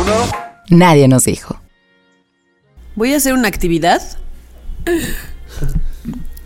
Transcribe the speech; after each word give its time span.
1. 0.00 0.12
Nadie 0.70 1.08
nos 1.08 1.24
dijo. 1.24 1.60
Voy 2.96 3.12
a 3.14 3.16
hacer 3.16 3.32
una 3.34 3.48
actividad. 3.48 4.02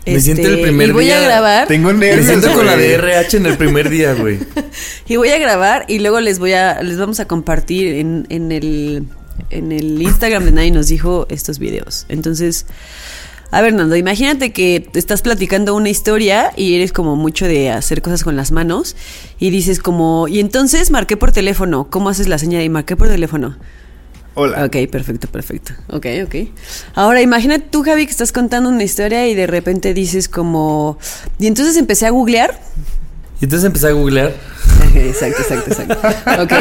Me 0.05 0.19
siento 0.19 0.47
el 0.47 0.61
primer 0.61 0.89
y 0.89 0.91
voy 0.91 1.05
día- 1.05 1.17
a 1.19 1.23
grabar. 1.23 1.67
Tengo 1.67 1.91
Me 1.93 2.07
nervios. 2.07 2.27
siento 2.27 2.53
con 2.53 2.65
la 2.65 2.75
güey. 2.75 2.87
de 2.87 2.93
RH 2.95 3.37
en 3.37 3.45
el 3.47 3.57
primer 3.57 3.89
día, 3.89 4.13
güey. 4.13 4.39
Y 5.07 5.15
voy 5.17 5.29
a 5.29 5.37
grabar 5.39 5.85
y 5.87 5.99
luego 5.99 6.19
les 6.19 6.37
voy 6.39 6.53
a, 6.53 6.81
les 6.83 6.97
vamos 6.97 7.19
a 7.19 7.25
compartir 7.25 7.95
en, 7.95 8.25
en 8.29 8.51
el 8.51 9.03
en 9.49 9.71
el 9.71 10.01
Instagram 10.01 10.45
de 10.45 10.51
Nadie 10.51 10.71
nos 10.71 10.87
dijo 10.87 11.25
estos 11.29 11.59
videos. 11.59 12.05
Entonces, 12.07 12.65
a 13.55 13.61
ver, 13.61 13.73
Nando, 13.73 13.95
imagínate 13.95 14.51
que 14.51 14.81
te 14.81 14.99
estás 14.99 15.21
platicando 15.21 15.75
una 15.75 15.87
historia 15.87 16.51
y 16.57 16.75
eres 16.75 16.91
como 16.91 17.15
mucho 17.15 17.47
de 17.47 17.69
hacer 17.69 18.01
cosas 18.01 18.25
con 18.25 18.35
las 18.35 18.51
manos 18.51 18.97
y 19.39 19.49
dices 19.49 19.79
como, 19.79 20.27
y 20.27 20.41
entonces 20.41 20.91
marqué 20.91 21.15
por 21.15 21.31
teléfono. 21.31 21.89
¿Cómo 21.89 22.09
haces 22.09 22.27
la 22.27 22.37
señal? 22.37 22.63
Y 22.63 22.67
marqué 22.67 22.97
por 22.97 23.07
teléfono. 23.07 23.55
Hola. 24.33 24.65
Ok, 24.65 24.75
perfecto, 24.91 25.29
perfecto. 25.29 25.71
Ok, 25.87 26.05
ok. 26.25 26.35
Ahora, 26.95 27.21
imagínate 27.21 27.65
tú, 27.71 27.81
Javi, 27.81 28.05
que 28.05 28.11
estás 28.11 28.33
contando 28.33 28.67
una 28.67 28.83
historia 28.83 29.25
y 29.25 29.35
de 29.35 29.47
repente 29.47 29.93
dices 29.93 30.27
como, 30.27 30.97
y 31.39 31.47
entonces 31.47 31.77
empecé 31.77 32.07
a 32.07 32.09
googlear 32.09 32.59
Y 33.41 33.45
entonces 33.45 33.65
empecé 33.65 33.87
a 33.87 33.91
googlear. 33.91 34.33
Exacto, 34.95 35.41
exacto, 35.41 35.71
exacto. 35.71 36.41
Ok. 36.43 36.51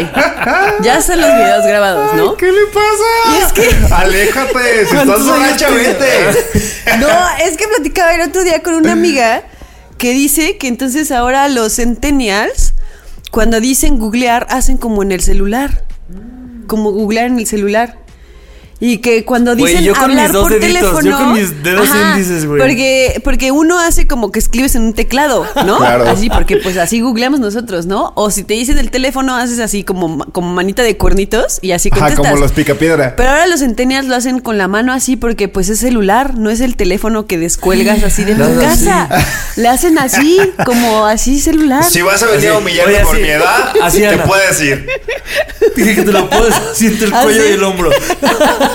Ya 0.82 0.98
están 0.98 1.20
los 1.20 1.32
videos 1.34 1.64
grabados, 1.66 2.14
¿no? 2.16 2.36
¿Qué 2.36 2.46
le 2.50 2.66
pasa? 2.66 3.32
Y 3.32 3.42
es 3.42 3.52
que- 3.52 3.94
Aléjate, 3.94 4.58
si 4.74 4.80
estás 4.80 4.92
¿Cuántos 5.06 5.28
años 5.28 5.38
borracha, 5.38 5.70
vete. 5.70 6.98
No, 6.98 7.08
es 7.44 7.56
que 7.56 7.68
platicaba 7.68 8.14
el 8.14 8.28
otro 8.28 8.42
día 8.42 8.60
con 8.62 8.74
una 8.74 8.92
amiga 8.92 9.42
que 9.98 10.12
dice 10.12 10.56
que 10.58 10.66
entonces 10.66 11.12
ahora 11.12 11.48
los 11.48 11.76
centennials, 11.76 12.74
cuando 13.30 13.60
dicen 13.60 13.98
googlear, 14.00 14.46
hacen 14.50 14.78
como 14.78 15.02
en 15.04 15.12
el 15.12 15.20
celular. 15.20 15.84
Como 16.66 16.90
googlear 16.90 17.26
en 17.26 17.38
el 17.38 17.46
celular. 17.46 17.98
Y 18.80 18.98
que 18.98 19.24
cuando 19.24 19.56
Güey, 19.56 19.72
dicen 19.72 19.84
yo 19.84 19.94
con 19.94 20.04
hablar 20.10 20.24
mis 20.24 20.32
dos 20.32 20.42
por 20.42 20.52
deditos, 20.60 20.80
teléfono. 20.80 21.10
yo 21.10 21.16
con 21.18 21.32
mis 21.32 21.62
dedos 21.62 21.88
índices, 21.88 22.44
güey. 22.46 22.60
Porque, 22.60 23.20
porque 23.24 23.52
uno 23.52 23.78
hace 23.78 24.06
como 24.06 24.32
que 24.32 24.38
escribes 24.40 24.74
en 24.74 24.82
un 24.82 24.92
teclado, 24.94 25.46
¿no? 25.64 25.78
Claro. 25.78 26.08
Así, 26.08 26.28
porque 26.28 26.56
pues 26.58 26.76
así 26.76 27.00
googleamos 27.00 27.40
nosotros, 27.40 27.86
¿no? 27.86 28.12
O 28.16 28.30
si 28.30 28.42
te 28.44 28.54
dicen 28.54 28.78
el 28.78 28.90
teléfono, 28.90 29.36
haces 29.36 29.60
así 29.60 29.84
como, 29.84 30.18
como 30.32 30.52
manita 30.52 30.82
de 30.82 30.96
cuernitos 30.96 31.58
y 31.62 31.70
así 31.72 31.88
Ajá, 31.92 32.00
contestas. 32.00 32.28
como 32.30 32.40
los 32.42 32.52
picapiedra. 32.52 33.14
Pero 33.16 33.30
ahora 33.30 33.46
los 33.46 33.60
centennials 33.60 34.08
lo 34.08 34.16
hacen 34.16 34.40
con 34.40 34.58
la 34.58 34.68
mano 34.68 34.92
así 34.92 35.16
porque 35.16 35.48
pues 35.48 35.68
es 35.68 35.78
celular, 35.78 36.36
no 36.36 36.50
es 36.50 36.60
el 36.60 36.76
teléfono 36.76 37.26
que 37.26 37.38
descuelgas 37.38 38.02
así 38.02 38.24
de 38.24 38.34
tu 38.34 38.60
casa. 38.60 39.08
Le 39.56 39.68
hacen 39.68 39.98
así, 39.98 40.38
como 40.66 41.06
así 41.06 41.40
celular. 41.40 41.84
Si 41.84 42.02
vas 42.02 42.22
a 42.22 42.26
venir 42.26 42.48
Así, 42.48 42.48
a 42.48 42.58
humillarme 42.58 42.98
por 43.00 43.20
mi 43.20 43.28
edad, 43.28 43.72
así, 43.82 44.00
te 44.00 44.18
puedes 44.18 44.60
ir. 44.60 44.86
Dije 45.76 45.94
que 45.94 46.02
te 46.02 46.12
lo 46.12 46.28
puedes 46.28 46.54
así 46.54 46.86
entre 46.88 47.06
el 47.06 47.14
¿Ah, 47.14 47.22
cuello 47.22 47.48
y 47.48 47.52
el 47.52 47.62
hombro. 47.64 47.90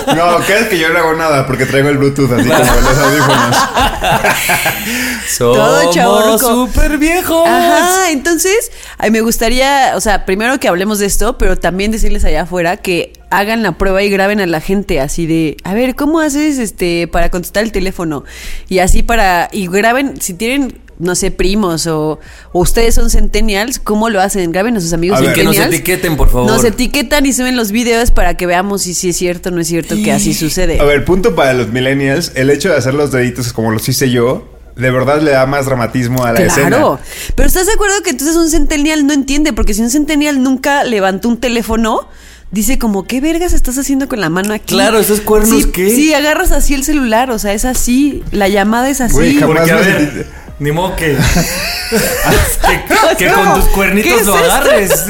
No, 0.06 0.38
crees 0.46 0.68
que 0.68 0.78
yo 0.78 0.88
no 0.90 0.98
hago 0.98 1.14
nada 1.14 1.46
porque 1.46 1.66
traigo 1.66 1.88
el 1.88 1.98
Bluetooth 1.98 2.30
así 2.32 2.48
como 2.48 2.58
los 2.80 2.98
audífonos. 2.98 3.56
Todo 5.38 5.80
Somos 5.80 5.94
chavorruco. 5.94 6.38
súper 6.66 6.98
viejos. 6.98 7.48
Ajá, 7.48 8.10
entonces, 8.10 8.70
ay, 8.98 9.10
me 9.10 9.20
gustaría, 9.20 9.92
o 9.96 10.00
sea, 10.00 10.26
primero 10.26 10.58
que 10.58 10.68
hablemos 10.68 10.98
de 10.98 11.06
esto, 11.06 11.38
pero 11.38 11.58
también 11.58 11.90
decirles 11.90 12.24
allá 12.24 12.42
afuera 12.42 12.76
que 12.76 13.12
hagan 13.30 13.62
la 13.62 13.72
prueba 13.78 14.02
y 14.02 14.10
graben 14.10 14.40
a 14.40 14.46
la 14.46 14.60
gente 14.60 15.00
así 15.00 15.26
de, 15.26 15.56
a 15.64 15.72
ver, 15.74 15.94
¿cómo 15.94 16.20
haces 16.20 16.58
este 16.58 17.08
para 17.08 17.30
contestar 17.30 17.62
el 17.62 17.72
teléfono? 17.72 18.24
Y 18.68 18.80
así 18.80 19.02
para, 19.02 19.48
y 19.52 19.68
graben, 19.68 20.20
si 20.20 20.34
tienen, 20.34 20.78
no 21.00 21.14
sé, 21.14 21.30
primos 21.30 21.86
o, 21.86 22.20
o 22.52 22.60
ustedes 22.60 22.94
son 22.94 23.10
centennials, 23.10 23.78
¿cómo 23.78 24.10
lo 24.10 24.20
hacen? 24.20 24.52
Graben 24.52 24.76
a 24.76 24.80
sus 24.80 24.92
amigos 24.92 25.18
A 25.18 25.22
ver. 25.22 25.32
Que 25.32 25.44
nos 25.44 25.56
etiqueten, 25.56 26.16
por 26.16 26.28
favor. 26.30 26.50
Nos 26.50 26.64
etiquetan 26.64 27.26
y 27.26 27.32
suben 27.32 27.56
los 27.56 27.72
videos 27.72 28.10
para 28.10 28.36
que 28.36 28.46
veamos 28.46 28.82
si 28.82 29.08
es 29.08 29.16
cierto 29.16 29.48
o 29.48 29.52
no 29.52 29.60
es 29.60 29.66
cierto 29.66 29.96
que 29.96 30.12
así 30.12 30.34
sucede. 30.34 30.78
A 30.80 30.84
ver, 30.84 31.04
punto 31.04 31.34
para 31.34 31.54
los 31.54 31.68
millennials. 31.68 32.32
El 32.34 32.50
hecho 32.50 32.68
de 32.68 32.76
hacer 32.76 32.94
los 32.94 33.10
deditos 33.10 33.52
como 33.52 33.70
los 33.72 33.88
hice 33.88 34.10
yo, 34.10 34.46
de 34.76 34.90
verdad 34.90 35.20
le 35.20 35.32
da 35.32 35.46
más 35.46 35.66
dramatismo 35.66 36.24
a 36.24 36.32
la 36.32 36.40
escena. 36.42 36.68
Claro, 36.68 36.98
pero 37.34 37.46
¿estás 37.48 37.66
de 37.66 37.72
acuerdo 37.72 38.02
que 38.02 38.10
entonces 38.10 38.36
un 38.36 38.48
centennial 38.50 39.06
no 39.06 39.12
entiende? 39.12 39.52
Porque 39.52 39.74
si 39.74 39.82
un 39.82 39.90
centennial 39.90 40.42
nunca 40.42 40.84
levantó 40.84 41.28
un 41.28 41.38
teléfono, 41.38 42.08
dice 42.50 42.78
como, 42.78 43.06
¿qué 43.06 43.20
vergas 43.20 43.52
estás 43.52 43.78
haciendo 43.78 44.08
con 44.08 44.20
la 44.20 44.28
mano 44.30 44.54
aquí? 44.54 44.74
Claro, 44.74 44.98
¿esos 44.98 45.20
cuernos 45.20 45.62
sí, 45.62 45.70
qué? 45.70 45.90
Sí, 45.90 46.14
agarras 46.14 46.52
así 46.52 46.74
el 46.74 46.84
celular, 46.84 47.30
o 47.30 47.38
sea, 47.38 47.52
es 47.52 47.64
así, 47.64 48.22
la 48.32 48.48
llamada 48.48 48.88
es 48.90 49.00
así. 49.00 49.14
Güey, 49.14 49.34
jamás 49.36 49.58
Porque, 49.58 49.72
a 49.72 49.76
me 49.76 49.82
ver, 49.82 50.12
sentí- 50.12 50.26
ni 50.60 50.70
modo 50.72 50.94
que, 50.94 51.16
que, 51.90 53.16
que 53.26 53.32
con 53.32 53.54
tus 53.54 53.64
¿Qué 53.64 53.70
cuernitos 53.72 54.26
lo 54.26 54.34
agarres. 54.36 55.06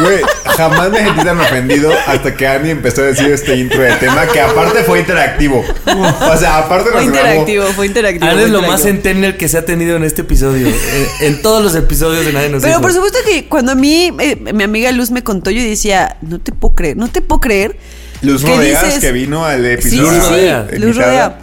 Güey, 0.00 0.20
jamás 0.56 0.90
me 0.90 0.98
sentí 0.98 1.24
tan 1.24 1.40
ofendido 1.40 1.92
hasta 2.06 2.34
que 2.34 2.46
Annie 2.46 2.70
empezó 2.70 3.02
a 3.02 3.04
decir 3.06 3.30
este 3.30 3.56
intro 3.56 3.80
de 3.80 3.92
tema 3.96 4.26
que 4.26 4.40
aparte 4.40 4.82
fue 4.84 5.00
interactivo. 5.00 5.64
O 5.86 6.36
sea, 6.36 6.58
aparte 6.58 6.90
Fue 6.90 7.04
nos 7.04 7.12
grabó. 7.12 7.28
interactivo, 7.28 7.64
fue 7.74 7.86
interactivo. 7.86 8.24
Ana 8.24 8.34
fue 8.34 8.42
es 8.44 8.50
lo 8.50 8.58
más 8.62 8.80
interactivo. 8.80 8.92
centennial 9.02 9.36
que 9.36 9.48
se 9.48 9.58
ha 9.58 9.64
tenido 9.64 9.96
en 9.96 10.04
este 10.04 10.22
episodio. 10.22 10.66
En, 10.66 11.26
en 11.26 11.42
todos 11.42 11.62
los 11.62 11.74
episodios 11.74 12.24
de 12.26 12.32
Nadie 12.32 12.48
nos 12.50 12.62
Pero 12.62 12.74
dijo. 12.74 12.82
por 12.82 12.92
supuesto 12.92 13.18
que 13.26 13.46
cuando 13.48 13.72
a 13.72 13.74
mí, 13.74 14.12
eh, 14.18 14.36
mi 14.52 14.64
amiga 14.64 14.90
Luz 14.92 15.10
me 15.10 15.22
contó, 15.22 15.50
yo 15.50 15.62
decía, 15.62 16.16
no 16.22 16.38
te 16.40 16.52
puedo 16.52 16.74
creer, 16.74 16.96
no 16.96 17.08
te 17.08 17.20
puedo 17.20 17.40
creer. 17.40 17.76
Luz 18.22 18.44
¿Qué 18.44 18.54
Rodeas, 18.54 18.84
dices? 18.84 19.00
que 19.00 19.12
vino 19.12 19.44
al 19.44 19.64
episodio. 19.66 20.08
sí, 20.10 20.16
Luz 20.16 20.26
sí, 20.70 20.78
Luz. 20.78 20.96
Rodea. 20.96 21.38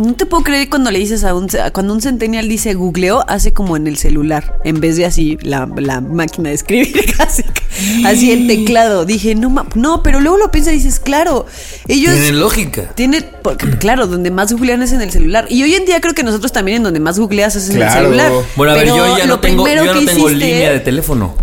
No 0.00 0.14
te 0.14 0.24
puedo 0.26 0.42
creer 0.42 0.68
cuando 0.70 0.90
le 0.90 0.98
dices 0.98 1.24
a 1.24 1.34
un 1.34 1.48
cuando 1.72 1.92
un 1.92 2.00
centennial 2.00 2.48
dice 2.48 2.74
googleó, 2.74 3.28
hace 3.28 3.52
como 3.52 3.76
en 3.76 3.86
el 3.86 3.96
celular, 3.98 4.58
en 4.64 4.80
vez 4.80 4.96
de 4.96 5.04
así 5.04 5.36
la, 5.42 5.68
la 5.76 6.00
máquina 6.00 6.48
de 6.48 6.54
escribir, 6.54 7.14
casi 7.16 7.44
así 8.06 8.32
el 8.32 8.46
teclado. 8.46 9.04
Dije, 9.04 9.34
no, 9.34 9.50
ma- 9.50 9.66
no, 9.74 10.02
pero 10.02 10.20
luego 10.20 10.38
lo 10.38 10.50
piensas 10.50 10.72
y 10.72 10.76
dices, 10.76 11.00
claro, 11.00 11.46
ellos 11.86 12.14
Tienen 12.14 12.40
lógica. 12.40 12.90
tiene, 12.94 13.22
porque, 13.22 13.68
claro, 13.78 14.06
donde 14.06 14.30
más 14.30 14.52
googlean 14.52 14.82
es 14.82 14.92
en 14.92 15.02
el 15.02 15.10
celular. 15.10 15.46
Y 15.50 15.62
hoy 15.62 15.74
en 15.74 15.84
día 15.84 16.00
creo 16.00 16.14
que 16.14 16.22
nosotros 16.22 16.50
también 16.52 16.78
en 16.78 16.82
donde 16.84 17.00
más 17.00 17.18
googleas 17.18 17.54
es 17.56 17.68
en 17.68 17.76
Claro. 17.76 17.98
el 18.00 18.04
celular. 18.06 18.32
Bueno, 18.56 18.72
a 18.72 18.76
ver, 18.76 18.84
Pero 18.84 18.96
yo 18.96 19.18
ya 19.18 19.24
no 19.26 19.34
lo 19.34 19.40
tengo, 19.40 19.68
yo 19.68 19.84
no 19.84 19.92
tengo 20.04 20.28
hiciste- 20.30 20.34
línea 20.34 20.70
de 20.72 20.80
teléfono. 20.80 21.34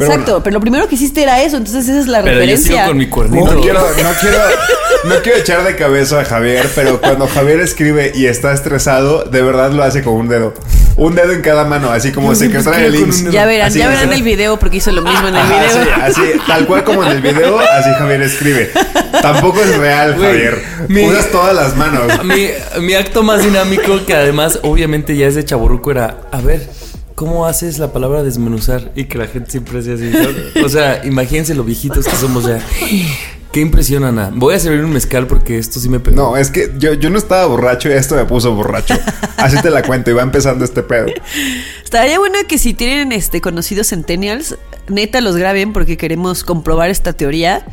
Pero 0.00 0.12
Exacto, 0.12 0.42
pero 0.42 0.54
lo 0.54 0.60
primero 0.60 0.88
que 0.88 0.94
hiciste 0.96 1.22
era 1.22 1.42
eso, 1.42 1.56
entonces 1.58 1.88
esa 1.88 2.00
es 2.00 2.06
la 2.06 2.22
Pero 2.22 2.34
yo 2.34 2.40
referencia. 2.40 2.72
sigo 2.74 2.86
con 2.88 2.96
mi 2.98 3.06
cuernito. 3.08 3.54
No 3.54 3.60
quiero, 3.60 3.80
no 3.80 4.10
quiero, 4.20 4.38
no 5.04 5.14
quiero 5.22 5.38
echar 5.38 5.64
de 5.64 5.76
cabeza 5.76 6.20
a 6.20 6.24
Javier, 6.24 6.66
pero 6.74 7.00
cuando 7.00 7.26
Javier 7.28 7.60
escribe 7.60 8.12
y 8.14 8.26
está 8.26 8.52
estresado, 8.52 9.24
de 9.24 9.42
verdad 9.42 9.70
lo 9.72 9.82
hace 9.84 10.02
con 10.02 10.14
un 10.14 10.28
dedo. 10.28 10.54
Un 10.96 11.14
dedo 11.14 11.32
en 11.32 11.40
cada 11.40 11.64
mano, 11.64 11.90
así 11.90 12.12
como 12.12 12.30
Yo 12.30 12.34
secretaria 12.34 12.80
de 12.80 12.90
links. 12.90 13.30
Ya 13.30 13.46
verán, 13.46 13.68
Así, 13.68 13.78
ya 13.78 13.88
verán 13.88 14.08
así. 14.08 14.18
el 14.18 14.22
video 14.22 14.58
porque 14.58 14.78
hizo 14.78 14.90
lo 14.92 15.02
mismo 15.02 15.28
en 15.28 15.36
el 15.36 15.40
Ajá, 15.40 15.54
video. 15.62 15.82
así, 16.02 16.20
así, 16.20 16.22
tal 16.46 16.66
cual 16.66 16.84
como 16.84 17.04
en 17.04 17.12
el 17.12 17.22
video, 17.22 17.58
así 17.58 17.90
Javier 17.96 18.22
escribe. 18.22 18.70
Tampoco 19.22 19.60
es 19.62 19.76
real, 19.78 20.16
Javier. 20.20 20.62
mi- 20.88 21.04
Usas 21.08 21.30
todas 21.30 21.54
las 21.54 21.76
manos. 21.76 22.24
Mi, 22.24 22.48
mi 22.80 22.94
acto 22.94 23.22
más 23.22 23.42
dinámico, 23.42 24.04
que 24.04 24.14
además 24.14 24.58
obviamente 24.62 25.16
ya 25.16 25.26
es 25.26 25.34
de 25.36 25.44
chaburruco, 25.44 25.90
era, 25.90 26.18
a 26.32 26.40
ver, 26.40 26.68
¿cómo 27.20 27.44
haces 27.44 27.78
la 27.78 27.92
palabra 27.92 28.22
desmenuzar? 28.22 28.92
Y 28.94 29.04
que 29.04 29.18
la 29.18 29.26
gente 29.26 29.50
siempre 29.50 29.80
hacía 29.80 29.92
así. 29.92 30.10
¿no? 30.10 30.64
O 30.64 30.70
sea, 30.70 31.04
imagínense 31.04 31.54
lo 31.54 31.64
viejitos 31.64 32.06
que 32.06 32.16
somos 32.16 32.46
ya. 32.46 32.64
Qué 33.52 33.60
impresión, 33.60 34.04
Ana. 34.04 34.30
Voy 34.34 34.54
a 34.54 34.58
servir 34.58 34.82
un 34.82 34.92
mezcal 34.94 35.26
porque 35.26 35.58
esto 35.58 35.80
sí 35.80 35.90
me 35.90 36.00
pegó. 36.00 36.16
No, 36.16 36.36
es 36.38 36.50
que 36.50 36.72
yo, 36.78 36.94
yo 36.94 37.10
no 37.10 37.18
estaba 37.18 37.44
borracho 37.44 37.90
y 37.90 37.92
esto 37.92 38.14
me 38.14 38.24
puso 38.24 38.54
borracho. 38.54 38.94
Así 39.36 39.60
te 39.60 39.68
la 39.68 39.82
cuento 39.82 40.10
y 40.10 40.14
va 40.14 40.22
empezando 40.22 40.64
este 40.64 40.82
pedo. 40.82 41.08
Estaría 41.84 42.18
bueno 42.18 42.38
que 42.48 42.56
si 42.56 42.72
tienen 42.72 43.12
este 43.12 43.42
conocidos 43.42 43.88
centennials, 43.88 44.56
neta 44.88 45.20
los 45.20 45.36
graben 45.36 45.74
porque 45.74 45.98
queremos 45.98 46.42
comprobar 46.42 46.88
esta 46.88 47.12
teoría. 47.12 47.66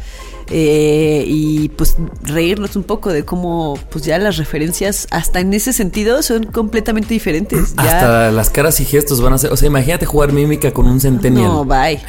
Eh, 0.49 1.23
y 1.27 1.69
pues 1.69 1.97
reírnos 2.23 2.75
un 2.75 2.83
poco 2.83 3.11
de 3.11 3.25
cómo 3.25 3.77
pues 3.89 4.05
ya 4.05 4.17
las 4.17 4.37
referencias 4.37 5.07
hasta 5.11 5.39
en 5.39 5.53
ese 5.53 5.73
sentido 5.73 6.21
son 6.23 6.45
completamente 6.45 7.13
diferentes. 7.13 7.75
Ya- 7.75 7.83
Hasta 7.83 8.31
las 8.31 8.49
caras 8.49 8.79
y 8.79 8.85
gestos 8.85 9.21
van 9.21 9.33
a 9.33 9.37
ser. 9.37 9.51
O 9.51 9.57
sea, 9.57 9.67
imagínate 9.67 10.05
jugar 10.05 10.31
mímica 10.33 10.71
con 10.71 10.87
un 10.87 10.99
centennial. 10.99 11.47
no, 11.47 11.65
bye. 11.65 11.99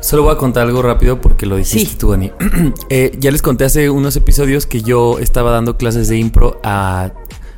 Solo 0.00 0.22
voy 0.24 0.34
a 0.34 0.38
contar 0.38 0.64
algo 0.66 0.82
rápido 0.82 1.20
porque 1.20 1.46
lo 1.46 1.56
dijiste 1.56 1.90
Sí. 1.90 1.96
tú, 1.98 2.10
Dani. 2.10 2.30
Eh, 2.90 3.12
ya 3.18 3.30
les 3.30 3.42
conté 3.42 3.64
hace 3.64 3.90
unos 3.90 4.16
episodios 4.16 4.66
que 4.66 4.82
yo 4.82 5.18
estaba 5.18 5.50
dando 5.50 5.76
clases 5.76 6.08
de 6.08 6.18
impro 6.18 6.60
a, 6.62 7.10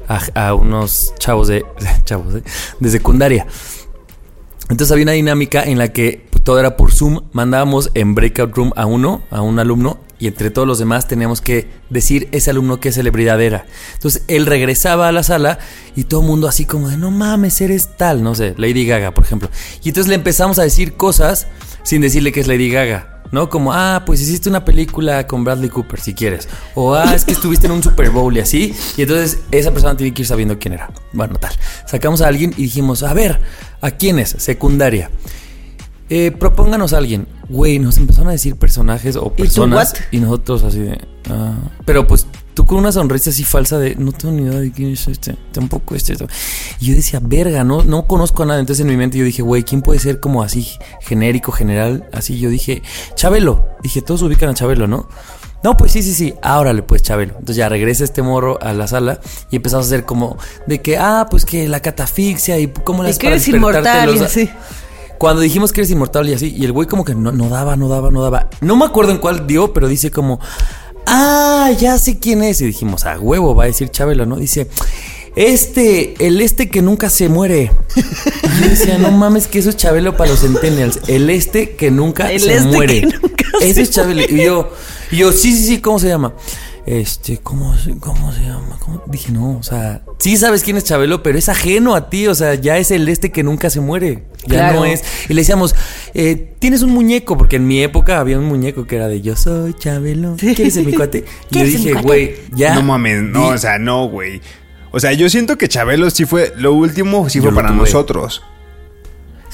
a- 0.08 0.46
a 0.48 0.54
unos 0.54 1.12
chavos 1.18 1.48
de 1.48 1.64
chavos 2.04 2.34
de, 2.34 2.42
de 2.80 2.90
secundaria. 2.90 3.46
Entonces 4.70 4.92
había 4.92 5.04
una 5.04 5.12
dinámica 5.12 5.62
en 5.62 5.78
la 5.78 5.92
que 5.92 6.28
todo 6.44 6.58
era 6.58 6.76
por 6.76 6.92
Zoom, 6.92 7.20
mandábamos 7.32 7.90
en 7.94 8.14
breakout 8.14 8.56
room 8.56 8.72
a 8.76 8.86
uno, 8.86 9.22
a 9.30 9.42
un 9.42 9.58
alumno, 9.58 10.00
y 10.18 10.26
entre 10.26 10.50
todos 10.50 10.66
los 10.66 10.78
demás 10.78 11.06
teníamos 11.06 11.40
que 11.40 11.68
decir 11.90 12.28
ese 12.32 12.50
alumno 12.50 12.80
qué 12.80 12.90
celebridad 12.90 13.40
era. 13.40 13.66
Entonces 13.94 14.22
él 14.28 14.46
regresaba 14.46 15.08
a 15.08 15.12
la 15.12 15.22
sala 15.22 15.58
y 15.94 16.04
todo 16.04 16.22
el 16.22 16.26
mundo 16.26 16.48
así 16.48 16.64
como 16.64 16.88
de 16.88 16.96
no 16.96 17.10
mames, 17.10 17.60
eres 17.60 17.96
tal, 17.96 18.22
no 18.22 18.34
sé, 18.34 18.54
Lady 18.56 18.86
Gaga, 18.86 19.12
por 19.14 19.24
ejemplo. 19.24 19.50
Y 19.84 19.88
entonces 19.88 20.08
le 20.08 20.16
empezamos 20.16 20.58
a 20.58 20.62
decir 20.62 20.94
cosas 20.94 21.46
sin 21.82 22.00
decirle 22.00 22.32
que 22.32 22.40
es 22.40 22.48
Lady 22.48 22.70
Gaga. 22.70 23.17
¿No? 23.30 23.48
Como, 23.48 23.72
ah, 23.72 24.02
pues 24.06 24.20
hiciste 24.20 24.48
una 24.48 24.64
película 24.64 25.26
con 25.26 25.44
Bradley 25.44 25.68
Cooper, 25.68 26.00
si 26.00 26.14
quieres. 26.14 26.48
O, 26.74 26.94
ah, 26.94 27.14
es 27.14 27.24
que 27.24 27.32
estuviste 27.32 27.66
en 27.66 27.72
un 27.72 27.82
Super 27.82 28.10
Bowl 28.10 28.36
y 28.36 28.40
así. 28.40 28.74
Y 28.96 29.02
entonces 29.02 29.40
esa 29.50 29.70
persona 29.70 29.96
tiene 29.96 30.14
que 30.14 30.22
ir 30.22 30.28
sabiendo 30.28 30.58
quién 30.58 30.74
era. 30.74 30.90
Bueno, 31.12 31.36
tal. 31.38 31.52
Sacamos 31.86 32.20
a 32.20 32.28
alguien 32.28 32.52
y 32.56 32.62
dijimos, 32.62 33.02
a 33.02 33.12
ver, 33.14 33.40
¿a 33.80 33.90
quién 33.90 34.18
es? 34.18 34.30
Secundaria. 34.38 35.10
Eh, 36.10 36.30
propónganos 36.30 36.92
a 36.92 36.98
alguien. 36.98 37.26
Güey, 37.48 37.78
nos 37.78 37.98
empezaron 37.98 38.28
a 38.28 38.32
decir 38.32 38.56
personajes 38.56 39.16
o 39.16 39.32
personas. 39.32 39.92
what? 39.92 40.00
Y, 40.10 40.20
nosotros 40.20 40.62
así 40.64 40.80
de. 40.80 40.98
ah. 41.30 41.54
Pero 41.84 42.06
pues 42.06 42.26
tú 42.58 42.66
con 42.66 42.78
una 42.78 42.90
sonrisa 42.90 43.30
así 43.30 43.44
falsa 43.44 43.78
de. 43.78 43.94
No 43.94 44.10
tengo 44.10 44.34
ni 44.34 44.42
idea 44.42 44.58
de 44.58 44.72
quién 44.72 44.90
es 44.90 45.06
este. 45.06 45.36
Tampoco 45.52 45.94
este. 45.94 46.14
esto". 46.14 46.26
Y 46.80 46.86
yo 46.86 46.96
decía, 46.96 47.20
verga, 47.22 47.62
no, 47.62 47.84
no 47.84 48.08
conozco 48.08 48.42
a 48.42 48.46
nadie. 48.46 48.58
Entonces 48.58 48.82
en 48.82 48.88
mi 48.88 48.96
mente 48.96 49.16
yo 49.16 49.24
dije, 49.24 49.42
güey, 49.42 49.62
¿quién 49.62 49.80
puede 49.80 50.00
ser 50.00 50.18
como 50.18 50.42
así 50.42 50.68
genérico, 51.00 51.52
general? 51.52 52.08
Así 52.12 52.36
yo 52.40 52.50
dije, 52.50 52.82
Chabelo. 53.14 53.64
Dije, 53.80 54.02
todos 54.02 54.22
ubican 54.22 54.48
a 54.48 54.54
Chabelo, 54.54 54.88
¿no? 54.88 55.08
No, 55.62 55.76
pues 55.76 55.92
sí, 55.92 56.02
sí, 56.02 56.12
sí. 56.12 56.34
Ahora 56.42 56.72
le 56.72 56.82
pues 56.82 57.00
Chabelo. 57.02 57.34
Entonces 57.34 57.54
ya 57.54 57.68
regresa 57.68 58.02
este 58.02 58.22
morro 58.22 58.58
a 58.60 58.72
la 58.72 58.88
sala 58.88 59.20
y 59.52 59.56
empezamos 59.56 59.86
a 59.86 59.88
hacer 59.90 60.04
como 60.04 60.36
de 60.66 60.82
que, 60.82 60.98
ah, 60.98 61.28
pues 61.30 61.44
que 61.44 61.68
la 61.68 61.78
catafixia 61.78 62.58
y 62.58 62.66
cómo 62.66 63.04
Y 63.04 63.06
las 63.06 63.18
que 63.18 63.28
eres 63.28 63.46
inmortal 63.46 64.16
y 64.16 64.18
así. 64.18 64.50
cuando 65.18 65.42
dijimos 65.42 65.72
que 65.72 65.82
eres 65.82 65.92
inmortal 65.92 66.28
y 66.28 66.32
así, 66.32 66.52
y 66.56 66.64
el 66.64 66.72
güey 66.72 66.88
como 66.88 67.04
que 67.04 67.14
no, 67.14 67.30
no 67.30 67.50
daba, 67.50 67.76
no 67.76 67.88
daba, 67.88 68.10
no 68.10 68.20
daba. 68.20 68.50
No 68.60 68.74
me 68.74 68.84
acuerdo 68.84 69.12
en 69.12 69.18
cuál 69.18 69.46
dio, 69.46 69.72
pero 69.72 69.86
dice 69.86 70.10
como, 70.10 70.40
ah, 71.08 71.70
ya 71.78 71.98
sé 71.98 72.18
quién 72.18 72.42
es. 72.42 72.60
Y 72.60 72.66
dijimos, 72.66 73.04
a 73.04 73.18
huevo, 73.18 73.54
va 73.54 73.64
a 73.64 73.66
decir 73.66 73.88
Chabelo, 73.90 74.26
¿no? 74.26 74.36
Dice, 74.36 74.68
este, 75.36 76.14
el 76.26 76.40
este 76.40 76.68
que 76.68 76.82
nunca 76.82 77.10
se 77.10 77.28
muere. 77.28 77.72
Y 77.96 78.62
yo 78.62 78.68
decía, 78.70 78.98
no 78.98 79.10
mames, 79.10 79.46
que 79.46 79.58
eso 79.58 79.70
es 79.70 79.76
Chabelo 79.76 80.16
para 80.16 80.30
los 80.30 80.40
centennials. 80.40 81.00
El 81.08 81.30
este 81.30 81.70
que 81.76 81.90
nunca 81.90 82.30
El 82.30 82.40
se 82.40 82.56
este 82.56 82.68
muere. 82.68 83.02
nunca 83.02 83.46
Ese 83.60 83.74
se 83.74 83.82
es 83.82 83.90
Chabelo. 83.90 84.22
Y 84.28 84.44
yo, 84.44 84.72
y 85.10 85.16
yo, 85.16 85.32
sí, 85.32 85.54
sí, 85.56 85.64
sí, 85.64 85.80
¿cómo 85.80 85.98
se 85.98 86.08
llama? 86.08 86.34
Este, 86.86 87.36
¿cómo, 87.38 87.76
se- 87.76 87.98
cómo 87.98 88.32
se 88.32 88.40
llama? 88.42 88.78
¿Cómo? 88.80 89.02
Dije, 89.06 89.30
no, 89.32 89.58
o 89.58 89.62
sea, 89.62 90.02
sí 90.18 90.36
sabes 90.38 90.62
quién 90.64 90.76
es 90.78 90.84
Chabelo, 90.84 91.22
pero 91.22 91.36
es 91.38 91.48
ajeno 91.50 91.94
a 91.94 92.08
ti, 92.08 92.26
o 92.28 92.34
sea, 92.34 92.54
ya 92.54 92.78
es 92.78 92.90
el 92.90 93.08
este 93.08 93.30
que 93.30 93.42
nunca 93.42 93.68
se 93.68 93.80
muere. 93.80 94.24
Ya 94.46 94.54
Claro. 94.58 94.80
no 94.80 94.84
es. 94.86 95.02
Y 95.28 95.34
le 95.34 95.42
decíamos, 95.42 95.74
eh, 96.14 96.54
tienes 96.58 96.82
un 96.82 96.90
muñeco, 96.92 97.36
porque 97.36 97.56
en 97.56 97.66
mi 97.66 97.82
época 97.82 98.18
había 98.20 98.38
un 98.38 98.46
muñeco 98.46 98.86
que 98.86 98.96
era 98.96 99.06
de 99.08 99.20
yo 99.20 99.36
soy 99.36 99.74
Chabelo. 99.74 100.36
¿Quieres 100.38 100.74
ser 100.74 100.86
mi 100.86 100.92
cuate? 100.94 101.18
Y 101.50 101.54
yo 101.54 101.60
¿Quieres 101.60 101.72
ser 101.72 101.80
mi 101.80 101.86
dije, 101.88 102.02
güey, 102.02 102.36
ya. 102.54 102.74
No 102.74 102.82
mames, 102.82 103.22
no, 103.22 103.48
o 103.48 103.58
sea, 103.58 103.78
no, 103.78 104.08
güey. 104.08 104.40
O 104.90 105.00
sea, 105.00 105.12
yo 105.12 105.28
siento 105.28 105.58
que 105.58 105.68
Chabelo 105.68 106.08
sí 106.08 106.24
fue, 106.24 106.54
lo 106.56 106.72
último 106.72 107.28
sí 107.28 107.38
Yo 107.40 107.44
fue 107.44 107.54
para 107.54 107.68
tuve. 107.68 107.78
nosotros. 107.80 108.42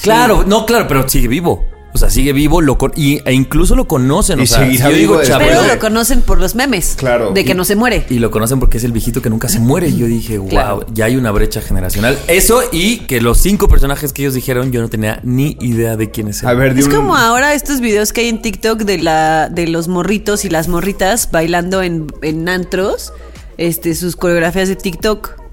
Claro, 0.01 0.43
no, 0.47 0.65
claro, 0.65 0.87
pero 0.87 1.07
sigue 1.09 1.27
vivo. 1.27 1.65
O 1.95 1.97
sea, 1.97 2.09
sigue 2.09 2.33
vivo 2.33 2.59
lo 2.61 2.77
con- 2.77 2.91
y, 2.97 3.21
e 3.23 3.31
incluso 3.31 3.73
lo 3.73 3.87
conocen. 3.87 4.39
Y 4.41 4.43
o 4.43 4.45
sea, 4.47 4.67
yo 4.69 4.89
digo 4.89 5.23
Chabelo. 5.23 5.61
Pero 5.61 5.73
lo 5.73 5.79
conocen 5.79 6.21
por 6.21 6.39
los 6.41 6.53
memes. 6.53 6.95
Claro. 6.97 7.31
De 7.31 7.45
que 7.45 7.55
no 7.55 7.63
se 7.63 7.77
muere. 7.77 8.05
Y 8.09 8.19
lo 8.19 8.31
conocen 8.31 8.59
porque 8.59 8.79
es 8.79 8.83
el 8.83 8.91
viejito 8.91 9.21
que 9.21 9.29
nunca 9.29 9.47
se 9.47 9.59
muere. 9.59 9.87
Y 9.87 9.97
yo 9.97 10.05
dije, 10.07 10.37
wow, 10.37 10.49
Claro. 10.49 10.85
ya 10.93 11.05
hay 11.05 11.15
una 11.15 11.31
brecha 11.31 11.61
generacional. 11.61 12.19
Eso 12.27 12.61
y 12.73 12.97
que 13.07 13.21
los 13.21 13.37
cinco 13.37 13.69
personajes 13.69 14.11
que 14.11 14.23
ellos 14.23 14.33
dijeron, 14.33 14.73
yo 14.73 14.81
no 14.81 14.89
tenía 14.89 15.21
ni 15.23 15.55
idea 15.61 15.95
de 15.95 16.11
quiénes 16.11 16.43
A 16.43 16.47
eran. 16.47 16.59
ver, 16.59 16.73
de 16.73 16.81
Es 16.81 16.87
un- 16.87 16.93
como 16.95 17.15
ahora 17.15 17.53
estos 17.53 17.79
videos 17.79 18.11
que 18.11 18.19
hay 18.21 18.27
en 18.27 18.41
TikTok 18.41 18.81
de 18.81 18.97
la 18.97 19.47
de 19.49 19.67
los 19.67 19.87
morritos 19.87 20.43
y 20.43 20.49
las 20.49 20.67
morritas 20.67 21.29
bailando 21.31 21.81
en, 21.81 22.07
en 22.21 22.49
antros, 22.49 23.13
este, 23.57 23.95
sus 23.95 24.17
coreografías 24.17 24.67
de 24.67 24.75
TikTok. 24.75 25.44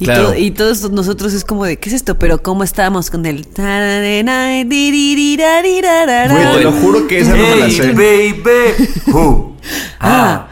Y, 0.00 0.04
Claro. 0.04 0.28
to- 0.28 0.34
y 0.36 0.50
todos 0.52 0.90
nosotros 0.92 1.32
es 1.34 1.44
como 1.44 1.64
de, 1.64 1.76
¿qué 1.78 1.88
es 1.88 1.94
esto? 1.96 2.18
Pero 2.18 2.40
¿cómo 2.42 2.62
estábamos 2.62 3.10
con 3.10 3.26
el... 3.26 3.46
Güey, 6.36 6.52
te 6.56 6.62
lo 6.62 6.72
juro 6.72 7.06
que 7.08 7.18
esa 7.20 7.34
no 7.34 7.42
me 7.48 7.56
la 7.56 7.68
sé. 7.70 7.92
baby, 7.92 8.88
who? 9.08 9.56
Ah, 10.00 10.46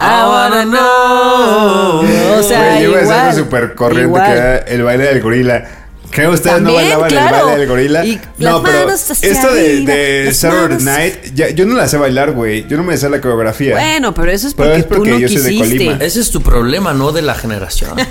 I 0.00 0.04
wanna 0.28 0.64
know. 0.64 2.38
O 2.38 2.42
sea, 2.42 2.72
Güey, 2.74 2.82
yo 2.84 2.90
iba 2.90 2.98
a 2.98 3.02
igual, 3.02 3.32
ser 3.34 3.44
súper 3.44 3.74
corriente 3.74 4.06
igual. 4.08 4.24
que 4.24 4.32
era 4.32 4.56
el 4.58 4.82
baile 4.82 5.04
del 5.04 5.20
gorila. 5.22 5.64
Creo 6.12 6.28
que 6.30 6.34
ustedes 6.34 6.60
no 6.60 6.74
bailaban 6.74 7.08
claro. 7.08 7.36
el 7.36 7.42
baile 7.42 7.58
del 7.60 7.68
gorila. 7.68 8.04
Y 8.04 8.20
no, 8.38 8.60
las 8.60 8.60
pero 8.70 8.84
manos 8.86 9.10
hacia 9.10 9.30
esto 9.32 9.52
de, 9.54 9.80
de 9.80 10.34
Saturday 10.34 10.68
manos- 10.68 10.82
Night, 10.82 11.14
ya- 11.34 11.48
yo 11.50 11.64
no 11.66 11.74
la 11.74 11.88
sé 11.88 11.96
bailar, 11.96 12.32
güey. 12.32 12.66
Yo 12.68 12.76
no 12.76 12.82
me 12.84 12.96
sé 12.96 13.08
la 13.08 13.20
coreografía. 13.20 13.74
Bueno, 13.74 14.12
pero 14.14 14.30
eso 14.30 14.46
es 14.46 14.54
Pero 14.54 14.68
porque, 14.68 14.80
es 14.80 14.86
porque 14.86 15.10
tú 15.10 15.14
no 15.16 15.20
yo 15.20 15.28
soy 15.28 15.42
de 15.42 15.50
quisiste. 15.50 15.76
Colima. 15.86 16.04
Ese 16.04 16.20
es 16.20 16.30
tu 16.30 16.42
problema, 16.42 16.92
no 16.92 17.12
de 17.12 17.22
la 17.22 17.34
generación. 17.34 17.96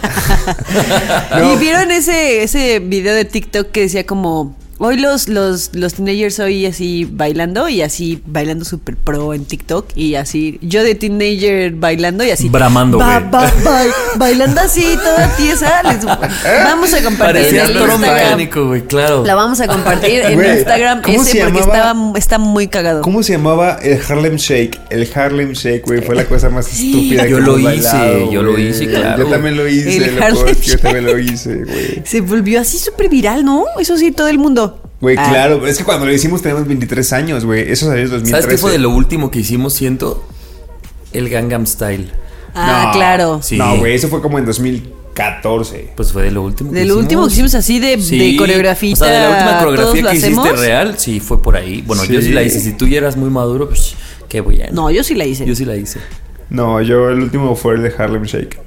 No. 1.38 1.54
¿Y 1.54 1.58
vieron 1.58 1.92
ese, 1.92 2.44
ese 2.44 2.80
video 2.80 3.14
de 3.16 3.26
TikTok 3.26 3.72
que 3.72 3.82
decía 3.82 4.06
como... 4.06 4.56
Hoy 4.84 4.98
los, 4.98 5.28
los, 5.30 5.70
los 5.76 5.94
teenagers 5.94 6.40
hoy 6.40 6.66
así 6.66 7.08
bailando 7.12 7.70
y 7.70 7.84
así 7.84 8.20
bailando 8.26 8.66
super 8.66 8.96
pro 8.98 9.36
en 9.36 9.46
TikTok 9.46 9.86
y 9.96 10.16
así 10.16 10.58
yo 10.64 10.84
de 10.84 10.96
teenager 10.96 11.74
bailando 11.74 12.24
y 12.24 12.32
así 12.32 12.50
Bramando, 12.50 12.98
ba- 12.98 13.20
güey. 13.20 13.30
ba- 13.30 13.52
ba- 13.64 13.84
bailando 14.16 14.60
así 14.62 14.84
toda 15.04 15.28
tiesa 15.38 15.84
les- 15.84 16.04
vamos 16.04 16.92
a 16.96 17.04
compartir 17.04 17.46
en 17.46 17.56
el 17.58 17.70
Instagram 17.74 18.02
mecánico, 18.02 18.68
güey, 18.70 18.82
claro. 18.82 19.24
la 19.24 19.36
vamos 19.36 19.62
a 19.62 19.68
compartir 19.68 20.22
en 20.22 20.34
Güey, 20.34 20.58
Instagram 20.58 21.02
¿cómo 21.04 21.22
ese 21.22 21.32
se 21.32 21.38
porque 21.44 21.60
llamaba? 21.60 21.78
estaba, 21.78 22.18
está 22.18 22.38
muy 22.40 22.68
cagado 22.68 23.02
¿Cómo 23.04 23.22
se 23.22 23.34
llamaba 23.34 23.78
el 23.84 24.00
Harlem 24.10 24.38
Shake? 24.38 24.80
El 24.90 25.08
Harlem 25.14 25.52
Shake, 25.54 25.84
güey, 25.86 26.02
fue 26.02 26.16
la 26.16 26.26
cosa 26.26 26.50
más 26.50 26.68
estúpida 26.74 27.28
Yo 27.28 27.38
que 27.38 27.44
lo 27.44 27.60
hice, 27.60 27.66
bailado, 27.94 28.32
yo 28.32 28.42
lo 28.42 28.58
hice, 28.58 28.88
claro. 28.90 29.24
Yo 29.26 29.30
también 29.30 29.58
lo 29.58 29.68
hice, 29.68 29.98
El 29.98 30.16
loco, 30.16 30.26
Harlem 30.26 30.56
yo 30.60 30.80
también 30.80 31.06
lo 31.06 31.20
hice, 31.20 31.56
güey. 31.66 32.02
se 32.04 32.22
volvió 32.22 32.60
así 32.60 32.80
súper 32.80 33.10
viral 33.10 33.46
¿no? 33.46 33.66
eso 33.80 33.96
sí 33.96 34.12
todo 34.12 34.28
el 34.28 34.40
mundo 34.40 34.71
Güey, 35.02 35.18
Ah. 35.18 35.28
claro, 35.30 35.66
es 35.68 35.78
que 35.80 35.84
cuando 35.84 36.06
lo 36.06 36.14
hicimos 36.14 36.42
teníamos 36.42 36.68
23 36.68 37.12
años, 37.14 37.44
güey. 37.44 37.72
Eso 37.72 37.88
salió 37.88 38.04
en 38.04 38.10
2013. 38.12 38.32
¿Sabes 38.44 38.46
qué 38.56 38.62
fue 38.62 38.72
de 38.72 38.78
lo 38.78 38.92
último 38.92 39.32
que 39.32 39.40
hicimos, 39.40 39.74
siento? 39.74 40.24
El 41.12 41.28
Gangnam 41.30 41.66
Style. 41.66 42.12
ah 42.54 42.84
No. 42.88 42.92
claro 42.94 43.40
Sí. 43.42 43.58
No, 43.58 43.78
güey, 43.78 43.96
eso 43.96 44.08
fue 44.10 44.22
como 44.22 44.38
en 44.40 44.46
2014. 44.46 45.90
Pues 45.96 46.12
fue 46.12 46.24
de 46.24 46.32
lo 46.32 46.44
último 46.44 46.70
que 46.72 46.76
Del 46.78 46.86
hicimos. 46.88 47.02
último 47.04 47.28
que 47.28 47.34
hicimos 47.34 47.56
así 47.56 47.80
de, 47.80 47.98
de 47.98 48.36
coreografía. 48.38 48.94
O 48.94 48.96
sea, 48.96 49.08
de 49.08 49.20
la 49.20 49.30
última 49.30 49.52
¿todos 49.60 49.64
coreografía 49.66 50.02
lo 50.04 50.10
que 50.12 50.16
hiciste 50.18 50.40
hacemos? 50.40 50.60
real, 50.60 50.96
sí, 51.00 51.20
fue 51.20 51.42
por 51.42 51.56
ahí. 51.58 51.82
Bueno, 51.86 52.06
yo 52.06 52.20
Sí. 52.22 52.28
sí 52.28 52.34
la 52.34 52.44
hice. 52.44 52.60
Si 52.60 52.74
tú 52.74 52.88
ya 52.88 52.98
eras 53.00 53.18
muy 53.18 53.30
maduro, 53.30 53.68
pues 53.68 53.96
qué 54.30 54.42
bueno. 54.42 54.66
No, 54.72 54.92
yo 54.92 55.04
sí 55.04 55.16
la 55.16 55.26
hice. 55.26 55.46
Yo 55.46 55.56
sí 55.56 55.66
la 55.66 55.76
hice. 55.76 56.00
No, 56.50 56.82
yo 56.82 57.10
el 57.10 57.22
último 57.22 57.56
fue 57.56 57.76
el 57.76 57.82
de 57.84 57.94
Harlem 57.98 58.24
Shake. 58.24 58.60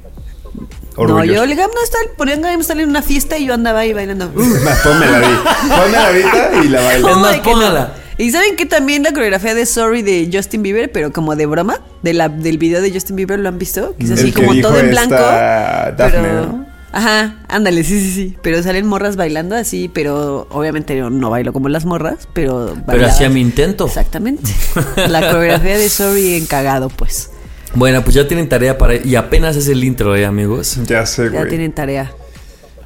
No, 0.97 1.25
yo 1.25 1.43
el 1.43 1.51
Gangnam 1.51 1.85
Style, 1.87 2.11
ponían 2.17 2.43
Gangnam 2.43 2.63
Style 2.63 2.83
en 2.83 2.89
una 2.89 3.03
fiesta 3.03 3.39
y 3.39 3.47
yo 3.47 3.55
andaba 3.55 3.81
ahí 3.81 3.93
bailando. 3.93 4.31
Más, 4.35 4.79
pónmela 4.81 5.19
ahí. 5.19 5.39
Pónmela 5.69 6.07
ahorita 6.07 6.51
y 6.65 6.69
la 6.69 6.81
bailo. 6.83 7.09
Es 7.09 7.17
más, 7.17 7.37
póngala. 7.39 7.95
Y 8.17 8.31
saben 8.31 8.55
que 8.55 8.65
también 8.65 9.03
la 9.03 9.13
coreografía 9.13 9.55
de 9.55 9.67
Sorry 9.67 10.03
de 10.03 10.31
Justin 10.33 10.63
Bieber, 10.63 10.93
pero 10.93 11.13
como 11.13 11.35
de 11.35 11.47
broma, 11.47 11.81
de 12.03 12.15
la, 12.15 12.29
del 12.29 12.59
video 12.59 12.81
de 12.81 12.93
Justin 12.93 13.17
Bieber, 13.17 13.41
¿lo 13.41 13.49
han 13.49 13.59
visto? 13.59 13.97
Que 13.97 14.05
es 14.05 14.11
así 14.13 14.31
que 14.31 14.43
como 14.43 14.53
dijo 14.53 14.69
todo 14.69 14.79
en 14.79 14.91
blanco. 14.91 15.17
Daphne, 15.17 16.21
pero. 16.23 16.47
¿no? 16.47 16.75
Ajá, 16.93 17.39
ándale, 17.49 17.83
sí, 17.83 17.99
sí, 18.01 18.13
sí. 18.13 18.37
Pero 18.41 18.63
salen 18.63 18.87
morras 18.87 19.17
bailando 19.17 19.57
así, 19.57 19.91
pero 19.93 20.47
obviamente 20.51 20.97
yo 20.97 21.11
no 21.11 21.29
bailo 21.29 21.53
como 21.53 21.69
las 21.69 21.85
morras, 21.85 22.29
pero. 22.33 22.71
Pero 22.73 22.87
bailaba. 22.87 23.13
hacía 23.13 23.29
mi 23.29 23.41
intento. 23.41 23.87
Exactamente. 23.87 24.53
La 25.09 25.29
coreografía 25.33 25.77
de 25.77 25.89
Sorry 25.89 26.37
en 26.37 26.47
cagado, 26.47 26.91
pues. 26.91 27.31
Bueno, 27.75 28.03
pues 28.03 28.15
ya 28.15 28.27
tienen 28.29 28.49
tarea 28.49 28.79
para... 28.79 28.95
Y 29.05 29.17
apenas 29.17 29.57
es 29.57 29.69
el 29.69 29.83
intro, 29.83 30.15
eh, 30.15 30.25
amigos. 30.25 30.79
Ya 30.87 31.05
sé, 31.07 31.25
Ya 31.25 31.31
güey. 31.41 31.49
tienen 31.49 31.73
tarea. 31.73 32.13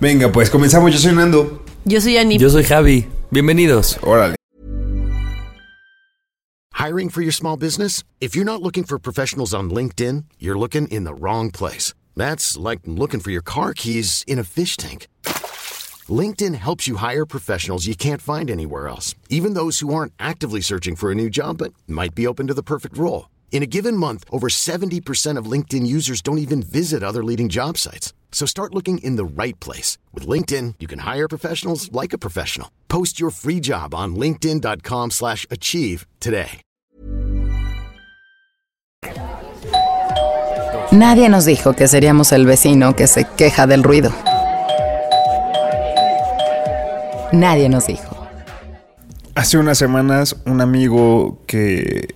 Venga, 0.01 0.33
pues 0.33 0.49
comenzamos. 0.49 0.93
Yo 0.93 0.99
soy 0.99 1.13
Nando. 1.15 1.63
Yo 1.85 2.01
soy 2.01 2.17
Ani. 2.17 2.39
Yo 2.39 2.49
soy 2.49 2.65
Javi. 2.65 3.07
Bienvenidos. 3.31 3.99
Órale. 4.03 4.35
Hiring 6.73 7.11
for 7.11 7.23
your 7.23 7.33
small 7.33 7.57
business? 7.59 8.03
If 8.21 8.35
you're 8.35 8.47
not 8.47 8.63
looking 8.63 8.85
for 8.85 8.99
professionals 8.99 9.53
on 9.53 9.69
LinkedIn, 9.69 10.25
you're 10.39 10.59
looking 10.59 10.87
in 10.89 11.05
the 11.05 11.13
wrong 11.13 11.51
place. 11.51 11.93
That's 12.17 12.57
like 12.57 12.81
looking 12.87 13.21
for 13.21 13.31
your 13.31 13.43
car 13.43 13.75
keys 13.75 14.25
in 14.27 14.39
a 14.39 14.45
fish 14.45 14.77
tank. 14.77 15.07
LinkedIn 16.09 16.55
helps 16.55 16.87
you 16.89 16.97
hire 16.97 17.27
professionals 17.27 17.87
you 17.87 17.95
can't 17.95 18.23
find 18.23 18.49
anywhere 18.51 18.89
else, 18.89 19.15
even 19.29 19.53
those 19.55 19.81
who 19.81 19.93
aren't 19.93 20.13
actively 20.19 20.63
searching 20.63 20.97
for 20.97 21.11
a 21.11 21.15
new 21.15 21.29
job 21.29 21.59
but 21.59 21.75
might 21.87 22.15
be 22.15 22.27
open 22.27 22.47
to 22.47 22.55
the 22.55 22.63
perfect 22.63 22.97
role. 22.97 23.27
In 23.51 23.65
a 23.65 23.67
given 23.67 23.97
month, 23.97 24.25
over 24.31 24.49
70% 24.49 25.37
of 25.37 25.51
LinkedIn 25.51 25.85
users 25.85 26.23
don't 26.23 26.39
even 26.39 26.63
visit 26.63 27.03
other 27.03 27.25
leading 27.25 27.49
job 27.49 27.77
sites. 27.77 28.13
So 28.31 28.47
start 28.47 28.75
looking 28.75 28.99
in 28.99 29.17
the 29.17 29.25
right 29.25 29.59
place. 29.59 29.99
With 30.15 30.29
LinkedIn, 30.29 30.75
you 30.79 30.87
can 30.87 31.01
hire 31.01 31.27
professionals 31.29 31.91
like 31.91 32.13
a 32.13 32.19
professional. 32.19 32.71
Post 32.89 33.19
your 33.19 33.31
free 33.31 33.59
job 33.59 33.95
on 33.95 34.15
linkedin.com/achieve 34.15 35.11
slash 35.11 35.47
achieve 35.51 36.07
today. 36.21 36.61
Nadie 40.93 41.29
nos 41.29 41.45
dijo 41.45 41.77
que 41.77 41.87
seríamos 41.87 42.33
el 42.33 42.47
vecino 42.47 42.97
que 42.97 43.07
se 43.07 43.25
queja 43.37 43.67
del 43.67 43.83
ruido. 43.83 44.11
Nadie 47.33 47.69
nos 47.69 47.87
dijo. 47.87 48.17
Hace 49.35 49.59
unas 49.59 49.77
semanas 49.77 50.35
un 50.47 50.63
amigo 50.63 51.43
que, 51.47 52.15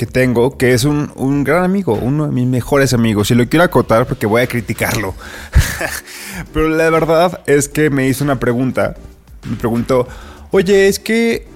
que 0.00 0.06
tengo, 0.06 0.56
que 0.56 0.72
es 0.72 0.84
un, 0.84 1.12
un 1.14 1.44
gran 1.44 1.62
amigo, 1.62 1.92
uno 1.92 2.24
de 2.24 2.32
mis 2.32 2.46
mejores 2.46 2.94
amigos, 2.94 3.30
y 3.30 3.34
lo 3.34 3.46
quiero 3.46 3.64
acotar 3.64 4.06
porque 4.06 4.24
voy 4.24 4.40
a 4.40 4.46
criticarlo. 4.46 5.14
Pero 6.54 6.70
la 6.70 6.88
verdad 6.88 7.42
es 7.44 7.68
que 7.68 7.90
me 7.90 8.08
hizo 8.08 8.24
una 8.24 8.40
pregunta. 8.40 8.96
Me 9.46 9.56
preguntó, 9.56 10.08
oye, 10.52 10.88
es 10.88 10.98
que 10.98 11.46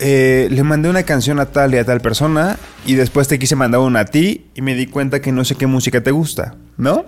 eh, 0.00 0.48
le 0.50 0.62
mandé 0.64 0.90
una 0.90 1.04
canción 1.04 1.40
a 1.40 1.46
tal 1.46 1.72
y 1.72 1.78
a 1.78 1.84
tal 1.86 2.02
persona 2.02 2.58
y 2.84 2.92
después 2.92 3.26
te 3.26 3.38
quise 3.38 3.56
mandar 3.56 3.80
una 3.80 4.00
a 4.00 4.04
ti 4.04 4.48
y 4.54 4.60
me 4.60 4.74
di 4.74 4.86
cuenta 4.86 5.22
que 5.22 5.32
no 5.32 5.42
sé 5.42 5.54
qué 5.54 5.66
música 5.66 6.02
te 6.02 6.10
gusta, 6.10 6.56
¿no? 6.76 7.06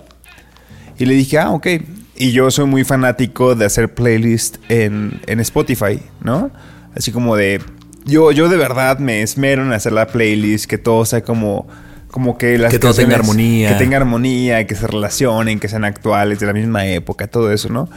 Y 0.97 1.05
le 1.05 1.13
dije, 1.13 1.37
ah, 1.37 1.51
ok. 1.51 1.67
Y 2.15 2.31
yo 2.31 2.49
soy 2.49 2.65
muy 2.65 2.83
fanático 2.83 3.53
de 3.53 3.65
hacer 3.65 3.93
playlist 3.93 4.57
en, 4.69 5.21
en 5.27 5.39
Spotify, 5.41 6.01
¿no? 6.21 6.49
Así 6.95 7.11
como 7.11 7.35
de... 7.35 7.61
Yo, 8.05 8.31
yo 8.31 8.49
de 8.49 8.57
verdad 8.57 8.99
me 8.99 9.21
esmero 9.21 9.63
en 9.63 9.73
hacer 9.73 9.91
la 9.91 10.07
playlist, 10.07 10.65
que 10.65 10.77
todo 10.77 11.05
sea 11.05 11.23
como... 11.23 11.67
Como 12.09 12.37
que 12.37 12.57
las 12.57 12.71
Que 12.71 12.79
todo 12.79 12.93
tenga 12.93 13.15
armonía. 13.15 13.73
Que 13.73 13.75
tenga 13.75 13.97
armonía, 13.97 14.65
que 14.65 14.75
se 14.75 14.87
relacionen, 14.87 15.59
que 15.59 15.67
sean 15.67 15.83
actuales, 15.83 16.39
de 16.39 16.45
la 16.45 16.53
misma 16.53 16.85
época, 16.85 17.27
todo 17.27 17.51
eso, 17.51 17.67
¿no? 17.67 17.89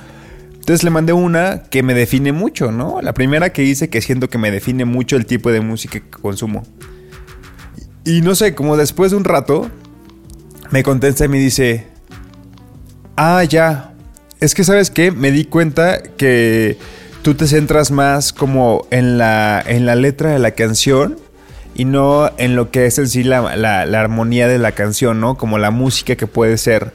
Entonces 0.54 0.82
le 0.82 0.90
mandé 0.90 1.12
una 1.12 1.62
que 1.70 1.82
me 1.82 1.94
define 1.94 2.32
mucho, 2.32 2.72
¿no? 2.72 3.00
La 3.00 3.14
primera 3.14 3.52
que 3.52 3.62
hice 3.62 3.88
que 3.90 4.02
siento 4.02 4.28
que 4.28 4.36
me 4.36 4.50
define 4.50 4.84
mucho 4.84 5.16
el 5.16 5.24
tipo 5.24 5.52
de 5.52 5.60
música 5.60 6.00
que 6.00 6.10
consumo. 6.10 6.64
Y 8.04 8.22
no 8.22 8.34
sé, 8.34 8.54
como 8.54 8.76
después 8.76 9.12
de 9.12 9.16
un 9.16 9.24
rato, 9.24 9.70
me 10.70 10.82
contesta 10.82 11.24
y 11.24 11.28
me 11.28 11.38
dice, 11.38 11.86
ah, 13.16 13.44
ya, 13.44 13.94
es 14.40 14.54
que 14.54 14.64
sabes 14.64 14.90
qué, 14.90 15.10
me 15.10 15.30
di 15.30 15.44
cuenta 15.44 16.02
que 16.02 16.76
tú 17.28 17.34
te 17.34 17.46
centras 17.46 17.90
más 17.90 18.32
como 18.32 18.86
en 18.90 19.18
la, 19.18 19.62
en 19.66 19.84
la 19.84 19.96
letra 19.96 20.30
de 20.30 20.38
la 20.38 20.52
canción 20.52 21.18
y 21.74 21.84
no 21.84 22.30
en 22.38 22.56
lo 22.56 22.70
que 22.70 22.86
es 22.86 22.98
en 22.98 23.06
sí 23.06 23.22
la, 23.22 23.54
la- 23.54 23.84
la 23.84 24.00
armonía 24.00 24.48
de 24.48 24.58
la 24.58 24.72
canción, 24.72 25.20
¿no? 25.20 25.36
Como 25.36 25.58
la 25.58 25.70
música 25.70 26.16
que 26.16 26.26
puede 26.26 26.56
ser. 26.56 26.90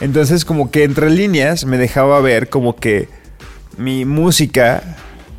Entonces 0.00 0.44
como 0.44 0.70
que 0.70 0.84
entre 0.84 1.10
líneas 1.10 1.64
me 1.64 1.78
dejaba 1.78 2.20
ver 2.20 2.48
como 2.48 2.76
que 2.76 3.08
mi 3.76 4.04
música 4.04 4.84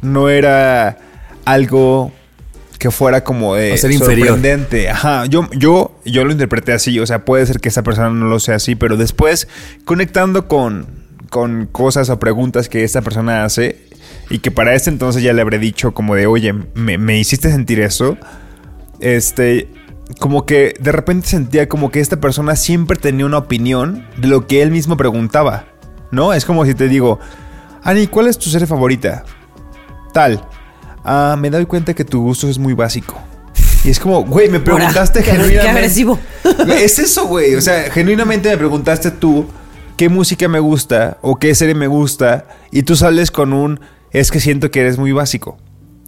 no 0.01 0.27
era 0.27 0.97
algo 1.45 2.12
que 2.79 2.91
fuera 2.91 3.23
como 3.23 3.55
de 3.55 3.77
ser 3.77 3.91
inferior. 3.93 4.27
sorprendente. 4.27 4.89
Ajá, 4.89 5.25
yo, 5.25 5.47
yo, 5.53 5.97
yo 6.03 6.25
lo 6.25 6.33
interpreté 6.33 6.73
así, 6.73 7.00
o 7.00 7.05
sea, 7.07 7.23
puede 7.23 7.45
ser 7.45 7.62
que 7.62 7.69
esa 7.69 7.81
persona 7.81 8.09
no 8.09 8.25
lo 8.25 8.41
sea 8.41 8.55
así, 8.55 8.75
pero 8.75 8.97
después 8.97 9.47
conectando 9.85 10.50
con, 10.50 10.85
con 11.29 11.65
cosas 11.67 12.09
o 12.09 12.19
preguntas 12.19 12.67
que 12.67 12.83
esta 12.83 13.01
persona 13.01 13.45
hace 13.45 13.92
y 14.29 14.39
que 14.39 14.51
para 14.51 14.73
este 14.75 14.89
entonces 14.89 15.21
ya 15.23 15.33
le 15.33 15.41
habré 15.41 15.59
dicho 15.59 15.93
como 15.93 16.15
de, 16.15 16.27
oye, 16.27 16.53
me, 16.75 16.97
me 16.97 17.19
hiciste 17.19 17.49
sentir 17.51 17.79
eso, 17.79 18.17
este, 18.99 19.69
como 20.19 20.45
que 20.45 20.73
de 20.79 20.91
repente 20.91 21.27
sentía 21.27 21.67
como 21.67 21.91
que 21.91 21.99
esta 21.99 22.19
persona 22.19 22.55
siempre 22.55 22.97
tenía 22.97 23.25
una 23.25 23.37
opinión 23.37 24.05
de 24.17 24.27
lo 24.27 24.47
que 24.47 24.61
él 24.61 24.71
mismo 24.71 24.97
preguntaba, 24.97 25.65
¿no? 26.11 26.33
Es 26.33 26.45
como 26.45 26.65
si 26.65 26.73
te 26.73 26.87
digo, 26.87 27.19
Ani, 27.83 28.07
¿cuál 28.07 28.27
es 28.27 28.37
tu 28.37 28.49
serie 28.49 28.67
favorita? 28.67 29.23
Tal. 30.13 30.43
Ah, 31.03 31.35
me 31.37 31.49
doy 31.49 31.65
cuenta 31.65 31.93
que 31.93 32.05
tu 32.05 32.21
gusto 32.21 32.47
es 32.47 32.57
muy 32.57 32.73
básico. 32.73 33.19
Y 33.83 33.89
es 33.89 33.99
como, 33.99 34.23
güey, 34.23 34.47
me 34.47 34.61
preguntaste 34.61 35.19
Ahora, 35.19 35.31
qué- 35.31 35.31
qué 35.31 35.37
genuinamente. 35.43 35.69
agresivo. 35.79 36.19
Es 36.77 36.99
eso, 36.99 37.25
güey. 37.27 37.55
O 37.55 37.61
sea, 37.61 37.91
genuinamente 37.91 38.49
me 38.49 38.57
preguntaste 38.57 39.11
tú 39.11 39.45
qué 39.97 40.07
música 40.07 40.47
me 40.47 40.59
gusta 40.59 41.17
o 41.21 41.35
qué 41.35 41.53
serie 41.53 41.75
me 41.75 41.87
gusta. 41.87 42.45
Y 42.71 42.83
tú 42.83 42.95
sales 42.95 43.29
con 43.31 43.51
un, 43.51 43.81
es 44.13 44.32
que 44.32 44.39
siento 44.39 44.72
que 44.72 44.79
eres 44.82 44.98
muy 44.98 45.12
básico. 45.12 45.58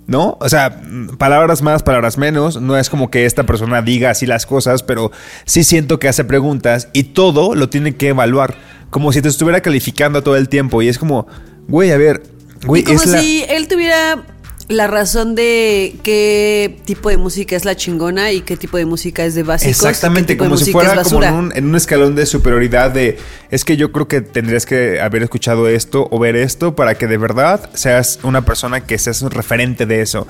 ¿No? 0.07 0.37
O 0.39 0.47
sea, 0.49 0.69
mm, 0.69 1.17
palabras 1.17 1.63
más, 1.63 1.81
palabras 1.81 2.19
menos. 2.19 2.61
No 2.61 2.77
es 2.77 2.91
como 2.91 3.09
que 3.09 3.25
esta 3.25 3.43
persona 3.47 3.81
diga 3.81 4.11
así 4.11 4.27
las 4.27 4.45
cosas, 4.45 4.83
pero 4.83 5.11
sí 5.45 5.63
siento 5.63 5.97
que 5.97 6.07
hace 6.07 6.23
preguntas 6.23 6.89
y 6.93 7.05
todo 7.05 7.55
lo 7.55 7.69
tiene 7.69 7.95
que 7.95 8.09
evaluar. 8.09 8.53
Como 8.91 9.11
si 9.11 9.23
te 9.23 9.29
estuviera 9.29 9.61
calificando 9.61 10.21
todo 10.21 10.35
el 10.37 10.47
tiempo. 10.47 10.83
Y 10.83 10.89
es 10.89 10.99
como, 10.99 11.25
güey, 11.67 11.91
a 11.91 11.97
ver, 11.97 12.21
güey, 12.67 12.83
Y 12.83 12.85
como 12.85 12.99
es 13.01 13.07
la- 13.07 13.19
si 13.19 13.43
él 13.49 13.67
tuviera 13.67 14.23
la 14.67 14.87
razón 14.87 15.35
de 15.35 15.95
qué 16.01 16.77
tipo 16.85 17.09
de 17.09 17.17
música 17.17 17.55
es 17.55 17.65
la 17.65 17.75
chingona 17.75 18.31
y 18.31 18.41
qué 18.41 18.57
tipo 18.57 18.77
de 18.77 18.85
música 18.85 19.23
es 19.23 19.35
de 19.35 19.43
básicos. 19.43 19.75
Exactamente, 19.75 20.37
como 20.37 20.57
si 20.57 20.71
fuera 20.71 21.03
como 21.03 21.23
en 21.23 21.33
un, 21.33 21.51
en 21.55 21.65
un 21.65 21.75
escalón 21.75 22.15
de 22.15 22.25
superioridad 22.25 22.91
de 22.91 23.17
es 23.51 23.63
que 23.63 23.77
yo 23.77 23.91
creo 23.91 24.07
que 24.07 24.21
tendrías 24.21 24.65
que 24.65 24.99
haber 24.99 25.21
escuchado 25.23 25.67
esto 25.67 26.07
o 26.09 26.19
ver 26.19 26.35
esto 26.35 26.75
para 26.75 26.95
que 26.95 27.07
de 27.07 27.17
verdad 27.17 27.69
seas 27.73 28.19
una 28.23 28.43
persona 28.43 28.81
que 28.81 28.97
seas 28.97 29.21
un 29.21 29.31
referente 29.31 29.85
de 29.85 30.01
eso. 30.01 30.27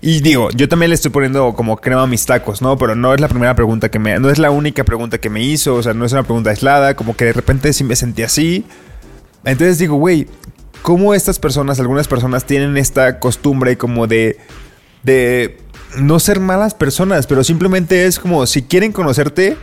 Y 0.00 0.20
digo, 0.20 0.50
yo 0.50 0.68
también 0.68 0.90
le 0.90 0.94
estoy 0.94 1.10
poniendo 1.10 1.54
como 1.54 1.76
crema 1.78 2.02
a 2.02 2.06
mis 2.06 2.26
tacos, 2.26 2.60
¿no? 2.60 2.76
Pero 2.76 2.94
no 2.94 3.14
es 3.14 3.20
la 3.20 3.28
primera 3.28 3.54
pregunta 3.54 3.90
que 3.90 3.98
me... 3.98 4.18
No 4.18 4.28
es 4.28 4.38
la 4.38 4.50
única 4.50 4.84
pregunta 4.84 5.18
que 5.18 5.30
me 5.30 5.42
hizo, 5.42 5.74
o 5.76 5.82
sea, 5.82 5.94
no 5.94 6.04
es 6.04 6.12
una 6.12 6.22
pregunta 6.22 6.50
aislada, 6.50 6.94
como 6.94 7.16
que 7.16 7.24
de 7.24 7.32
repente 7.32 7.72
sí 7.72 7.82
me 7.82 7.96
sentí 7.96 8.22
así. 8.22 8.64
Entonces 9.44 9.78
digo, 9.78 9.96
güey, 9.96 10.26
¿cómo 10.86 11.14
estas 11.14 11.40
personas, 11.40 11.80
algunas 11.80 12.06
personas 12.06 12.44
tienen 12.44 12.76
esta 12.76 13.18
costumbre 13.18 13.76
como 13.76 14.06
de... 14.06 14.38
de 15.02 15.58
no 15.96 16.20
ser 16.20 16.38
malas 16.38 16.74
personas, 16.74 17.26
pero 17.26 17.42
simplemente 17.42 18.06
es 18.06 18.20
como 18.20 18.46
si 18.46 18.62
quieren 18.62 18.92
conocerte, 18.92 19.56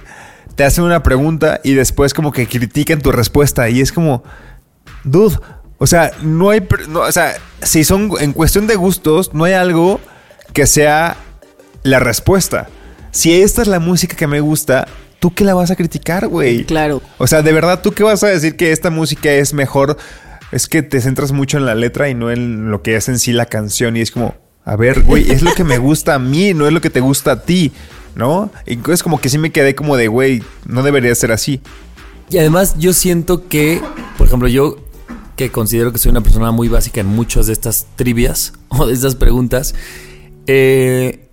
te 0.56 0.66
hacen 0.66 0.84
una 0.84 1.02
pregunta 1.02 1.62
y 1.64 1.76
después 1.76 2.14
como 2.14 2.34
que 2.34 2.46
critican 2.46 3.02
tu 3.02 3.14
respuesta 3.14 3.70
y 3.70 3.80
es 3.80 3.94
como, 3.94 4.22
dude, 5.06 5.38
o 5.78 5.88
sea, 5.88 6.12
no 6.22 6.50
hay, 6.50 6.68
no, 6.90 7.00
o 7.00 7.12
sea, 7.14 7.36
si 7.62 7.86
son 7.86 8.12
en 8.20 8.34
cuestión 8.34 8.68
de 8.68 8.76
gustos, 8.76 9.34
no 9.34 9.46
hay 9.46 9.54
algo 9.54 10.02
que 10.52 10.68
sea 10.68 11.16
la 11.84 12.00
respuesta. 12.00 12.68
Si 13.12 13.42
esta 13.42 13.62
es 13.62 13.70
la 13.70 13.80
música 13.80 14.18
que 14.18 14.28
me 14.28 14.42
gusta, 14.42 14.90
¿tú 15.20 15.34
qué 15.34 15.46
la 15.46 15.54
vas 15.54 15.72
a 15.72 15.78
criticar, 15.78 16.28
güey? 16.28 16.66
Claro. 16.66 17.02
O 17.18 17.28
sea, 17.28 17.44
de 17.44 17.54
verdad, 17.54 17.80
¿tú 17.82 17.94
qué 17.94 18.04
vas 18.04 18.24
a 18.26 18.28
decir 18.28 18.58
que 18.58 18.74
esta 18.74 18.90
música 18.90 19.32
es 19.32 19.54
mejor? 19.54 19.98
Es 20.54 20.68
que 20.68 20.84
te 20.84 21.02
centras 21.02 21.32
mucho 21.32 21.58
en 21.58 21.66
la 21.66 21.74
letra 21.74 22.10
y 22.10 22.14
no 22.14 22.30
en 22.30 22.70
lo 22.70 22.84
que 22.84 22.96
es 22.96 23.10
en 23.10 23.18
sí 23.18 23.34
la 23.34 23.48
canción. 23.48 23.98
Y 23.98 24.02
es 24.02 24.12
como, 24.12 24.36
a 24.64 24.76
ver, 24.76 25.02
güey, 25.02 25.32
es 25.32 25.42
lo 25.42 25.52
que 25.56 25.64
me 25.64 25.80
gusta 25.80 26.14
a 26.14 26.20
mí, 26.20 26.54
no 26.54 26.68
es 26.68 26.74
lo 26.74 26.80
que 26.80 26.92
te 26.92 27.00
gusta 27.00 27.32
a 27.32 27.42
ti, 27.42 27.72
¿no? 28.14 28.52
Y 28.68 28.74
entonces 28.74 29.02
como 29.02 29.20
que 29.20 29.30
sí 29.30 29.40
me 29.40 29.52
quedé 29.52 29.74
como 29.74 29.98
de, 29.98 30.08
güey, 30.08 30.44
no 30.68 30.84
debería 30.84 31.16
ser 31.16 31.32
así. 31.32 31.60
Y 32.30 32.38
además 32.38 32.76
yo 32.78 32.94
siento 32.94 33.48
que, 33.48 33.82
por 34.16 34.28
ejemplo, 34.28 34.48
yo 34.48 34.78
que 35.36 35.50
considero 35.50 35.92
que 35.92 35.98
soy 35.98 36.12
una 36.12 36.22
persona 36.22 36.52
muy 36.52 36.68
básica 36.68 37.02
en 37.02 37.08
muchas 37.08 37.48
de 37.48 37.54
estas 37.54 37.88
trivias 37.96 38.54
o 38.68 38.86
de 38.86 38.94
estas 38.94 39.16
preguntas, 39.16 39.74
eh, 40.46 41.30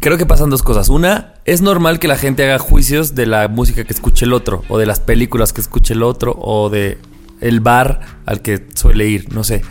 creo 0.00 0.18
que 0.18 0.26
pasan 0.26 0.50
dos 0.50 0.64
cosas. 0.64 0.88
Una, 0.88 1.34
es 1.44 1.62
normal 1.62 2.00
que 2.00 2.08
la 2.08 2.16
gente 2.16 2.42
haga 2.42 2.58
juicios 2.58 3.14
de 3.14 3.26
la 3.26 3.46
música 3.46 3.84
que 3.84 3.92
escuche 3.92 4.24
el 4.24 4.32
otro, 4.32 4.64
o 4.68 4.76
de 4.76 4.86
las 4.86 4.98
películas 4.98 5.52
que 5.52 5.60
escuche 5.60 5.94
el 5.94 6.02
otro, 6.02 6.36
o 6.36 6.68
de 6.68 6.98
el 7.40 7.60
bar 7.60 8.00
al 8.26 8.42
que 8.42 8.66
suele 8.74 9.06
ir, 9.08 9.32
no 9.32 9.44
sé. 9.44 9.62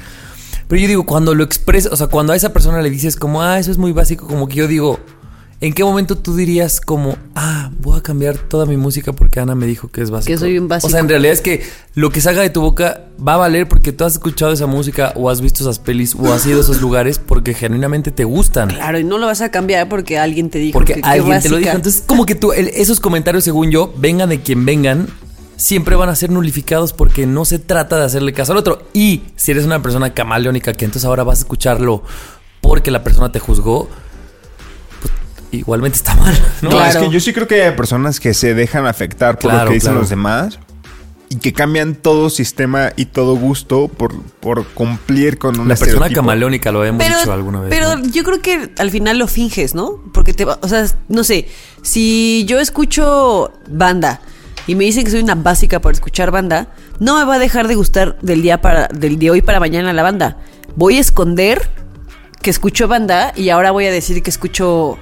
Pero 0.68 0.82
yo 0.82 0.88
digo, 0.88 1.06
cuando 1.06 1.34
lo 1.34 1.44
expresa, 1.44 1.90
o 1.92 1.96
sea, 1.96 2.08
cuando 2.08 2.34
a 2.34 2.36
esa 2.36 2.52
persona 2.54 2.82
le 2.82 2.90
dices 2.90 3.16
como, 3.16 3.42
ah, 3.42 3.58
eso 3.60 3.72
es 3.72 3.78
muy 3.78 3.94
básico, 3.94 4.28
como 4.28 4.48
que 4.50 4.56
yo 4.56 4.68
digo, 4.68 5.00
¿en 5.62 5.72
qué 5.74 5.84
momento 5.86 6.18
tú 6.18 6.36
dirías 6.36 6.82
como, 6.82 7.16
ah, 7.36 7.72
voy 7.80 7.98
a 7.98 8.04
cambiar 8.04 8.38
toda 8.38 8.66
mi 8.66 8.76
música 8.76 9.14
porque 9.14 9.40
Ana 9.40 9.56
me 9.56 9.66
dijo 9.66 9.88
que 9.88 10.02
es 10.02 10.10
básico? 10.12 10.34
Que 10.34 10.38
soy 10.38 10.58
un 10.58 10.68
básico. 10.68 10.88
O 10.88 10.92
sea, 10.92 11.00
en 11.00 11.08
realidad 11.08 11.32
es 11.32 11.40
que 11.42 11.64
lo 11.96 12.10
que 12.10 12.20
salga 12.20 12.42
de 12.42 12.50
tu 12.50 12.60
boca 12.60 13.04
va 13.26 13.36
a 13.36 13.38
valer 13.38 13.70
porque 13.70 13.94
tú 13.94 14.04
has 14.04 14.14
escuchado 14.14 14.52
esa 14.52 14.68
música 14.68 15.14
o 15.16 15.30
has 15.30 15.40
visto 15.40 15.64
esas 15.64 15.80
pelis 15.80 16.14
o 16.16 16.34
has 16.34 16.46
ido 16.46 16.58
a 16.58 16.62
esos 16.62 16.82
lugares 16.82 17.18
porque 17.18 17.54
genuinamente 17.54 18.12
te 18.12 18.26
gustan. 18.26 18.68
Claro, 18.68 19.00
y 19.00 19.06
no 19.06 19.18
lo 19.20 19.28
vas 19.28 19.40
a 19.40 19.52
cambiar 19.52 19.88
porque 19.88 20.20
alguien 20.20 20.50
te 20.50 20.60
dijo 20.60 20.74
Porque 20.78 20.96
que 20.96 21.02
alguien 21.02 21.40
te 21.40 21.48
lo 21.48 21.58
dijo. 21.58 21.72
Entonces, 21.72 22.04
como 22.06 22.26
que 22.26 22.36
tú, 22.36 22.52
el- 22.52 22.68
esos 22.68 23.00
comentarios, 23.00 23.46
según 23.46 23.72
yo, 23.72 23.94
vengan 23.98 24.28
de 24.28 24.42
quien 24.42 24.66
vengan, 24.66 25.08
siempre 25.58 25.96
van 25.96 26.08
a 26.08 26.16
ser 26.16 26.30
nulificados 26.30 26.94
porque 26.94 27.26
no 27.26 27.44
se 27.44 27.60
trata 27.60 27.98
de 27.98 28.06
hacerle 28.06 28.32
caso 28.32 28.54
al 28.54 28.60
otro. 28.60 28.88
Y 28.94 29.24
si 29.36 29.52
eres 29.52 29.66
una 29.66 29.82
persona 29.82 30.14
camaleónica 30.14 30.72
que 30.74 30.86
entonces 30.86 31.06
ahora 31.06 31.24
vas 31.24 31.40
a 31.40 31.42
escucharlo 31.42 32.04
porque 32.62 32.92
la 32.92 33.04
persona 33.04 33.32
te 33.32 33.40
juzgó, 33.40 33.90
pues 35.02 35.14
igualmente 35.52 35.98
está 35.98 36.16
mal, 36.16 36.38
¿no? 36.62 36.70
Claro. 36.70 36.86
es 36.86 36.98
que 36.98 37.10
yo 37.10 37.20
sí 37.20 37.34
creo 37.34 37.48
que 37.48 37.64
hay 37.64 37.76
personas 37.76 38.20
que 38.20 38.34
se 38.34 38.54
dejan 38.54 38.86
afectar 38.86 39.40
por 39.40 39.52
lo 39.54 39.66
que 39.66 39.74
dicen 39.74 39.90
claro. 39.90 40.00
los 40.02 40.10
demás. 40.10 40.60
y 41.30 41.38
que 41.38 41.52
cambian 41.52 41.96
todo 41.96 42.30
sistema 42.30 42.92
y 42.96 43.06
todo 43.06 43.36
gusto 43.36 43.90
por, 43.90 44.14
por 44.40 44.66
cumplir 44.68 45.38
con 45.38 45.60
una 45.60 45.74
La 45.74 45.76
persona 45.76 46.10
camaleónica 46.10 46.72
lo 46.72 46.86
hemos 46.86 47.04
Pero, 47.04 47.18
dicho 47.18 47.34
alguna 47.34 47.62
vez. 47.62 47.70
pero 47.70 47.98
¿no? 47.98 48.06
yo 48.12 48.24
creo 48.24 48.42
que 48.42 48.72
al 48.78 48.92
final 48.92 49.18
lo 49.18 49.28
finges, 49.28 49.76
¿no? 49.76 50.02
Porque 50.14 50.34
te 50.34 50.46
va, 50.46 50.58
o 50.62 50.68
sea, 50.70 50.86
no 51.10 51.24
sé, 51.26 51.48
si 51.82 52.46
yo 52.48 52.60
escucho 52.60 53.52
banda 53.70 54.22
y 54.68 54.76
me 54.76 54.84
dicen 54.84 55.06
que 55.06 55.12
soy 55.12 55.22
una 55.22 55.36
básica 55.36 55.80
por 55.80 55.94
escuchar 55.94 56.30
banda, 56.30 56.68
no 57.00 57.18
me 57.18 57.24
va 57.24 57.36
a 57.36 57.40
dejar 57.40 57.68
de 57.68 57.76
gustar 57.76 58.20
del 58.22 58.42
día 58.42 58.62
para 58.62 58.88
del 58.90 59.18
de 59.18 59.32
hoy 59.32 59.42
para 59.42 59.60
mañana 59.60 59.94
la 59.94 60.04
banda. 60.04 60.38
Voy 60.76 60.98
a 60.98 61.00
esconder 61.00 61.70
que 62.42 62.50
escucho 62.50 62.88
banda 62.88 63.34
y 63.36 63.50
ahora 63.50 63.72
voy 63.72 63.86
a 63.86 63.92
decir 63.92 64.22
que 64.22 64.30
escucho 64.30 65.00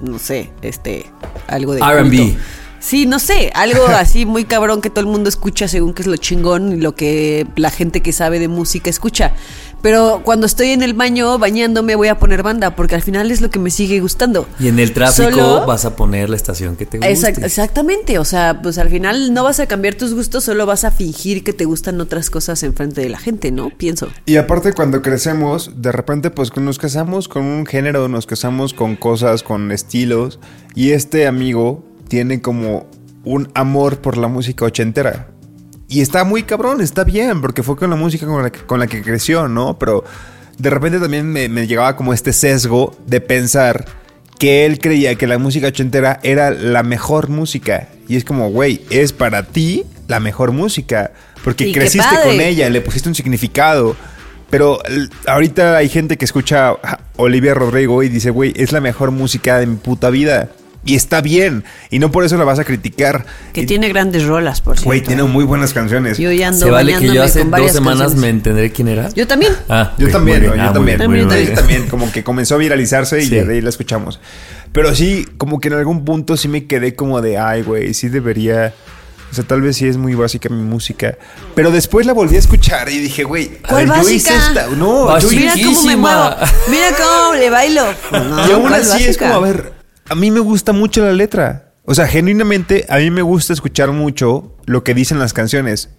no 0.00 0.18
sé, 0.18 0.50
este 0.62 1.06
algo 1.46 1.74
de 1.74 1.80
R&B. 1.80 2.36
Sí, 2.84 3.06
no 3.06 3.18
sé, 3.18 3.50
algo 3.54 3.86
así 3.88 4.26
muy 4.26 4.44
cabrón 4.44 4.82
que 4.82 4.90
todo 4.90 5.00
el 5.00 5.06
mundo 5.06 5.30
escucha 5.30 5.68
según 5.68 5.94
que 5.94 6.02
es 6.02 6.06
lo 6.08 6.16
chingón 6.18 6.72
y 6.74 6.76
lo 6.76 6.94
que 6.94 7.46
la 7.56 7.70
gente 7.70 8.02
que 8.02 8.12
sabe 8.12 8.38
de 8.38 8.48
música 8.48 8.90
escucha. 8.90 9.32
Pero 9.80 10.20
cuando 10.24 10.46
estoy 10.46 10.70
en 10.70 10.82
el 10.82 10.92
baño 10.94 11.38
bañándome 11.38 11.94
voy 11.94 12.08
a 12.08 12.18
poner 12.18 12.42
banda 12.42 12.74
porque 12.76 12.94
al 12.94 13.02
final 13.02 13.30
es 13.30 13.40
lo 13.40 13.50
que 13.50 13.58
me 13.58 13.70
sigue 13.70 14.00
gustando. 14.00 14.46
Y 14.60 14.68
en 14.68 14.78
el 14.78 14.92
tráfico 14.92 15.30
Solo- 15.30 15.66
vas 15.66 15.84
a 15.86 15.96
poner 15.96 16.28
la 16.28 16.36
estación 16.36 16.76
que 16.76 16.84
te 16.86 16.98
guste. 16.98 17.12
Exact- 17.12 17.42
exactamente, 17.44 18.18
o 18.18 18.24
sea, 18.24 18.60
pues 18.62 18.76
al 18.78 18.90
final 18.90 19.32
no 19.32 19.44
vas 19.44 19.60
a 19.60 19.66
cambiar 19.66 19.94
tus 19.94 20.12
gustos, 20.14 20.44
solo 20.44 20.66
vas 20.66 20.84
a 20.84 20.90
fingir 20.90 21.42
que 21.42 21.52
te 21.54 21.64
gustan 21.64 22.00
otras 22.02 22.28
cosas 22.28 22.62
enfrente 22.62 23.00
de 23.00 23.08
la 23.08 23.18
gente, 23.18 23.50
¿no? 23.50 23.70
Pienso. 23.70 24.08
Y 24.26 24.36
aparte 24.36 24.72
cuando 24.74 25.00
crecemos, 25.00 25.70
de 25.76 25.92
repente 25.92 26.30
pues 26.30 26.54
nos 26.56 26.78
casamos 26.78 27.28
con 27.28 27.44
un 27.44 27.64
género, 27.66 28.08
nos 28.08 28.26
casamos 28.26 28.74
con 28.74 28.96
cosas, 28.96 29.42
con 29.42 29.70
estilos. 29.72 30.38
Y 30.74 30.90
este 30.92 31.26
amigo 31.26 31.84
tiene 32.14 32.40
como 32.40 32.86
un 33.24 33.50
amor 33.54 33.98
por 33.98 34.16
la 34.16 34.28
música 34.28 34.64
ochentera. 34.64 35.26
Y 35.88 36.00
está 36.00 36.22
muy 36.22 36.44
cabrón, 36.44 36.80
está 36.80 37.02
bien, 37.02 37.40
porque 37.40 37.64
fue 37.64 37.74
con 37.74 37.90
la 37.90 37.96
música 37.96 38.24
con 38.24 38.40
la 38.40 38.52
que, 38.52 38.60
con 38.60 38.78
la 38.78 38.86
que 38.86 39.02
creció, 39.02 39.48
¿no? 39.48 39.80
Pero 39.80 40.04
de 40.56 40.70
repente 40.70 41.00
también 41.00 41.26
me, 41.26 41.48
me 41.48 41.66
llegaba 41.66 41.96
como 41.96 42.14
este 42.14 42.32
sesgo 42.32 42.96
de 43.08 43.20
pensar 43.20 43.84
que 44.38 44.64
él 44.64 44.78
creía 44.78 45.16
que 45.16 45.26
la 45.26 45.38
música 45.38 45.66
ochentera 45.66 46.20
era 46.22 46.52
la 46.52 46.84
mejor 46.84 47.30
música. 47.30 47.88
Y 48.06 48.14
es 48.14 48.24
como, 48.24 48.48
güey, 48.50 48.82
es 48.90 49.12
para 49.12 49.42
ti 49.42 49.82
la 50.06 50.20
mejor 50.20 50.52
música. 50.52 51.10
Porque 51.42 51.72
creciste 51.72 52.14
con 52.22 52.40
ella, 52.40 52.70
le 52.70 52.80
pusiste 52.80 53.08
un 53.08 53.16
significado. 53.16 53.96
Pero 54.50 54.78
ahorita 55.26 55.76
hay 55.76 55.88
gente 55.88 56.16
que 56.16 56.26
escucha 56.26 56.68
a 56.68 57.00
Olivia 57.16 57.54
Rodrigo 57.54 58.04
y 58.04 58.08
dice, 58.08 58.30
güey, 58.30 58.52
es 58.54 58.70
la 58.70 58.80
mejor 58.80 59.10
música 59.10 59.58
de 59.58 59.66
mi 59.66 59.74
puta 59.74 60.10
vida. 60.10 60.50
Y 60.86 60.94
está 60.96 61.20
bien. 61.22 61.64
Y 61.90 61.98
no 61.98 62.10
por 62.10 62.24
eso 62.24 62.36
la 62.36 62.44
vas 62.44 62.58
a 62.58 62.64
criticar. 62.64 63.24
Que 63.54 63.62
Y- 63.62 63.66
tiene 63.66 63.88
grandes 63.88 64.24
rolas, 64.24 64.60
por 64.60 64.74
cierto. 64.76 64.86
Güey, 64.86 65.02
tiene 65.02 65.22
muy 65.22 65.44
buenas 65.44 65.72
canciones. 65.72 66.18
Yo 66.18 66.30
ya 66.30 66.48
ando 66.48 66.66
Se 66.66 66.70
vale 66.70 66.94
que 66.98 67.06
yo 67.12 67.22
hace 67.22 67.42
dos 67.44 67.72
semanas 67.72 68.00
canciones. 68.00 68.14
me 68.16 68.28
entenderé 68.28 68.70
quién 68.70 68.88
era. 68.88 69.08
Yo 69.14 69.26
también. 69.26 69.52
Ah, 69.68 69.92
Yo 69.98 70.06
ok, 70.06 70.12
también, 70.12 70.38
muy 70.40 70.46
¿no? 70.48 70.52
bien. 70.54 70.64
yo 70.64 70.70
Ah, 70.70 70.72
también. 70.74 70.98
bien, 70.98 71.28
bien. 71.28 71.54
también, 71.54 71.86
como 71.88 72.12
que 72.12 72.22
comenzó 72.22 72.56
a 72.56 72.58
viralizarse 72.58 73.18
y 73.22 73.26
Sí. 73.26 73.34
de 73.34 73.54
ahí 73.54 73.60
la 73.62 73.70
escuchamos. 73.70 74.20
Pero 74.72 74.94
sí, 74.94 75.26
como 75.38 75.60
que 75.60 75.68
en 75.68 75.74
algún 75.74 76.04
punto 76.04 76.36
sí 76.36 76.48
me 76.48 76.66
quedé 76.66 76.94
como 76.94 77.22
de, 77.22 77.38
ay, 77.38 77.62
güey, 77.62 77.94
sí 77.94 78.08
debería. 78.08 78.74
O 79.30 79.34
sea, 79.34 79.42
tal 79.44 79.62
vez 79.62 79.76
sí 79.76 79.88
es 79.88 79.96
muy 79.96 80.14
básica 80.14 80.48
mi 80.48 80.62
música. 80.62 81.16
Pero 81.56 81.70
después 81.72 82.06
la 82.06 82.12
volví 82.12 82.36
a 82.36 82.38
escuchar 82.38 82.88
y 82.88 82.98
dije, 82.98 83.24
güey, 83.24 83.52
¿Cuál 83.68 83.86
ver, 83.88 83.96
yo 84.02 84.10
hice 84.10 84.32
básica? 84.34 84.60
esta. 84.62 84.76
No, 84.76 84.86
yo 85.00 85.06
Básica. 85.06 85.34
Mira 85.40 85.54
hice. 85.56 85.64
cómo 85.64 85.82
me 85.82 85.96
muevo. 85.96 86.30
Mira 86.70 86.86
cómo 86.96 87.34
le 87.34 87.50
bailo. 87.50 87.84
No, 88.12 88.48
y 88.48 88.52
aún 88.52 88.62
¿cuál 88.62 88.74
así 88.74 89.02
es 89.04 89.06
básica? 89.18 89.28
como, 89.32 89.44
a 89.44 89.48
ver, 89.48 89.72
a 90.08 90.14
mí 90.14 90.30
me 90.30 90.40
gusta 90.40 90.72
mucho 90.72 91.02
la 91.02 91.12
letra. 91.12 91.72
O 91.84 91.94
sea, 91.94 92.06
genuinamente, 92.06 92.86
a 92.88 92.98
mí 92.98 93.10
me 93.10 93.22
gusta 93.22 93.52
escuchar 93.52 93.92
mucho 93.92 94.56
lo 94.66 94.84
que 94.84 94.94
dicen 94.94 95.18
las 95.18 95.32
canciones. 95.32 95.90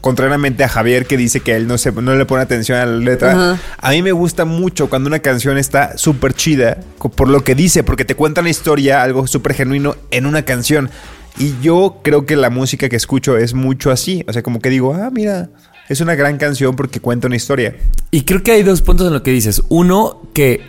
Contrariamente 0.00 0.62
a 0.62 0.68
Javier 0.68 1.06
que 1.06 1.16
dice 1.16 1.40
que 1.40 1.56
él 1.56 1.66
no, 1.66 1.76
se, 1.78 1.90
no 1.90 2.14
le 2.14 2.26
pone 2.26 2.42
atención 2.42 2.78
a 2.78 2.86
la 2.86 2.96
letra, 2.96 3.58
a 3.78 3.90
mí 3.90 4.00
me 4.00 4.12
gusta 4.12 4.44
mucho 4.44 4.88
cuando 4.88 5.08
una 5.08 5.18
canción 5.18 5.58
está 5.58 5.98
súper 5.98 6.34
chida 6.34 6.78
por 7.16 7.28
lo 7.28 7.42
que 7.42 7.56
dice, 7.56 7.82
porque 7.82 8.04
te 8.04 8.14
cuenta 8.14 8.42
una 8.42 8.50
historia, 8.50 9.02
algo 9.02 9.26
súper 9.26 9.54
genuino 9.54 9.96
en 10.12 10.26
una 10.26 10.42
canción. 10.42 10.90
Y 11.38 11.54
yo 11.62 12.00
creo 12.04 12.26
que 12.26 12.36
la 12.36 12.50
música 12.50 12.88
que 12.88 12.96
escucho 12.96 13.36
es 13.38 13.54
mucho 13.54 13.90
así. 13.90 14.24
O 14.28 14.32
sea, 14.32 14.42
como 14.42 14.60
que 14.60 14.68
digo, 14.68 14.94
ah, 14.94 15.10
mira, 15.10 15.48
es 15.88 16.00
una 16.00 16.14
gran 16.14 16.36
canción 16.36 16.76
porque 16.76 17.00
cuenta 17.00 17.26
una 17.26 17.36
historia. 17.36 17.74
Y 18.10 18.22
creo 18.22 18.42
que 18.42 18.52
hay 18.52 18.62
dos 18.62 18.82
puntos 18.82 19.06
en 19.06 19.14
lo 19.14 19.22
que 19.22 19.30
dices. 19.30 19.62
Uno, 19.68 20.20
que 20.34 20.60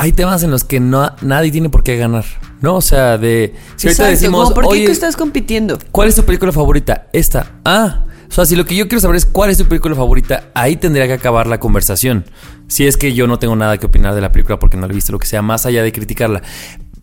hay 0.00 0.12
temas 0.12 0.42
en 0.42 0.50
los 0.50 0.64
que 0.64 0.80
no, 0.80 1.14
nadie 1.20 1.50
tiene 1.50 1.68
por 1.68 1.82
qué 1.82 1.98
ganar. 1.98 2.24
¿No? 2.62 2.76
O 2.76 2.80
sea, 2.80 3.18
de. 3.18 3.54
Si 3.76 3.88
ahorita 3.88 4.06
decimos. 4.06 4.52
¿por 4.52 4.64
qué 4.64 4.70
"Oye, 4.70 4.86
tú 4.86 4.92
estás 4.92 5.14
compitiendo? 5.14 5.78
¿Cuál 5.92 6.08
es 6.08 6.14
tu 6.14 6.24
película 6.24 6.52
favorita? 6.52 7.08
Esta. 7.12 7.52
Ah. 7.64 8.06
O 8.28 8.32
sea, 8.32 8.46
si 8.46 8.56
lo 8.56 8.64
que 8.64 8.76
yo 8.76 8.88
quiero 8.88 9.00
saber 9.00 9.16
es 9.16 9.26
cuál 9.26 9.50
es 9.50 9.58
tu 9.58 9.66
película 9.66 9.94
favorita, 9.94 10.44
ahí 10.54 10.76
tendría 10.76 11.06
que 11.06 11.12
acabar 11.14 11.46
la 11.46 11.60
conversación. 11.60 12.24
Si 12.66 12.86
es 12.86 12.96
que 12.96 13.12
yo 13.12 13.26
no 13.26 13.38
tengo 13.38 13.56
nada 13.56 13.76
que 13.76 13.86
opinar 13.86 14.14
de 14.14 14.20
la 14.22 14.32
película 14.32 14.58
porque 14.58 14.76
no 14.78 14.86
la 14.86 14.92
he 14.92 14.94
visto, 14.94 15.12
lo 15.12 15.18
que 15.18 15.26
sea, 15.26 15.42
más 15.42 15.66
allá 15.66 15.82
de 15.82 15.92
criticarla. 15.92 16.40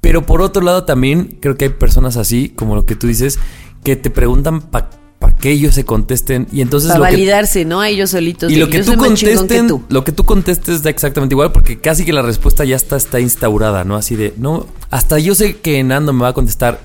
Pero 0.01 0.25
por 0.25 0.41
otro 0.41 0.63
lado 0.63 0.85
también 0.85 1.37
creo 1.39 1.55
que 1.55 1.65
hay 1.65 1.71
personas 1.71 2.17
así, 2.17 2.49
como 2.49 2.75
lo 2.75 2.85
que 2.85 2.95
tú 2.95 3.07
dices, 3.07 3.39
que 3.83 3.95
te 3.95 4.09
preguntan 4.09 4.61
para 4.61 4.89
que 5.39 5.51
ellos 5.51 5.75
se 5.75 5.85
contesten 5.85 6.47
y 6.51 6.61
entonces 6.61 6.89
Para 6.89 6.99
lo 6.99 7.05
que 7.05 7.11
validarse, 7.11 7.65
¿no? 7.65 7.81
A 7.81 7.89
ellos 7.89 8.11
solitos. 8.11 8.51
y 8.51 8.55
lo 8.55 8.69
que 8.69 8.83
tú 8.83 8.95
contesten, 8.97 9.47
que 9.47 9.67
tú. 9.67 9.83
lo 9.89 10.03
que 10.03 10.11
tú 10.11 10.23
contestes 10.23 10.83
da 10.83 10.89
exactamente 10.89 11.33
igual 11.33 11.51
porque 11.51 11.79
casi 11.79 12.05
que 12.05 12.13
la 12.13 12.21
respuesta 12.21 12.63
ya 12.65 12.75
está, 12.75 12.97
está 12.97 13.19
instaurada, 13.19 13.83
¿no? 13.83 13.95
Así 13.95 14.15
de, 14.15 14.33
no, 14.37 14.67
hasta 14.89 15.19
yo 15.19 15.35
sé 15.35 15.57
que 15.57 15.83
Nando 15.83 16.13
me 16.13 16.23
va 16.23 16.29
a 16.29 16.33
contestar 16.33 16.79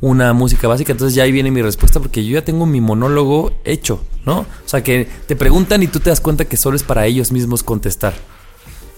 una 0.00 0.32
música 0.32 0.66
básica, 0.66 0.92
entonces 0.92 1.14
ya 1.14 1.22
ahí 1.22 1.32
viene 1.32 1.50
mi 1.50 1.62
respuesta 1.62 2.00
porque 2.00 2.24
yo 2.24 2.32
ya 2.32 2.44
tengo 2.44 2.66
mi 2.66 2.80
monólogo 2.80 3.52
hecho, 3.64 4.02
¿no? 4.26 4.40
O 4.40 4.46
sea, 4.66 4.82
que 4.82 5.08
te 5.26 5.36
preguntan 5.36 5.82
y 5.82 5.86
tú 5.86 6.00
te 6.00 6.10
das 6.10 6.20
cuenta 6.20 6.44
que 6.44 6.56
solo 6.56 6.76
es 6.76 6.82
para 6.82 7.06
ellos 7.06 7.30
mismos 7.30 7.62
contestar. 7.62 8.14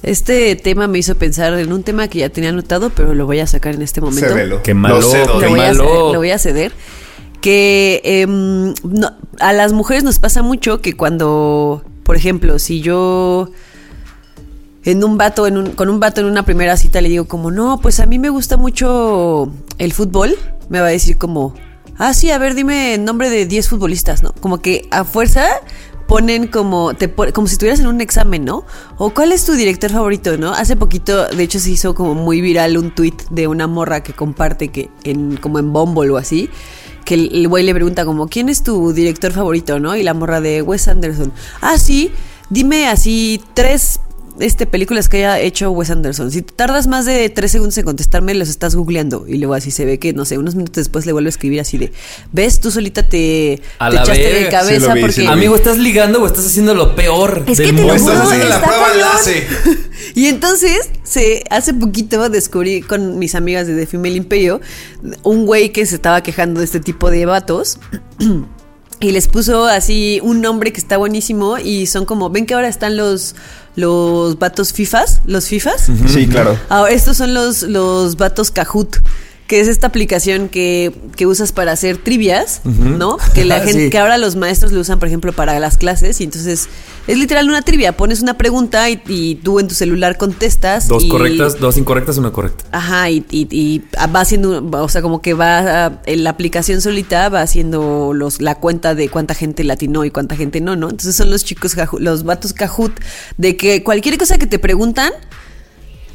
Este 0.02 0.56
tema 0.56 0.86
me 0.86 0.98
hizo 0.98 1.14
pensar 1.14 1.58
en 1.58 1.72
un 1.72 1.82
tema 1.82 2.08
que 2.08 2.18
ya 2.20 2.28
tenía 2.28 2.50
anotado, 2.50 2.90
pero 2.90 3.14
lo 3.14 3.24
voy 3.26 3.40
a 3.40 3.46
sacar 3.46 3.74
en 3.74 3.82
este 3.82 4.00
momento. 4.02 4.28
Cédelo. 4.28 4.62
Qué 4.62 4.74
malo, 4.74 5.00
Lo 5.00 5.10
cedo. 5.10 5.38
qué 5.38 5.46
Lo 5.46 5.50
voy, 5.50 5.60
a 5.60 5.72
ceder, 5.72 5.86
lo 5.86 6.14
voy 6.16 6.30
a 6.30 6.38
ceder. 6.38 6.72
Que 7.44 8.00
em, 8.04 8.72
no- 8.85 9.12
a 9.38 9.52
las 9.52 9.74
mujeres 9.74 10.02
nos 10.02 10.18
pasa 10.18 10.40
mucho 10.40 10.80
que 10.80 10.94
cuando, 10.94 11.85
por 12.02 12.16
ejemplo, 12.16 12.59
si 12.59 12.80
yo 12.80 13.50
en 14.83 15.04
un 15.04 15.18
vato, 15.18 15.46
en 15.46 15.59
un- 15.59 15.72
con 15.72 15.90
un 15.90 16.00
vato 16.00 16.22
en 16.22 16.26
una 16.26 16.46
primera 16.46 16.78
cita 16.78 17.02
le 17.02 17.11
digo 17.11 17.26
como, 17.26 17.50
no, 17.50 17.80
pues 17.83 18.00
a 18.00 18.07
mí 18.07 18.18
me 18.18 18.30
gusta 18.30 18.57
mucho 18.57 19.52
el 19.76 19.92
fútbol, 19.92 20.35
me 20.70 20.80
va 20.80 20.87
a 20.87 20.90
decir 20.90 21.18
como, 21.18 21.52
ah, 21.98 22.14
sí, 22.14 22.30
a 22.30 22.38
ver, 22.38 22.54
dime 22.54 22.94
el 22.94 23.04
nombre 23.04 23.28
de 23.28 23.44
10 23.44 23.68
futbolistas, 23.68 24.22
¿no? 24.22 24.33
Como 24.40 24.62
que 24.62 24.88
a 24.90 25.04
fuerza 25.04 25.46
ponen 26.09 26.46
como, 26.46 26.94
te 26.94 27.12
como 27.12 27.46
si 27.46 27.52
estuvieras 27.57 27.80
en 27.80 27.88
un 27.88 28.00
examen, 28.00 28.46
¿no? 28.46 28.64
O 28.96 29.11
cuál 29.11 29.33
es 29.33 29.44
tu 29.44 29.52
director 29.52 29.90
favorito, 29.90 30.38
¿no? 30.38 30.52
Hace 30.54 30.76
poquito, 30.76 31.26
de 31.28 31.42
hecho, 31.42 31.59
se 31.59 31.70
hizo 31.72 31.94
como 31.94 32.14
muy 32.14 32.40
viral 32.40 32.78
un 32.78 32.94
tweet 32.94 33.16
de 33.30 33.48
una 33.48 33.66
morra 33.66 34.02
que 34.02 34.14
comparte 34.14 34.68
que 34.68 34.88
en, 35.04 35.37
como 35.37 35.59
en 35.59 35.74
Bumble 35.74 36.09
o 36.11 36.16
así, 36.16 36.48
que 37.04 37.14
el 37.14 37.48
güey 37.48 37.64
le 37.64 37.74
pregunta 37.74 38.04
como, 38.04 38.28
¿quién 38.28 38.48
es 38.48 38.62
tu 38.62 38.92
director 38.92 39.32
favorito, 39.32 39.78
no? 39.78 39.96
Y 39.96 40.02
la 40.02 40.14
morra 40.14 40.40
de 40.40 40.62
Wes 40.62 40.88
Anderson. 40.88 41.32
Ah, 41.60 41.78
sí, 41.78 42.12
dime 42.50 42.88
así 42.88 43.42
tres 43.54 44.00
este, 44.40 44.66
películas 44.66 45.08
que 45.08 45.18
haya 45.18 45.40
hecho 45.40 45.70
Wes 45.70 45.90
Anderson. 45.90 46.30
Si 46.30 46.42
tardas 46.42 46.86
más 46.86 47.04
de 47.04 47.28
tres 47.30 47.52
segundos 47.52 47.76
en 47.78 47.84
contestarme, 47.84 48.34
los 48.34 48.48
estás 48.48 48.74
googleando. 48.74 49.26
Y 49.28 49.38
luego 49.38 49.54
así 49.54 49.70
se 49.70 49.84
ve 49.84 49.98
que, 49.98 50.12
no 50.12 50.24
sé, 50.24 50.38
unos 50.38 50.54
minutos 50.54 50.76
después 50.76 51.06
le 51.06 51.12
vuelve 51.12 51.28
a 51.28 51.30
escribir 51.30 51.60
así 51.60 51.78
de, 51.78 51.92
¿ves? 52.32 52.60
Tú 52.60 52.70
solita 52.70 53.08
te, 53.08 53.60
A 53.78 53.88
te 53.90 53.96
la 53.96 54.02
echaste 54.02 54.22
de 54.22 54.32
verga. 54.32 54.50
cabeza 54.50 54.80
Sí 54.80 54.88
lo 54.88 54.94
vi, 54.94 55.00
porque... 55.00 55.22
lo. 55.24 55.30
Amigo, 55.30 55.56
¿estás 55.56 55.78
ligando 55.78 56.22
o 56.22 56.26
estás 56.26 56.46
haciendo 56.46 56.74
lo 56.74 56.94
peor 56.94 57.44
Es 57.46 57.58
del 57.58 57.66
que 57.68 57.72
te 57.72 57.82
lo 57.82 57.88
mundo? 57.88 58.02
juro, 58.02 58.12
Estás 58.14 58.26
haciendo 58.26 58.48
la 58.48 58.62
prueba 58.62 58.92
enlace. 58.92 59.46
Y 60.16 60.26
entonces, 60.26 60.90
se, 61.02 61.42
hace 61.50 61.74
poquito 61.74 62.28
descubrí 62.28 62.82
con 62.82 63.18
mis 63.18 63.34
amigas 63.34 63.66
de 63.66 63.74
The 63.74 63.86
Female 63.86 64.14
Imperio 64.14 64.60
un 65.22 65.44
güey 65.46 65.72
que 65.72 65.86
se 65.86 65.96
estaba 65.96 66.22
quejando 66.22 66.60
de 66.60 66.66
este 66.66 66.78
tipo 66.78 67.10
de 67.10 67.26
vatos. 67.26 67.78
Y 69.00 69.10
les 69.10 69.28
puso 69.28 69.66
así 69.66 70.20
un 70.22 70.40
nombre 70.40 70.72
que 70.72 70.80
está 70.80 70.96
buenísimo 70.96 71.58
y 71.58 71.86
son 71.86 72.06
como, 72.06 72.30
ven 72.30 72.46
que 72.46 72.54
ahora 72.54 72.68
están 72.68 72.96
los, 72.96 73.34
los 73.76 74.38
vatos 74.38 74.72
FIFAs, 74.72 75.22
los 75.24 75.46
FIFAs. 75.46 75.90
Sí, 76.06 76.26
claro. 76.26 76.58
Ahora, 76.68 76.92
estos 76.92 77.16
son 77.16 77.34
los, 77.34 77.62
los 77.62 78.16
vatos 78.16 78.50
Kahoot, 78.50 78.96
que 79.46 79.61
es 79.61 79.68
esta 79.68 79.87
aplicación 79.88 80.48
que, 80.48 80.94
que 81.16 81.26
usas 81.26 81.52
para 81.52 81.72
hacer 81.72 81.98
trivias, 81.98 82.62
¿no? 82.64 83.18
Que 83.35 83.44
la 83.44 83.61
gente, 83.61 83.85
sí. 83.85 83.90
que 83.90 83.98
ahora 83.98 84.16
los 84.16 84.37
maestros 84.37 84.72
lo 84.72 84.80
usan, 84.80 84.98
por 84.98 85.07
ejemplo, 85.09 85.33
para 85.35 85.59
las 85.61 85.76
clases, 85.76 86.20
y 86.20 86.24
entonces 86.24 86.68
es 87.07 87.18
literal 87.18 87.46
una 87.48 87.61
trivia. 87.61 87.94
Pones 87.94 88.22
una 88.22 88.38
pregunta 88.38 88.88
y, 88.88 89.02
y 89.07 89.35
tú 89.37 89.61
en 89.61 89.68
tu 89.68 89.74
celular 89.74 90.16
contestas. 90.16 90.88
Dos 90.88 91.04
y- 91.04 91.09
correctas, 91.09 91.59
dos 91.61 91.76
incorrectas, 91.76 92.16
una 92.16 92.33
correcta. 92.33 92.64
Ajá, 92.72 93.11
y, 93.11 93.26
y- 93.30 93.48
y 93.50 93.83
va 94.14 94.20
haciendo, 94.20 94.64
o 94.72 94.88
sea, 94.88 95.02
como 95.02 95.20
que 95.20 95.35
va, 95.35 96.00
en 96.07 96.24
la 96.24 96.30
aplicación 96.30 96.80
solita 96.80 97.28
va 97.28 97.42
haciendo 97.42 98.12
los, 98.14 98.40
la 98.40 98.54
cuenta 98.54 98.94
de 98.94 99.11
cuánta 99.11 99.35
gente 99.35 99.62
latinó 99.62 100.07
y 100.07 100.11
cuánta 100.11 100.37
gente 100.37 100.62
no, 100.62 100.74
¿no? 100.74 100.88
Entonces 100.88 101.16
son 101.16 101.30
los 101.30 101.44
chicos, 101.44 101.76
los 101.98 102.24
vatos 102.24 102.54
Kahoot, 102.54 102.98
de 103.37 103.57
que 103.59 103.83
cualquier 103.85 104.16
cosa 104.16 104.38
que 104.38 104.46
te 104.46 104.59
preguntan, 104.59 105.12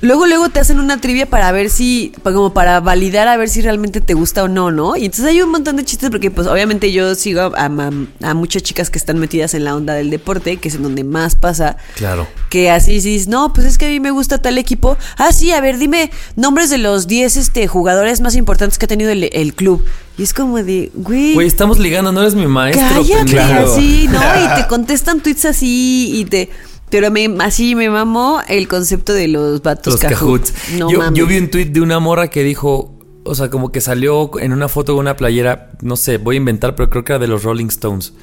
luego, 0.02 0.26
luego 0.28 0.50
te 0.50 0.60
hacen 0.60 0.80
una 0.80 1.00
trivia 1.02 1.26
para 1.26 1.52
ver 1.52 1.70
si, 1.70 2.12
como 2.24 2.54
para 2.54 2.80
validar 2.80 3.28
a 3.28 3.38
ver 3.38 3.50
si 3.50 3.62
realmente 3.62 4.02
te 4.02 4.14
gusta 4.14 4.44
o 4.44 4.48
no, 4.48 4.72
¿no? 4.72 4.96
Y 4.96 5.06
entonces 5.06 5.26
hay 5.26 5.42
un 5.42 5.50
montón 5.52 5.76
de 5.76 5.84
chistes 5.84 6.10
porque 6.10 6.32
pues 6.32 6.48
obviamente 6.48 6.92
yo 6.92 7.16
sigo 7.16 7.42
a, 7.42 7.52
a- 7.66 7.92
a 8.30 8.34
muchas 8.34 8.64
chicas 8.64 8.90
que 8.90 8.98
están 8.98 9.18
metidas 9.20 9.54
en 9.54 9.64
la 9.66 9.76
onda 9.76 9.94
del 9.94 10.10
deporte, 10.10 10.58
que 10.58 10.68
es 10.70 10.76
en 10.76 10.84
donde 10.84 11.04
más 11.04 11.36
pasa. 11.36 11.78
Claro. 11.96 12.28
Que 12.50 12.70
así 12.72 12.94
dices, 13.00 13.28
no, 13.28 13.54
pues 13.54 13.66
es 13.68 13.78
que 13.78 13.86
a 13.86 13.90
mí 13.90 14.00
me 14.00 14.12
gusta 14.12 14.38
tal 14.40 14.58
equipo. 14.58 14.98
Ah, 15.18 15.32
sí, 15.32 15.52
a 15.52 15.62
ver, 15.62 15.78
dime 15.78 16.12
nombres 16.36 16.70
de 16.70 16.78
los 16.78 17.08
10 17.08 17.38
este, 17.38 17.68
jugadores 17.68 18.22
más 18.22 18.36
importantes 18.36 18.78
que 18.80 18.86
ha 18.86 18.88
tenido 18.88 19.12
el, 19.12 19.30
el 19.34 19.54
club. 19.54 19.86
Y 20.18 20.24
es 20.24 20.34
como 20.34 20.58
de, 20.62 20.92
güey, 20.96 21.34
Güey, 21.34 21.48
estamos 21.48 21.80
ligando, 21.80 22.12
no 22.12 22.20
eres 22.22 22.36
mi 22.36 22.46
maestro. 22.46 22.86
cállate 22.94 23.40
así, 23.40 24.08
¿no? 24.12 24.20
Y 24.20 24.62
te 24.62 24.68
contestan 24.70 25.22
tweets 25.22 25.46
así 25.46 26.12
y 26.20 26.26
te... 26.26 26.50
Pero 26.90 27.12
me, 27.12 27.30
así 27.40 27.76
me 27.76 27.90
mamó 27.90 28.42
el 28.48 28.68
concepto 28.68 29.14
de 29.14 29.28
los 29.28 29.62
vatos 29.62 29.94
Los. 29.94 30.54
No 30.78 30.92
yo, 30.92 31.00
mames. 31.00 31.18
yo 31.20 31.28
vi 31.28 31.38
un 31.38 31.50
tweet 31.50 31.66
de 31.66 31.82
una 31.82 32.00
morra 32.00 32.30
que 32.30 32.44
dijo, 32.44 32.98
o 33.24 33.36
sea, 33.36 33.50
como 33.50 33.72
que 33.72 33.80
salió 33.82 34.32
en 34.40 34.54
una 34.54 34.68
foto 34.70 34.94
con 34.94 35.02
una 35.02 35.16
playera, 35.16 35.72
no 35.82 35.96
sé, 35.96 36.18
voy 36.18 36.36
a 36.36 36.38
inventar, 36.38 36.76
pero 36.76 36.90
creo 36.90 37.04
que 37.04 37.12
era 37.14 37.20
de 37.20 37.28
los 37.28 37.44
Rolling 37.44 37.68
Stones. 37.68 38.14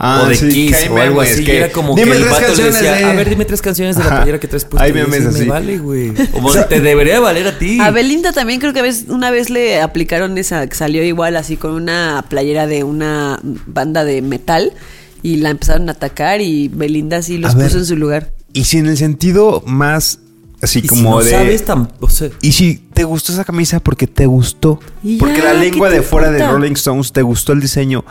Ah, 0.00 0.22
o 0.24 0.28
de 0.28 0.36
sí, 0.36 0.48
Kiss 0.48 0.86
o 0.90 0.96
algo 0.98 1.20
así. 1.20 1.44
que- 1.44 1.56
era 1.56 1.72
como 1.72 1.96
Dime 1.96 2.12
que 2.12 2.16
el 2.18 2.22
tres 2.22 2.30
vato 2.40 2.54
le 2.54 2.62
decía, 2.70 2.92
de- 2.94 3.04
a 3.04 3.12
ver, 3.14 3.28
dime 3.30 3.44
tres 3.44 3.60
canciones 3.60 3.96
de 3.96 4.02
la 4.04 4.06
Ajá. 4.06 4.16
playera 4.18 4.38
que 4.38 4.46
Y 4.46 4.88
yo 4.90 4.94
memes 4.94 5.24
decía, 5.24 5.28
así. 5.30 5.40
Me 5.40 5.46
vale, 5.46 5.78
güey. 5.78 6.12
Como 6.30 6.52
te 6.52 6.80
debería 6.80 7.18
valer 7.18 7.48
a 7.48 7.58
ti. 7.58 7.80
A 7.80 7.90
Belinda 7.90 8.32
también 8.32 8.60
creo 8.60 8.72
que 8.72 8.78
a 8.78 8.82
veces- 8.84 9.06
una 9.08 9.32
vez 9.32 9.50
le 9.50 9.80
aplicaron 9.80 10.38
esa, 10.38 10.64
que 10.68 10.76
salió 10.76 11.02
igual 11.02 11.34
así 11.36 11.56
con 11.56 11.72
una 11.72 12.24
playera 12.28 12.68
de 12.68 12.84
una 12.84 13.40
banda 13.42 14.04
de 14.04 14.22
metal 14.22 14.72
y 15.22 15.36
la 15.36 15.50
empezaron 15.50 15.88
a 15.88 15.92
atacar 15.92 16.40
y 16.40 16.68
Belinda 16.68 17.22
sí 17.22 17.38
los 17.38 17.54
A 17.54 17.58
ver. 17.58 17.66
puso 17.66 17.78
en 17.78 17.86
su 17.86 17.96
lugar. 17.96 18.32
Y 18.52 18.64
si 18.64 18.78
en 18.78 18.86
el 18.86 18.96
sentido 18.96 19.62
más 19.66 20.20
así 20.62 20.78
Y 20.80 20.82
si 20.82 20.88
como 20.88 21.10
no 21.18 21.22
de. 21.24 21.30
sabes 21.30 21.64
tan, 21.64 21.90
o 22.00 22.08
sea, 22.08 22.30
Y 22.42 22.52
si 22.52 22.76
te 22.92 23.04
gustó 23.04 23.32
esa 23.32 23.44
camisa 23.44 23.80
porque 23.80 24.06
te 24.06 24.26
gustó. 24.26 24.80
Porque 25.18 25.38
ya, 25.38 25.44
la 25.44 25.54
lengua 25.54 25.88
¿qué 25.88 25.94
te 25.96 26.00
de 26.00 26.06
fuera 26.06 26.30
de? 26.30 26.46
Rolling 26.46 26.72
Stones 26.72 27.12
te 27.12 27.22
gustó 27.22 27.52
el 27.52 27.60
diseño. 27.60 28.04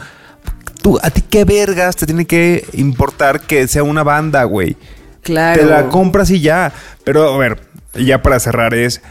Tú, 0.82 1.00
a 1.02 1.10
ti 1.10 1.22
qué 1.28 1.44
vergas 1.44 1.96
te 1.96 2.06
tiene 2.06 2.26
que 2.26 2.66
importar 2.74 3.42
que 3.42 3.68
sea 3.68 3.84
una 3.84 4.04
banda, 4.04 4.44
güey. 4.44 4.78
Claro. 5.22 5.62
Te 5.62 5.68
la 5.68 5.90
compras 5.90 6.30
y 6.30 6.40
ya. 6.40 6.72
Pero 7.04 7.34
a 7.34 7.38
ver, 7.38 7.60
ya 8.00 8.22
para 8.22 8.40
cerrar 8.40 8.74
es. 8.76 9.02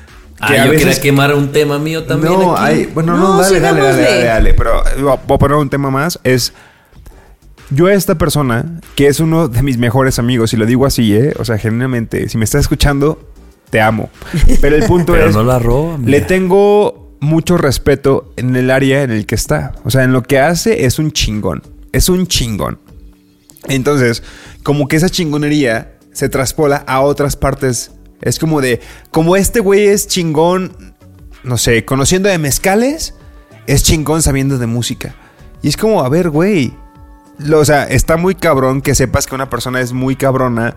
ah, 0.40 0.46
Que 0.48 0.56
yo 0.56 0.62
a 0.62 0.66
veces 0.66 0.86
quería 0.86 1.00
quemar 1.02 1.34
un 1.34 1.52
tema 1.52 1.78
mío 1.78 2.04
también. 2.04 2.32
no, 2.32 2.56
aquí. 2.56 2.64
hay, 2.64 2.86
bueno, 2.86 3.16
no, 3.16 3.34
No, 3.36 3.42
dale, 3.42 3.60
dale, 3.60 3.80
dale, 3.82 4.02
dale, 4.02 4.24
dale, 4.24 4.54
Pero 4.54 4.86
eh, 4.86 5.02
voy 5.02 5.12
a 5.12 5.38
poner 5.38 5.56
un 5.58 5.68
tema 5.68 5.90
más. 5.90 6.18
Es. 6.24 6.52
Yo 7.70 7.86
a 7.86 7.94
esta 7.94 8.16
persona, 8.16 8.80
que 8.94 9.08
es 9.08 9.20
uno 9.20 9.48
de 9.48 9.62
mis 9.62 9.78
mejores 9.78 10.18
amigos, 10.18 10.52
y 10.52 10.56
lo 10.56 10.66
digo 10.66 10.86
así, 10.86 11.14
¿eh? 11.14 11.34
O 11.38 11.44
sea, 11.44 11.58
genuinamente, 11.58 12.28
si 12.28 12.38
me 12.38 12.44
estás 12.44 12.62
escuchando, 12.62 13.30
te 13.70 13.80
amo. 13.80 14.10
Pero 14.60 14.76
el 14.76 14.84
punto 14.84 15.12
Pero 15.14 15.28
es. 15.28 15.34
no 15.34 15.42
la 15.42 15.58
roba, 15.58 15.98
Le 16.04 16.20
tengo 16.20 17.16
mucho 17.20 17.56
respeto 17.56 18.32
en 18.36 18.54
el 18.56 18.70
área 18.70 19.02
en 19.02 19.10
el 19.10 19.26
que 19.26 19.34
está. 19.34 19.72
O 19.84 19.90
sea, 19.90 20.04
en 20.04 20.12
lo 20.12 20.22
que 20.22 20.38
hace 20.38 20.84
es 20.84 20.98
un 20.98 21.12
chingón. 21.12 21.62
Es 21.92 22.08
un 22.08 22.26
chingón. 22.26 22.78
Entonces, 23.68 24.22
como 24.62 24.86
que 24.86 24.96
esa 24.96 25.08
chingonería 25.08 25.96
se 26.12 26.28
traspola 26.28 26.84
a 26.86 27.00
otras 27.00 27.36
partes. 27.36 27.92
Es 28.20 28.38
como 28.38 28.60
de, 28.60 28.80
como 29.10 29.36
este 29.36 29.60
güey 29.60 29.86
es 29.86 30.06
chingón, 30.06 30.94
no 31.42 31.58
sé, 31.58 31.84
conociendo 31.84 32.28
de 32.28 32.38
mezcales, 32.38 33.14
es 33.66 33.82
chingón 33.82 34.22
sabiendo 34.22 34.58
de 34.58 34.66
música. 34.66 35.14
Y 35.62 35.68
es 35.68 35.76
como, 35.76 36.02
a 36.02 36.08
ver, 36.08 36.30
güey. 36.30 36.72
O 37.52 37.64
sea, 37.64 37.84
está 37.84 38.16
muy 38.16 38.34
cabrón 38.34 38.80
que 38.80 38.94
sepas 38.94 39.26
que 39.26 39.34
una 39.34 39.50
persona 39.50 39.80
es 39.80 39.92
muy 39.92 40.16
cabrona 40.16 40.76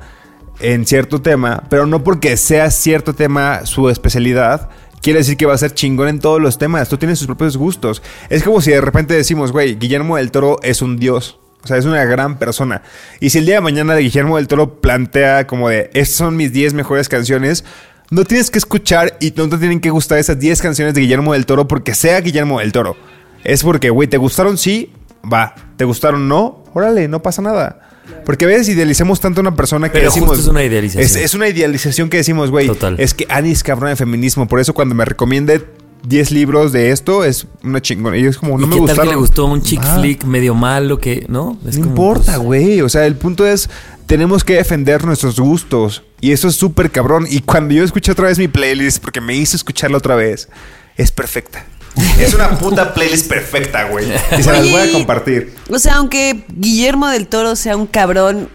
en 0.59 0.85
cierto 0.85 1.21
tema, 1.21 1.63
pero 1.69 1.85
no 1.85 2.03
porque 2.03 2.35
sea 2.37 2.69
cierto 2.69 3.13
tema 3.13 3.65
su 3.65 3.89
especialidad, 3.89 4.69
quiere 5.01 5.19
decir 5.19 5.37
que 5.37 5.45
va 5.45 5.53
a 5.53 5.57
ser 5.57 5.73
chingón 5.73 6.09
en 6.09 6.19
todos 6.19 6.41
los 6.41 6.57
temas. 6.57 6.89
Tú 6.89 6.97
tienes 6.97 7.17
sus 7.19 7.27
propios 7.27 7.57
gustos. 7.57 8.01
Es 8.29 8.43
como 8.43 8.61
si 8.61 8.71
de 8.71 8.81
repente 8.81 9.13
decimos, 9.13 9.51
güey, 9.51 9.75
Guillermo 9.75 10.17
del 10.17 10.31
Toro 10.31 10.59
es 10.61 10.81
un 10.81 10.97
dios. 10.97 11.39
O 11.63 11.67
sea, 11.67 11.77
es 11.77 11.85
una 11.85 12.05
gran 12.05 12.39
persona. 12.39 12.83
Y 13.19 13.31
si 13.31 13.39
el 13.39 13.45
día 13.45 13.55
de 13.55 13.61
mañana 13.61 13.95
Guillermo 13.95 14.37
del 14.37 14.47
Toro 14.47 14.79
plantea 14.79 15.45
como 15.45 15.69
de, 15.69 15.89
estas 15.93 16.17
son 16.17 16.37
mis 16.37 16.53
10 16.53 16.73
mejores 16.73 17.09
canciones, 17.09 17.65
no 18.11 18.23
tienes 18.23 18.49
que 18.49 18.57
escuchar 18.57 19.17
y 19.19 19.31
no 19.35 19.49
te 19.49 19.57
tienen 19.57 19.81
que 19.81 19.89
gustar 19.89 20.19
esas 20.19 20.39
10 20.39 20.61
canciones 20.61 20.93
de 20.93 21.01
Guillermo 21.01 21.33
del 21.33 21.45
Toro 21.45 21.67
porque 21.67 21.95
sea 21.95 22.21
Guillermo 22.21 22.59
del 22.59 22.71
Toro. 22.71 22.95
Es 23.43 23.63
porque, 23.63 23.89
güey, 23.89 24.07
¿te 24.07 24.17
gustaron? 24.17 24.57
Sí, 24.57 24.91
va. 25.31 25.55
¿Te 25.77 25.85
gustaron? 25.85 26.27
No, 26.27 26.63
órale, 26.73 27.07
no 27.07 27.21
pasa 27.21 27.41
nada. 27.41 27.81
Porque 28.25 28.45
a 28.45 28.47
veces 28.47 28.69
idealicemos 28.69 29.19
tanto 29.19 29.39
a 29.39 29.43
una 29.43 29.55
persona 29.55 29.89
que 29.89 29.93
Pero 29.99 30.05
decimos. 30.05 30.29
justo 30.29 30.43
es 30.43 30.47
una 30.49 30.63
idealización. 30.63 31.03
Es, 31.03 31.15
es 31.15 31.33
una 31.35 31.47
idealización 31.47 32.09
que 32.09 32.17
decimos, 32.17 32.49
güey. 32.51 32.67
Total. 32.67 32.95
Es 32.99 33.13
que 33.13 33.25
Annie 33.29 33.51
es 33.51 33.63
cabrón 33.63 33.89
de 33.91 33.95
feminismo. 33.95 34.47
Por 34.47 34.59
eso 34.59 34.73
cuando 34.73 34.95
me 34.95 35.05
recomiende 35.05 35.63
10 36.07 36.31
libros 36.31 36.71
de 36.71 36.91
esto, 36.91 37.23
es 37.23 37.45
una 37.63 37.81
chingona. 37.81 38.17
Y 38.17 38.25
es 38.25 38.37
como, 38.37 38.57
no 38.57 38.65
¿Y 38.65 38.69
me 38.69 38.75
qué 38.75 38.77
tal 38.77 38.81
gustaron. 38.87 39.05
que 39.05 39.09
le 39.11 39.19
gustó 39.19 39.45
un 39.45 39.61
chick 39.61 39.83
flick 39.95 40.23
medio 40.23 40.55
malo 40.55 40.97
que, 40.99 41.25
¿no? 41.29 41.59
Es 41.67 41.77
No 41.77 41.83
como, 41.83 41.89
importa, 41.95 42.33
pues, 42.35 42.45
güey. 42.45 42.81
O 42.81 42.89
sea, 42.89 43.05
el 43.05 43.15
punto 43.15 43.45
es, 43.45 43.69
tenemos 44.07 44.43
que 44.43 44.55
defender 44.55 45.05
nuestros 45.05 45.39
gustos. 45.39 46.03
Y 46.19 46.31
eso 46.31 46.47
es 46.47 46.55
súper 46.55 46.89
cabrón. 46.89 47.27
Y 47.29 47.41
cuando 47.41 47.75
yo 47.75 47.83
escuché 47.83 48.11
otra 48.11 48.27
vez 48.27 48.39
mi 48.39 48.47
playlist, 48.47 48.99
porque 49.01 49.21
me 49.21 49.35
hice 49.35 49.55
escucharla 49.55 49.97
otra 49.97 50.15
vez, 50.15 50.49
es 50.97 51.11
perfecta. 51.11 51.63
Es 52.19 52.33
una 52.33 52.57
puta 52.57 52.93
playlist 52.93 53.27
perfecta, 53.27 53.85
güey. 53.85 54.05
Y 54.37 54.43
se 54.43 54.51
las 54.51 54.69
voy 54.69 54.81
a 54.81 54.91
compartir. 54.91 55.53
O 55.69 55.79
sea, 55.79 55.95
aunque 55.95 56.43
Guillermo 56.49 57.07
del 57.07 57.27
Toro 57.27 57.55
sea 57.55 57.75
un 57.77 57.87
cabrón 57.87 58.49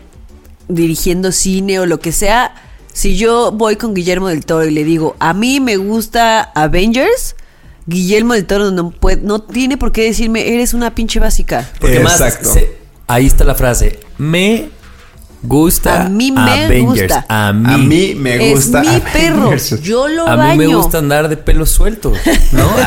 dirigiendo 0.68 1.32
cine 1.32 1.78
o 1.80 1.86
lo 1.86 2.00
que 2.00 2.12
sea, 2.12 2.54
si 2.92 3.16
yo 3.16 3.52
voy 3.52 3.76
con 3.76 3.94
Guillermo 3.94 4.28
del 4.28 4.44
Toro 4.46 4.64
y 4.64 4.70
le 4.70 4.84
digo, 4.84 5.16
a 5.18 5.34
mí 5.34 5.60
me 5.60 5.76
gusta 5.76 6.40
Avengers, 6.42 7.36
Guillermo 7.86 8.34
del 8.34 8.46
Toro 8.46 8.70
no, 8.70 8.90
puede, 8.90 9.16
no 9.18 9.40
tiene 9.42 9.76
por 9.76 9.92
qué 9.92 10.02
decirme, 10.04 10.54
eres 10.54 10.72
una 10.74 10.94
pinche 10.94 11.20
básica. 11.20 11.68
Porque 11.80 12.00
más, 12.00 12.20
Exacto. 12.20 12.52
se- 12.52 12.76
ahí 13.06 13.26
está 13.26 13.44
la 13.44 13.54
frase. 13.54 13.98
Me 14.16 14.68
gusta 15.46 16.04
A 16.04 16.08
mí 16.08 16.32
me 16.32 16.64
Avengers. 16.64 17.12
gusta. 17.12 17.26
A 17.28 17.52
mí. 17.52 17.74
A 17.74 17.78
mí 17.78 18.14
me 18.16 18.50
gusta. 18.50 18.82
es 18.82 18.88
mi 18.88 19.00
perro, 19.00 19.42
Avengers. 19.46 19.80
yo 19.82 20.08
lo 20.08 20.26
A 20.28 20.34
baño. 20.36 20.60
mí 20.60 20.66
me 20.66 20.74
gusta 20.74 20.98
andar 20.98 21.28
de 21.28 21.36
pelo 21.36 21.66
suelto, 21.66 22.12
¿no? 22.52 22.68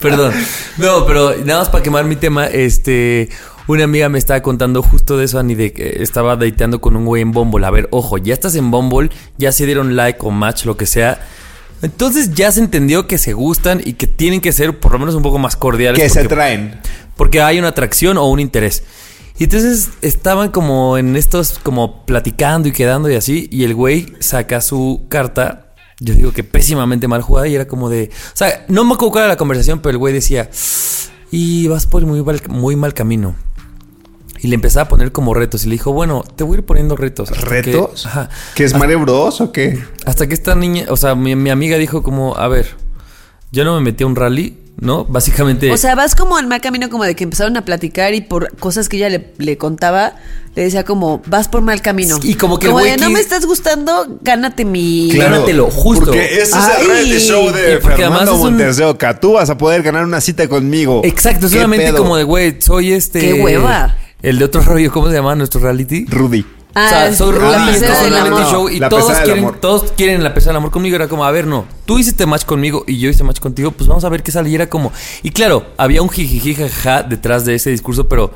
Perdón. 0.00 0.32
No, 0.78 1.06
pero 1.06 1.34
nada 1.44 1.60
más 1.60 1.68
para 1.68 1.82
quemar 1.82 2.04
mi 2.04 2.16
tema, 2.16 2.46
este... 2.46 3.28
Una 3.66 3.84
amiga 3.84 4.10
me 4.10 4.18
estaba 4.18 4.42
contando 4.42 4.82
justo 4.82 5.16
de 5.16 5.24
eso, 5.24 5.38
Ani, 5.38 5.54
de 5.54 5.72
que 5.72 6.02
estaba 6.02 6.36
dateando 6.36 6.82
con 6.82 6.96
un 6.96 7.06
güey 7.06 7.22
en 7.22 7.32
Bumble. 7.32 7.64
A 7.64 7.70
ver, 7.70 7.88
ojo, 7.92 8.18
ya 8.18 8.34
estás 8.34 8.54
en 8.56 8.70
Bumble, 8.70 9.08
ya 9.38 9.52
se 9.52 9.64
dieron 9.64 9.96
like 9.96 10.18
o 10.22 10.30
match, 10.30 10.66
lo 10.66 10.76
que 10.76 10.84
sea. 10.84 11.18
Entonces 11.80 12.34
ya 12.34 12.52
se 12.52 12.60
entendió 12.60 13.06
que 13.06 13.16
se 13.16 13.32
gustan 13.32 13.80
y 13.82 13.94
que 13.94 14.06
tienen 14.06 14.42
que 14.42 14.52
ser 14.52 14.78
por 14.78 14.92
lo 14.92 14.98
menos 14.98 15.14
un 15.14 15.22
poco 15.22 15.38
más 15.38 15.56
cordiales. 15.56 15.98
Que 15.98 16.10
se 16.10 16.24
traen. 16.28 16.78
porque 17.16 17.40
hay 17.40 17.58
una 17.58 17.68
atracción 17.68 18.18
o 18.18 18.26
un 18.26 18.38
interés. 18.38 18.84
Y 19.36 19.44
entonces 19.44 19.90
estaban 20.00 20.50
como 20.50 20.96
en 20.96 21.16
estos, 21.16 21.58
como 21.58 22.04
platicando 22.06 22.68
y 22.68 22.72
quedando 22.72 23.10
y 23.10 23.16
así, 23.16 23.48
y 23.50 23.64
el 23.64 23.74
güey 23.74 24.12
saca 24.20 24.60
su 24.60 25.06
carta, 25.08 25.74
yo 25.98 26.14
digo 26.14 26.32
que 26.32 26.44
pésimamente 26.44 27.08
mal 27.08 27.22
jugada, 27.22 27.48
y 27.48 27.54
era 27.56 27.66
como 27.66 27.90
de, 27.90 28.10
o 28.12 28.36
sea, 28.36 28.64
no 28.68 28.84
me 28.84 28.94
acuerdo 28.94 29.10
cuál 29.12 29.24
era 29.24 29.32
la 29.32 29.36
conversación, 29.36 29.80
pero 29.80 29.90
el 29.90 29.98
güey 29.98 30.14
decía, 30.14 30.50
y 31.32 31.66
vas 31.66 31.86
por 31.86 32.06
muy 32.06 32.22
mal, 32.22 32.40
muy 32.48 32.76
mal 32.76 32.94
camino. 32.94 33.34
Y 34.40 34.48
le 34.48 34.56
empezaba 34.56 34.84
a 34.84 34.88
poner 34.88 35.10
como 35.10 35.32
retos 35.34 35.64
y 35.64 35.68
le 35.68 35.72
dijo, 35.72 35.90
bueno, 35.92 36.22
te 36.36 36.44
voy 36.44 36.56
a 36.56 36.58
ir 36.60 36.66
poniendo 36.66 36.96
retos. 36.96 37.30
que- 37.30 37.40
¿Retos? 37.40 38.04
ajá. 38.06 38.28
¿Que 38.54 38.64
es 38.64 38.74
Mario 38.76 39.00
Bros 39.00 39.40
o 39.40 39.50
qué? 39.52 39.82
Hasta 40.04 40.26
que 40.28 40.34
esta 40.34 40.54
niña, 40.54 40.84
o 40.90 40.96
sea, 40.96 41.14
mi, 41.14 41.34
mi 41.34 41.48
amiga 41.50 41.78
dijo 41.78 42.02
como, 42.02 42.36
a 42.36 42.46
ver, 42.46 42.68
yo 43.52 43.64
no 43.64 43.74
me 43.74 43.80
metí 43.80 44.04
a 44.04 44.06
un 44.06 44.14
rally, 44.16 44.58
¿no? 44.80 45.04
Básicamente... 45.04 45.70
O 45.72 45.76
sea, 45.76 45.94
vas 45.94 46.14
como 46.14 46.38
en 46.38 46.48
mal 46.48 46.60
camino, 46.60 46.90
como 46.90 47.04
de 47.04 47.14
que 47.14 47.24
empezaron 47.24 47.56
a 47.56 47.64
platicar 47.64 48.14
y 48.14 48.20
por 48.20 48.56
cosas 48.56 48.88
que 48.88 48.96
ella 48.96 49.08
le, 49.08 49.32
le 49.38 49.56
contaba, 49.56 50.14
le 50.54 50.64
decía 50.64 50.84
como, 50.84 51.22
vas 51.26 51.48
por 51.48 51.62
mal 51.62 51.80
camino. 51.82 52.18
Y 52.22 52.34
como 52.34 52.58
que 52.58 52.66
como 52.66 52.80
de, 52.80 52.96
no 52.96 53.10
me 53.10 53.20
estás 53.20 53.46
gustando, 53.46 54.18
gánate 54.22 54.64
mi... 54.64 55.10
Claro. 55.12 55.32
Gánatelo, 55.32 55.70
justo. 55.70 56.06
Porque 56.06 56.24
ese 56.24 56.42
es 56.42 56.54
Ay. 56.54 56.82
el 56.82 56.86
reality 56.88 57.18
show 57.18 57.50
de 57.52 57.80
Fernando 57.80 58.36
Montes 58.36 58.76
de 58.76 58.84
Oca. 58.84 59.18
Tú 59.18 59.34
vas 59.34 59.50
a 59.50 59.58
poder 59.58 59.82
ganar 59.82 60.04
una 60.04 60.20
cita 60.20 60.48
conmigo. 60.48 61.02
Exacto, 61.04 61.48
¿Qué 61.48 61.54
solamente 61.54 61.86
pedo? 61.86 61.98
como 61.98 62.16
de, 62.16 62.24
güey, 62.24 62.56
soy 62.60 62.92
este... 62.92 63.20
¡Qué 63.20 63.34
hueva! 63.34 63.96
El 64.22 64.38
de 64.38 64.46
otro 64.46 64.62
rollo, 64.62 64.90
¿cómo 64.90 65.08
se 65.08 65.14
llama 65.14 65.34
nuestro 65.34 65.60
reality? 65.60 66.06
Rudy. 66.06 66.46
Ah, 66.76 66.86
o 66.86 66.88
sea, 66.88 67.14
soy 67.14 67.32
Rudy, 67.32 67.70
esto 67.70 67.84
es 67.92 67.98
del 68.02 68.06
un 68.06 68.12
reality 68.12 68.36
amor. 68.36 68.50
show 68.50 68.68
y 68.68 68.78
La 68.80 68.88
todos 68.88 69.12
quieren, 69.20 69.50
todos 69.60 69.92
quieren 69.92 70.24
la 70.24 70.34
pesa 70.34 70.48
del 70.50 70.56
amor 70.56 70.70
conmigo. 70.72 70.96
Era 70.96 71.06
como, 71.08 71.24
a 71.24 71.30
ver, 71.30 71.46
no, 71.46 71.66
tú 71.86 71.98
hiciste 71.98 72.26
match 72.26 72.44
conmigo 72.44 72.84
y 72.88 72.98
yo 72.98 73.08
hice 73.10 73.22
match 73.22 73.38
contigo, 73.38 73.70
pues 73.70 73.88
vamos 73.88 74.04
a 74.04 74.08
ver 74.08 74.22
qué 74.22 74.32
sale. 74.32 74.50
Y 74.50 74.54
era 74.56 74.68
como, 74.68 74.92
y 75.22 75.30
claro, 75.30 75.66
había 75.76 76.02
un 76.02 76.08
jijiji 76.10 76.54
jaja 76.54 77.02
detrás 77.04 77.44
de 77.44 77.54
ese 77.54 77.70
discurso, 77.70 78.08
pero 78.08 78.32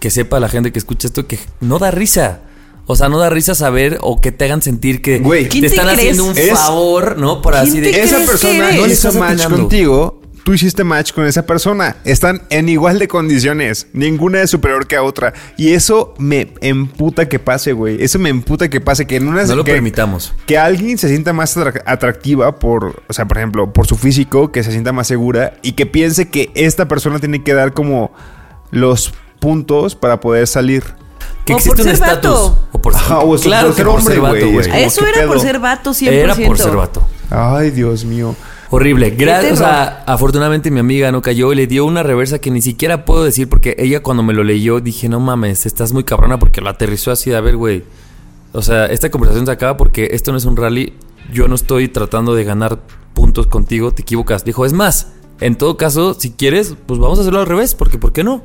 que 0.00 0.10
sepa 0.10 0.40
la 0.40 0.48
gente 0.48 0.72
que 0.72 0.78
escucha 0.78 1.06
esto 1.06 1.26
que 1.26 1.38
no 1.60 1.78
da 1.78 1.90
risa. 1.90 2.40
O 2.86 2.96
sea, 2.96 3.08
no 3.08 3.18
da 3.18 3.30
risa 3.30 3.54
saber 3.54 3.98
o 4.00 4.20
que 4.20 4.32
te 4.32 4.46
hagan 4.46 4.62
sentir 4.62 5.00
que 5.00 5.20
te 5.20 5.48
¿quién 5.48 5.60
te 5.60 5.66
están 5.68 5.84
crees? 5.86 5.98
haciendo 5.98 6.24
un 6.24 6.36
Es- 6.36 6.50
favor, 6.58 7.16
¿no? 7.18 7.40
Por 7.40 7.54
así 7.54 7.72
¿Quién 7.80 7.84
de 7.84 8.00
Esa 8.02 8.16
persona? 8.26 8.72
No 8.72 8.86
hizo 8.86 9.12
match 9.12 9.44
contigo 9.46 10.19
tú 10.44 10.52
hiciste 10.54 10.84
match 10.84 11.12
con 11.12 11.26
esa 11.26 11.46
persona. 11.46 11.96
Están 12.04 12.42
en 12.50 12.68
igual 12.68 12.98
de 12.98 13.08
condiciones. 13.08 13.86
Ninguna 13.92 14.40
es 14.42 14.50
superior 14.50 14.86
que 14.86 14.96
a 14.96 15.02
otra. 15.02 15.32
Y 15.56 15.72
eso 15.72 16.14
me 16.18 16.52
emputa 16.60 17.28
que 17.28 17.38
pase, 17.38 17.72
güey. 17.72 18.02
Eso 18.02 18.18
me 18.18 18.28
emputa 18.30 18.68
que 18.70 18.80
pase. 18.80 19.06
Que 19.06 19.16
en 19.16 19.28
una 19.28 19.44
No 19.44 19.56
lo 19.56 19.64
que- 19.64 19.72
permitamos. 19.72 20.34
que 20.46 20.58
alguien 20.58 20.98
se 20.98 21.08
sienta 21.08 21.32
más 21.32 21.56
atra- 21.56 21.82
atractiva 21.86 22.58
por, 22.58 23.02
o 23.08 23.12
sea, 23.12 23.26
por 23.26 23.38
ejemplo, 23.38 23.72
por 23.72 23.86
su 23.86 23.96
físico, 23.96 24.50
que 24.52 24.62
se 24.64 24.72
sienta 24.72 24.92
más 24.92 25.06
segura 25.06 25.54
y 25.62 25.72
que 25.72 25.86
piense 25.86 26.28
que 26.28 26.50
esta 26.54 26.88
persona 26.88 27.18
tiene 27.18 27.42
que 27.42 27.54
dar 27.54 27.72
como 27.72 28.12
los 28.70 29.12
puntos 29.40 29.94
para 29.94 30.20
poder 30.20 30.46
salir. 30.46 30.82
Que 31.44 31.54
O 31.54 31.56
existe 31.56 31.82
un 31.82 31.88
estatus. 31.88 32.52
O 32.72 32.80
por 32.82 32.94
Ajá, 32.94 33.20
o 33.20 33.36
claro 33.38 33.68
por 33.68 33.74
que 33.74 33.76
ser 33.76 33.86
por 33.86 33.98
hombre, 33.98 34.14
ser 34.14 34.22
vato, 34.22 34.50
güey. 34.50 34.84
Eso 34.84 35.02
¿qué 35.04 35.10
era 35.18 35.26
por 35.26 35.40
ser 35.40 35.58
vato 35.58 35.90
100%. 35.94 36.08
Era 36.12 36.34
por 36.34 36.58
ser 36.58 36.76
vato. 36.76 37.08
Ay, 37.30 37.70
Dios 37.70 38.04
mío. 38.04 38.34
Horrible. 38.70 39.16
Gra- 39.16 39.40
terror. 39.40 39.52
o 39.54 39.56
sea, 39.56 40.04
afortunadamente 40.06 40.70
mi 40.70 40.78
amiga 40.80 41.10
no 41.10 41.22
cayó 41.22 41.52
y 41.52 41.56
le 41.56 41.66
dio 41.66 41.84
una 41.84 42.02
reversa 42.02 42.38
que 42.38 42.50
ni 42.50 42.62
siquiera 42.62 43.04
puedo 43.04 43.24
decir 43.24 43.48
porque 43.48 43.74
ella 43.78 44.00
cuando 44.02 44.22
me 44.22 44.32
lo 44.32 44.44
leyó 44.44 44.80
dije, 44.80 45.08
no 45.08 45.18
mames, 45.20 45.66
estás 45.66 45.92
muy 45.92 46.04
cabrona 46.04 46.38
porque 46.38 46.60
lo 46.60 46.70
aterrizó 46.70 47.10
así 47.10 47.30
de, 47.30 47.36
a 47.36 47.40
ver, 47.40 47.56
güey. 47.56 47.82
O 48.52 48.62
sea, 48.62 48.86
esta 48.86 49.10
conversación 49.10 49.46
se 49.46 49.52
acaba 49.52 49.76
porque 49.76 50.08
esto 50.12 50.30
no 50.32 50.38
es 50.38 50.44
un 50.44 50.56
rally. 50.56 50.94
Yo 51.32 51.48
no 51.48 51.54
estoy 51.54 51.88
tratando 51.88 52.34
de 52.34 52.44
ganar 52.44 52.80
puntos 53.14 53.46
contigo, 53.46 53.92
te 53.92 54.02
equivocas. 54.02 54.44
Dijo, 54.44 54.64
es 54.64 54.72
más, 54.72 55.08
en 55.40 55.56
todo 55.56 55.76
caso, 55.76 56.14
si 56.14 56.30
quieres, 56.32 56.74
pues 56.86 56.98
vamos 57.00 57.18
a 57.18 57.22
hacerlo 57.22 57.40
al 57.40 57.46
revés, 57.46 57.74
porque 57.74 57.98
¿por 57.98 58.12
qué 58.12 58.24
no? 58.24 58.42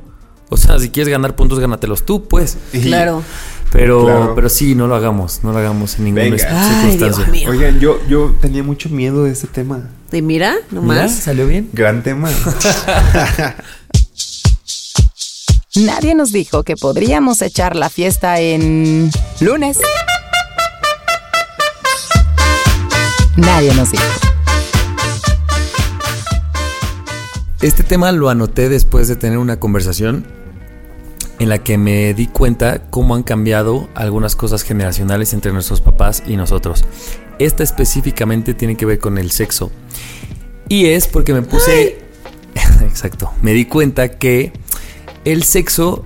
O 0.49 0.57
sea, 0.57 0.77
si 0.79 0.89
quieres 0.89 1.09
ganar 1.11 1.35
puntos, 1.35 1.59
gánatelos 1.59 2.03
tú, 2.05 2.27
pues. 2.27 2.57
Y- 2.73 2.81
Claro. 2.81 3.23
Pero, 3.71 4.05
Claro. 4.05 4.33
pero 4.35 4.47
sí, 4.49 4.73
no 4.75 4.87
lo 4.87 4.95
hagamos, 4.95 5.41
no 5.43 5.51
lo 5.51 5.57
hagamos 5.59 5.97
en 5.97 6.05
ninguna 6.05 6.23
Venga. 6.23 6.47
Ay, 6.49 6.91
circunstancia. 6.91 7.23
Dios 7.25 7.29
mío. 7.31 7.49
Oigan, 7.49 7.79
yo, 7.79 7.99
yo 8.07 8.33
tenía 8.39 8.63
mucho 8.63 8.89
miedo 8.89 9.23
de 9.25 9.31
este 9.31 9.47
tema. 9.47 9.89
De 10.11 10.21
mira, 10.21 10.53
Mira, 10.71 10.81
nomás. 10.81 11.13
salió 11.15 11.45
bien. 11.47 11.69
Gran 11.73 12.01
tema. 12.03 12.29
Nadie 15.75 16.15
nos 16.15 16.31
dijo 16.31 16.63
que 16.63 16.77
podríamos 16.77 17.41
echar 17.41 17.75
la 17.75 17.89
fiesta 17.89 18.39
en 18.39 19.11
lunes. 19.41 19.77
Nadie 23.35 23.73
nos 23.73 23.91
dijo. 23.91 24.03
Este 27.61 27.83
tema 27.83 28.11
lo 28.13 28.29
anoté 28.29 28.69
después 28.69 29.07
de 29.09 29.17
tener 29.17 29.37
una 29.37 29.59
conversación 29.59 30.25
en 31.39 31.49
la 31.49 31.59
que 31.59 31.77
me 31.77 32.13
di 32.13 32.27
cuenta 32.27 32.83
cómo 32.89 33.15
han 33.15 33.23
cambiado 33.23 33.89
algunas 33.95 34.35
cosas 34.35 34.63
generacionales 34.63 35.33
entre 35.33 35.51
nuestros 35.51 35.81
papás 35.81 36.23
y 36.25 36.37
nosotros. 36.37 36.85
Esta 37.39 37.63
específicamente 37.63 38.53
tiene 38.53 38.77
que 38.77 38.85
ver 38.85 38.99
con 38.99 39.17
el 39.17 39.31
sexo. 39.31 39.71
Y 40.69 40.87
es 40.87 41.07
porque 41.07 41.33
me 41.33 41.41
puse... 41.41 41.99
Exacto. 42.81 43.31
Me 43.41 43.53
di 43.53 43.65
cuenta 43.65 44.09
que 44.09 44.53
el 45.25 45.43
sexo, 45.43 46.05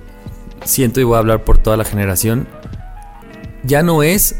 siento 0.64 1.00
y 1.00 1.04
voy 1.04 1.16
a 1.16 1.18
hablar 1.18 1.44
por 1.44 1.58
toda 1.58 1.76
la 1.76 1.84
generación, 1.84 2.48
ya 3.62 3.82
no 3.82 4.02
es 4.02 4.36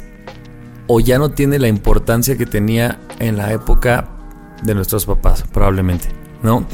o 0.86 0.98
ya 0.98 1.18
no 1.18 1.30
tiene 1.30 1.58
la 1.58 1.68
importancia 1.68 2.36
que 2.36 2.46
tenía 2.46 2.98
en 3.20 3.36
la 3.36 3.52
época 3.52 4.08
de 4.62 4.74
nuestros 4.74 5.06
papás, 5.06 5.44
probablemente, 5.52 6.08
¿no? 6.42 6.66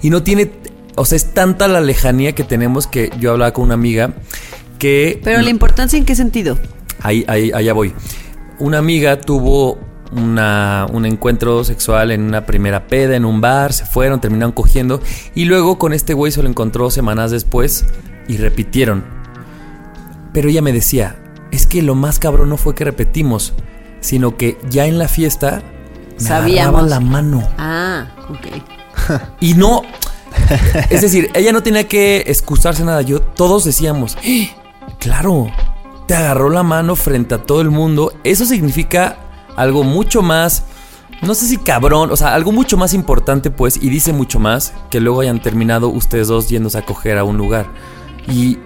Y 0.00 0.10
no 0.10 0.22
tiene, 0.22 0.50
o 0.98 1.04
sea, 1.04 1.16
es 1.16 1.32
tanta 1.32 1.68
la 1.68 1.80
lejanía 1.80 2.34
que 2.34 2.44
tenemos 2.44 2.86
que 2.86 3.10
yo 3.18 3.32
hablaba 3.32 3.52
con 3.52 3.64
una 3.64 3.74
amiga 3.74 4.14
que... 4.78 5.20
Pero 5.24 5.40
la 5.42 5.50
importancia 5.50 5.96
en 5.98 6.04
qué 6.04 6.14
sentido? 6.14 6.58
Ahí, 7.00 7.24
ahí, 7.28 7.50
allá 7.54 7.72
voy. 7.72 7.94
Una 8.58 8.78
amiga 8.78 9.20
tuvo 9.20 9.78
una- 10.12 10.86
un 10.92 11.04
encuentro 11.06 11.62
sexual 11.64 12.10
en 12.10 12.22
una 12.22 12.46
primera 12.46 12.86
peda 12.86 13.14
en 13.16 13.24
un 13.24 13.40
bar, 13.40 13.72
se 13.72 13.84
fueron, 13.86 14.20
terminaron 14.20 14.52
cogiendo 14.52 15.00
y 15.34 15.44
luego 15.44 15.78
con 15.78 15.92
este 15.92 16.14
güey 16.14 16.32
se 16.32 16.42
lo 16.42 16.48
encontró 16.48 16.90
semanas 16.90 17.30
después 17.30 17.84
y 18.26 18.36
repitieron. 18.36 19.04
Pero 20.32 20.48
ella 20.48 20.62
me 20.62 20.72
decía, 20.72 21.16
es 21.50 21.66
que 21.66 21.82
lo 21.82 21.94
más 21.94 22.18
cabrón 22.18 22.48
no 22.50 22.56
fue 22.56 22.74
que 22.74 22.84
repetimos, 22.84 23.54
sino 24.00 24.36
que 24.36 24.58
ya 24.70 24.86
en 24.86 24.98
la 24.98 25.08
fiesta 25.08 25.62
me 26.18 26.24
Sabíamos. 26.24 26.88
la 26.88 27.00
mano. 27.00 27.48
Ah, 27.58 28.06
ok. 28.28 29.20
Y 29.40 29.54
no. 29.54 29.82
Es 30.90 31.02
decir, 31.02 31.30
ella 31.34 31.52
no 31.52 31.62
tenía 31.62 31.86
que 31.86 32.24
excusarse 32.26 32.84
nada. 32.84 33.02
Yo, 33.02 33.20
todos 33.20 33.64
decíamos, 33.64 34.16
"Eh, 34.22 34.50
claro, 34.98 35.50
te 36.06 36.14
agarró 36.14 36.48
la 36.48 36.62
mano 36.62 36.96
frente 36.96 37.34
a 37.34 37.42
todo 37.42 37.60
el 37.60 37.70
mundo. 37.70 38.12
Eso 38.24 38.46
significa 38.46 39.18
algo 39.56 39.84
mucho 39.84 40.22
más. 40.22 40.64
No 41.20 41.34
sé 41.34 41.46
si 41.46 41.58
cabrón, 41.58 42.10
o 42.10 42.16
sea, 42.16 42.34
algo 42.34 42.50
mucho 42.50 42.76
más 42.76 42.94
importante, 42.94 43.50
pues, 43.50 43.76
y 43.76 43.90
dice 43.90 44.12
mucho 44.12 44.38
más 44.38 44.72
que 44.88 45.00
luego 45.00 45.20
hayan 45.20 45.42
terminado 45.42 45.88
ustedes 45.88 46.28
dos 46.28 46.48
yéndose 46.48 46.78
a 46.78 46.86
coger 46.86 47.18
a 47.18 47.24
un 47.24 47.36
lugar. 47.36 47.66
Y 48.26 48.58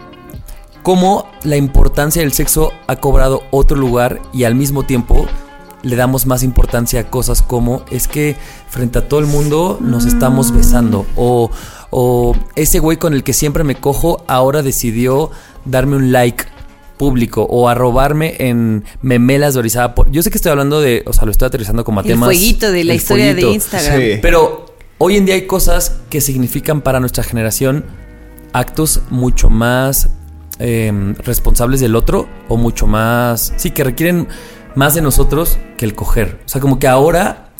cómo 0.83 1.27
la 1.43 1.57
importancia 1.57 2.23
del 2.23 2.33
sexo 2.33 2.73
ha 2.87 2.97
cobrado 2.97 3.43
otro 3.51 3.77
lugar 3.77 4.21
y 4.33 4.45
al 4.45 4.55
mismo 4.55 4.83
tiempo 4.85 5.27
le 5.83 5.97
damos 5.97 6.27
más 6.27 6.43
importancia 6.43 7.01
a 7.01 7.11
cosas 7.11 7.43
como 7.43 7.85
es 7.91 8.09
que 8.09 8.37
frente 8.69 8.99
a 8.99 9.09
todo 9.09 9.21
el 9.21 9.27
mundo 9.27 9.79
nos 9.81 10.05
estamos 10.07 10.53
besando 10.53 11.07
o, 11.17 11.51
o 11.91 12.37
ese 12.55 12.79
güey 12.79 12.97
con 12.99 13.15
el 13.15 13.25
que 13.25 13.33
siempre 13.33 13.65
me 13.65 13.75
cojo 13.75 14.25
ahora 14.29 14.63
decidió 14.63 15.31
darme 15.65 15.97
un 15.97 16.13
like 16.13 16.45
público 16.97 17.43
o 17.51 17.69
arrobarme 17.69 18.37
en 18.39 18.85
memelas 19.01 19.55
de 19.55 19.61
Orizaba. 19.61 19.95
Por, 19.95 20.11
yo 20.13 20.23
sé 20.23 20.31
que 20.31 20.39
estoy 20.39 20.51
hablando 20.51 20.81
de, 20.81 21.03
o 21.07 21.13
sea, 21.13 21.25
lo 21.25 21.33
estoy 21.33 21.47
aterrizando 21.47 21.85
como 21.85 21.99
a 21.99 22.03
El 22.05 22.11
temas. 22.11 22.29
fueguito 22.29 22.71
de 22.71 22.85
la 22.85 22.93
el 22.93 22.97
historia 22.99 23.35
de. 23.35 23.43
Instagram. 23.43 24.01
Sí. 24.01 24.19
Pero 24.23 24.67
hoy 24.99 25.17
en 25.17 25.27
día 25.27 25.35
hay 25.35 25.47
cosas 25.49 25.97
que 26.11 26.21
significan 26.21 26.81
para 26.81 27.01
nuestra 27.01 27.25
generación 27.25 27.85
actos 28.53 29.01
mucho 29.11 29.51
más 29.51 30.11
eh, 30.61 31.15
responsables 31.25 31.81
del 31.81 31.97
otro 31.97 32.29
o 32.49 32.57
mucho 32.57 32.87
más... 32.87 33.53
Sí, 33.57 33.73
que 33.73 33.83
requieren 33.83 34.29
más 34.75 34.95
de 34.95 35.03
nosotros 35.03 35.59
que 35.77 35.85
el 35.85 35.95
coger. 35.95 36.41
O 36.45 36.49
sea, 36.49 36.61
como 36.61 36.79
que 36.79 36.89
ahora, 36.89 37.51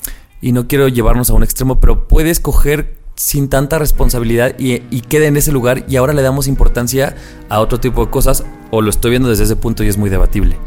y 0.41 0.51
no 0.51 0.67
quiero 0.67 0.87
llevarnos 0.87 1.29
a 1.29 1.33
un 1.33 1.43
extremo, 1.43 1.79
pero 1.79 2.07
puedes 2.07 2.39
coger 2.39 2.97
sin 3.15 3.47
tanta 3.47 3.77
responsabilidad 3.77 4.55
y, 4.57 4.81
y 4.89 5.01
queda 5.01 5.27
en 5.27 5.37
ese 5.37 5.51
lugar 5.51 5.85
y 5.87 5.97
ahora 5.97 6.13
le 6.13 6.21
damos 6.23 6.47
importancia 6.47 7.15
a 7.47 7.59
otro 7.59 7.79
tipo 7.79 8.03
de 8.05 8.11
cosas 8.11 8.43
o 8.71 8.81
lo 8.81 8.89
estoy 8.89 9.11
viendo 9.11 9.29
desde 9.29 9.43
ese 9.43 9.55
punto 9.55 9.83
y 9.83 9.87
es 9.87 9.97
muy 9.97 10.09
debatible. 10.09 10.57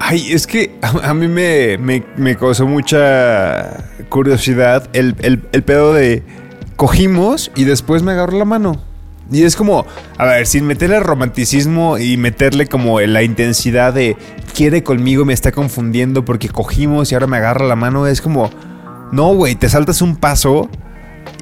Ay, 0.00 0.32
es 0.32 0.46
que 0.46 0.76
a, 0.82 1.14
mí 1.14 1.28
me, 1.28 1.78
me, 1.78 2.04
me 2.16 2.36
causó 2.36 2.66
mucha 2.66 3.90
curiosidad 4.08 4.88
el, 4.94 5.14
el- 5.20 5.44
el 5.52 5.62
pedo 5.62 5.92
de 5.92 6.24
cogimos 6.76 7.52
y 7.54 7.64
después 7.64 8.02
me 8.02 8.12
agarró 8.12 8.36
la 8.38 8.44
mano. 8.46 8.82
Y 9.30 9.44
es 9.44 9.54
como, 9.54 9.86
a 10.18 10.24
ver, 10.24 10.46
sin 10.46 10.66
meterle 10.66 10.98
romanticismo 11.00 11.98
y 11.98 12.16
meterle 12.16 12.66
como 12.66 13.00
la 13.00 13.22
intensidad 13.22 13.94
de 13.94 14.16
quiere 14.54 14.82
conmigo, 14.82 15.24
me 15.24 15.32
está 15.32 15.52
confundiendo 15.52 16.24
porque 16.24 16.48
cogimos 16.48 17.10
y 17.10 17.14
ahora 17.14 17.28
me 17.28 17.36
agarra 17.36 17.66
la 17.66 17.76
mano, 17.76 18.06
es 18.06 18.20
como, 18.20 18.50
no, 19.12 19.34
güey, 19.34 19.54
te 19.54 19.68
saltas 19.68 20.02
un 20.02 20.16
paso 20.16 20.68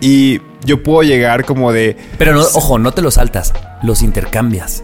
y 0.01 0.41
yo 0.65 0.83
puedo 0.83 1.03
llegar 1.03 1.45
como 1.45 1.73
de, 1.73 1.97
Pero 2.19 2.35
no, 2.35 2.41
ojo, 2.41 2.79
no 2.79 2.93
te 2.93 3.01
los 3.01 3.15
saltas, 3.15 3.55
los 3.83 4.03
intercambias. 4.03 4.83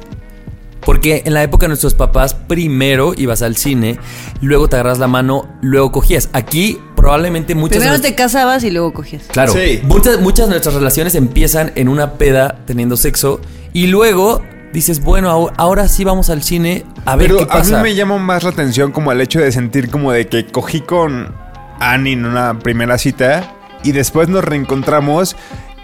Porque 0.84 1.22
en 1.24 1.34
la 1.34 1.42
época 1.42 1.64
de 1.64 1.68
nuestros 1.68 1.94
papás, 1.94 2.34
primero 2.34 3.14
ibas 3.16 3.42
al 3.42 3.56
cine, 3.56 3.98
luego 4.40 4.68
te 4.68 4.76
agarras 4.76 4.98
la 4.98 5.06
mano, 5.08 5.48
luego 5.62 5.92
cogías. 5.92 6.28
Aquí 6.32 6.78
probablemente 6.96 7.54
muchas... 7.54 7.78
Primero 7.78 8.00
te 8.00 8.14
casabas 8.14 8.64
y 8.64 8.70
luego 8.70 8.92
cogías. 8.92 9.24
Claro, 9.32 9.52
Sí. 9.52 9.80
muchas, 9.84 10.20
muchas 10.20 10.46
de 10.46 10.50
nuestras 10.52 10.74
relaciones 10.74 11.14
empiezan 11.14 11.72
en 11.74 11.88
una 11.88 12.12
peda 12.14 12.58
teniendo 12.66 12.96
sexo 12.96 13.40
y 13.72 13.86
luego 13.86 14.42
dices, 14.72 15.00
bueno, 15.02 15.50
ahora, 15.56 15.88
sí 15.88 16.04
vamos 16.04 16.30
al 16.30 16.42
cine 16.42 16.84
a 17.06 17.16
ver 17.16 17.28
Pero 17.28 17.38
qué 17.38 17.44
a 17.44 17.46
mí 17.56 17.62
pasa. 17.70 17.82
me 17.82 17.94
llama 17.94 18.18
más 18.18 18.42
la 18.42 18.50
atención 18.50 18.90
como 18.92 19.12
el 19.12 19.20
hecho 19.20 19.38
de 19.40 19.52
sentir 19.52 19.88
como 19.90 20.12
de 20.12 20.26
que 20.26 20.46
cogí 20.46 20.80
con 20.80 21.32
Annie 21.80 22.12
en 22.14 22.24
una 22.26 22.58
primera 22.58 22.98
cita 22.98 23.54
y 23.84 23.92
después 23.92 24.28
nos 24.28 24.44
reencontramos 24.44 25.36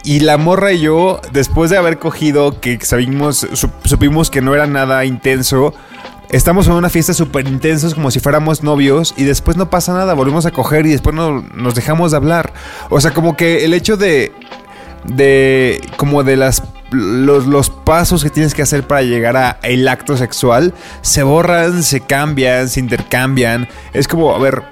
y 0.05 0.21
la 0.21 0.37
morra 0.37 0.73
y 0.73 0.81
yo, 0.81 1.21
después 1.33 1.71
de 1.71 1.77
haber 1.77 1.99
cogido, 1.99 2.61
que 2.61 2.79
sabimos, 2.83 3.45
sup- 3.53 3.73
supimos 3.85 4.31
que 4.31 4.41
no 4.41 4.55
era 4.55 4.67
nada 4.67 5.05
intenso, 5.05 5.75
estamos 6.31 6.67
en 6.69 6.75
una 6.75 6.89
fiesta 6.89 7.13
súper 7.13 7.47
intensos 7.49 7.95
como 7.95 8.11
si 8.11 8.21
fuéramos 8.21 8.63
novios 8.63 9.15
y 9.17 9.25
después 9.25 9.57
no 9.57 9.69
pasa 9.71 9.93
nada, 9.93 10.15
volvemos 10.15 10.47
a 10.47 10.51
coger 10.53 10.87
y 10.87 10.91
después 10.91 11.15
no- 11.15 11.43
nos 11.55 11.75
dejamos 11.75 12.13
de 12.13 12.17
hablar. 12.17 12.53
O 12.89 13.01
sea, 13.01 13.13
como 13.13 13.37
que 13.37 13.65
el 13.65 13.75
hecho 13.75 13.97
de 13.97 14.33
de 15.05 15.81
como 15.97 16.23
de 16.23 16.37
las 16.37 16.63
los, 16.91 17.47
los 17.47 17.71
pasos 17.71 18.23
que 18.25 18.31
tienes 18.31 18.53
que 18.53 18.63
hacer 18.63 18.87
para 18.87 19.03
llegar 19.03 19.37
a 19.37 19.59
el 19.63 19.87
acto 19.89 20.17
sexual 20.17 20.75
se 21.03 21.23
borran, 21.23 21.83
se 21.85 22.01
cambian, 22.01 22.69
se 22.69 22.81
intercambian. 22.81 23.69
Es 23.93 24.09
como, 24.09 24.35
a 24.35 24.39
ver, 24.41 24.63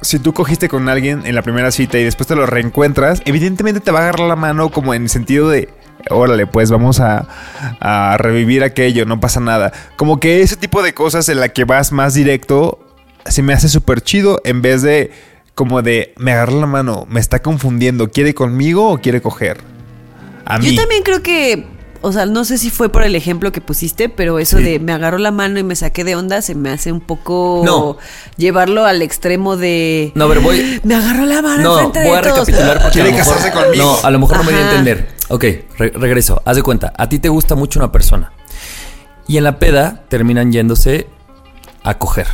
si 0.00 0.18
tú 0.18 0.32
cogiste 0.32 0.68
con 0.68 0.88
alguien 0.88 1.26
en 1.26 1.34
la 1.34 1.42
primera 1.42 1.70
cita 1.70 1.98
y 1.98 2.04
después 2.04 2.26
te 2.26 2.36
lo 2.36 2.46
reencuentras, 2.46 3.22
evidentemente 3.24 3.80
te 3.80 3.90
va 3.90 4.00
a 4.00 4.02
agarrar 4.02 4.28
la 4.28 4.36
mano 4.36 4.70
como 4.70 4.94
en 4.94 5.02
el 5.02 5.08
sentido 5.08 5.48
de 5.48 5.68
órale, 6.10 6.46
pues 6.46 6.70
vamos 6.70 7.00
a, 7.00 7.26
a 7.80 8.16
revivir 8.18 8.62
aquello, 8.62 9.04
no 9.04 9.20
pasa 9.20 9.40
nada. 9.40 9.72
Como 9.96 10.20
que 10.20 10.42
ese 10.42 10.56
tipo 10.56 10.82
de 10.82 10.94
cosas 10.94 11.28
en 11.28 11.40
la 11.40 11.48
que 11.50 11.64
vas 11.64 11.92
más 11.92 12.14
directo 12.14 12.78
se 13.26 13.42
me 13.42 13.52
hace 13.52 13.68
súper 13.68 14.00
chido 14.00 14.40
en 14.44 14.62
vez 14.62 14.82
de 14.82 15.10
como 15.54 15.82
de 15.82 16.14
me 16.18 16.32
agarró 16.32 16.60
la 16.60 16.66
mano, 16.66 17.06
me 17.10 17.18
está 17.18 17.42
confundiendo, 17.42 18.10
¿quiere 18.10 18.32
conmigo 18.32 18.90
o 18.90 18.98
quiere 18.98 19.20
coger? 19.20 19.58
A 20.44 20.58
mí. 20.58 20.70
Yo 20.70 20.80
también 20.80 21.02
creo 21.02 21.20
que, 21.20 21.66
o 22.02 22.12
sea, 22.12 22.26
no 22.26 22.44
sé 22.44 22.58
si 22.58 22.70
fue 22.70 22.88
por 22.88 23.02
el 23.02 23.14
ejemplo 23.14 23.52
que 23.52 23.60
pusiste, 23.60 24.08
pero 24.08 24.38
eso 24.38 24.58
Sí. 24.58 24.62
de 24.64 24.78
me 24.80 24.92
agarró 24.92 25.18
la 25.18 25.30
mano 25.30 25.58
y 25.58 25.62
me 25.64 25.74
saqué 25.76 26.04
de 26.04 26.14
onda 26.16 26.42
se 26.42 26.54
me 26.54 26.70
hace 26.70 26.92
un 26.92 27.00
poco 27.00 27.62
No. 27.64 27.96
llevarlo 28.36 28.84
al 28.86 29.02
extremo 29.02 29.56
de 29.56 30.12
No, 30.14 30.28
pero 30.28 30.40
voy. 30.42 30.80
me 30.84 30.94
agarró 30.94 31.26
la 31.26 31.42
mano 31.42 31.62
No, 31.62 31.74
enfrente 31.80 32.00
voy 32.08 32.10
de 32.12 32.16
a 32.18 32.22
todos. 32.22 32.46
recapitular 32.46 32.78
porque 32.82 32.92
Quiere 32.92 33.08
a 33.08 33.12
lo 33.12 33.18
mejor- 33.18 33.34
casarse 33.34 33.52
conmigo. 33.58 33.84
No, 34.02 34.06
a 34.06 34.10
lo 34.10 34.18
mejor 34.18 34.36
no 34.38 34.42
me 34.44 34.52
voy 34.52 34.60
a 34.60 34.68
entender. 34.70 35.08
Ok, 35.28 35.44
re- 35.78 35.92
regreso. 35.94 36.40
Haz 36.44 36.56
de 36.56 36.62
cuenta, 36.62 36.92
a 36.96 37.08
ti 37.08 37.18
te 37.18 37.28
gusta 37.28 37.54
mucho 37.54 37.78
una 37.78 37.92
persona. 37.92 38.32
Y 39.26 39.36
en 39.36 39.44
la 39.44 39.58
peda 39.58 40.04
terminan 40.08 40.52
yéndose 40.52 41.06
a 41.84 41.98
coger, 41.98 42.26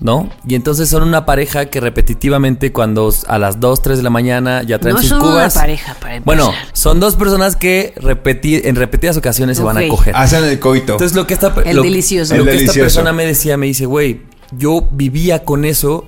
¿no? 0.00 0.30
Y 0.46 0.54
entonces 0.54 0.88
son 0.88 1.02
una 1.02 1.26
pareja 1.26 1.66
que 1.66 1.78
repetitivamente 1.80 2.72
cuando 2.72 3.12
a 3.26 3.38
las 3.38 3.60
2, 3.60 3.82
3 3.82 3.98
de 3.98 4.02
la 4.02 4.10
mañana 4.10 4.62
ya 4.62 4.78
traen 4.78 4.94
No 4.96 5.00
sus 5.02 5.10
son 5.10 5.20
una 5.22 5.30
cubas. 5.32 5.54
pareja, 5.54 5.94
para 6.00 6.16
empezar. 6.16 6.24
Bueno, 6.24 6.52
son 6.72 7.00
dos 7.00 7.16
personas 7.16 7.54
que 7.56 7.94
repeti- 7.96 8.62
en 8.64 8.76
repetidas 8.76 9.16
ocasiones 9.18 9.58
se 9.58 9.62
van 9.62 9.76
a 9.76 9.86
coger. 9.88 10.16
Hacen 10.16 10.44
el 10.44 10.58
coito. 10.58 10.92
Entonces 10.92 11.14
lo 11.16 11.26
que 11.26 11.34
esta, 11.34 11.54
El 11.64 11.76
lo, 11.76 11.82
delicioso. 11.82 12.34
lo 12.36 12.44
El 12.44 12.48
que 12.50 12.64
esta 12.64 12.72
persona 12.72 13.12
me 13.12 13.26
decía, 13.26 13.56
me 13.56 13.66
dice, 13.66 13.84
güey, 13.86 14.22
yo 14.52 14.88
vivía 14.90 15.44
con 15.44 15.64
eso 15.64 16.06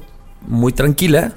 muy 0.49 0.73
tranquila 0.73 1.35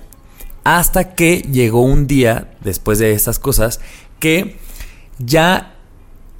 hasta 0.64 1.14
que 1.14 1.40
llegó 1.42 1.82
un 1.82 2.08
día, 2.08 2.50
después 2.64 2.98
de 3.00 3.12
estas 3.12 3.38
cosas, 3.38 3.80
que 4.20 4.58
ya, 5.20 5.76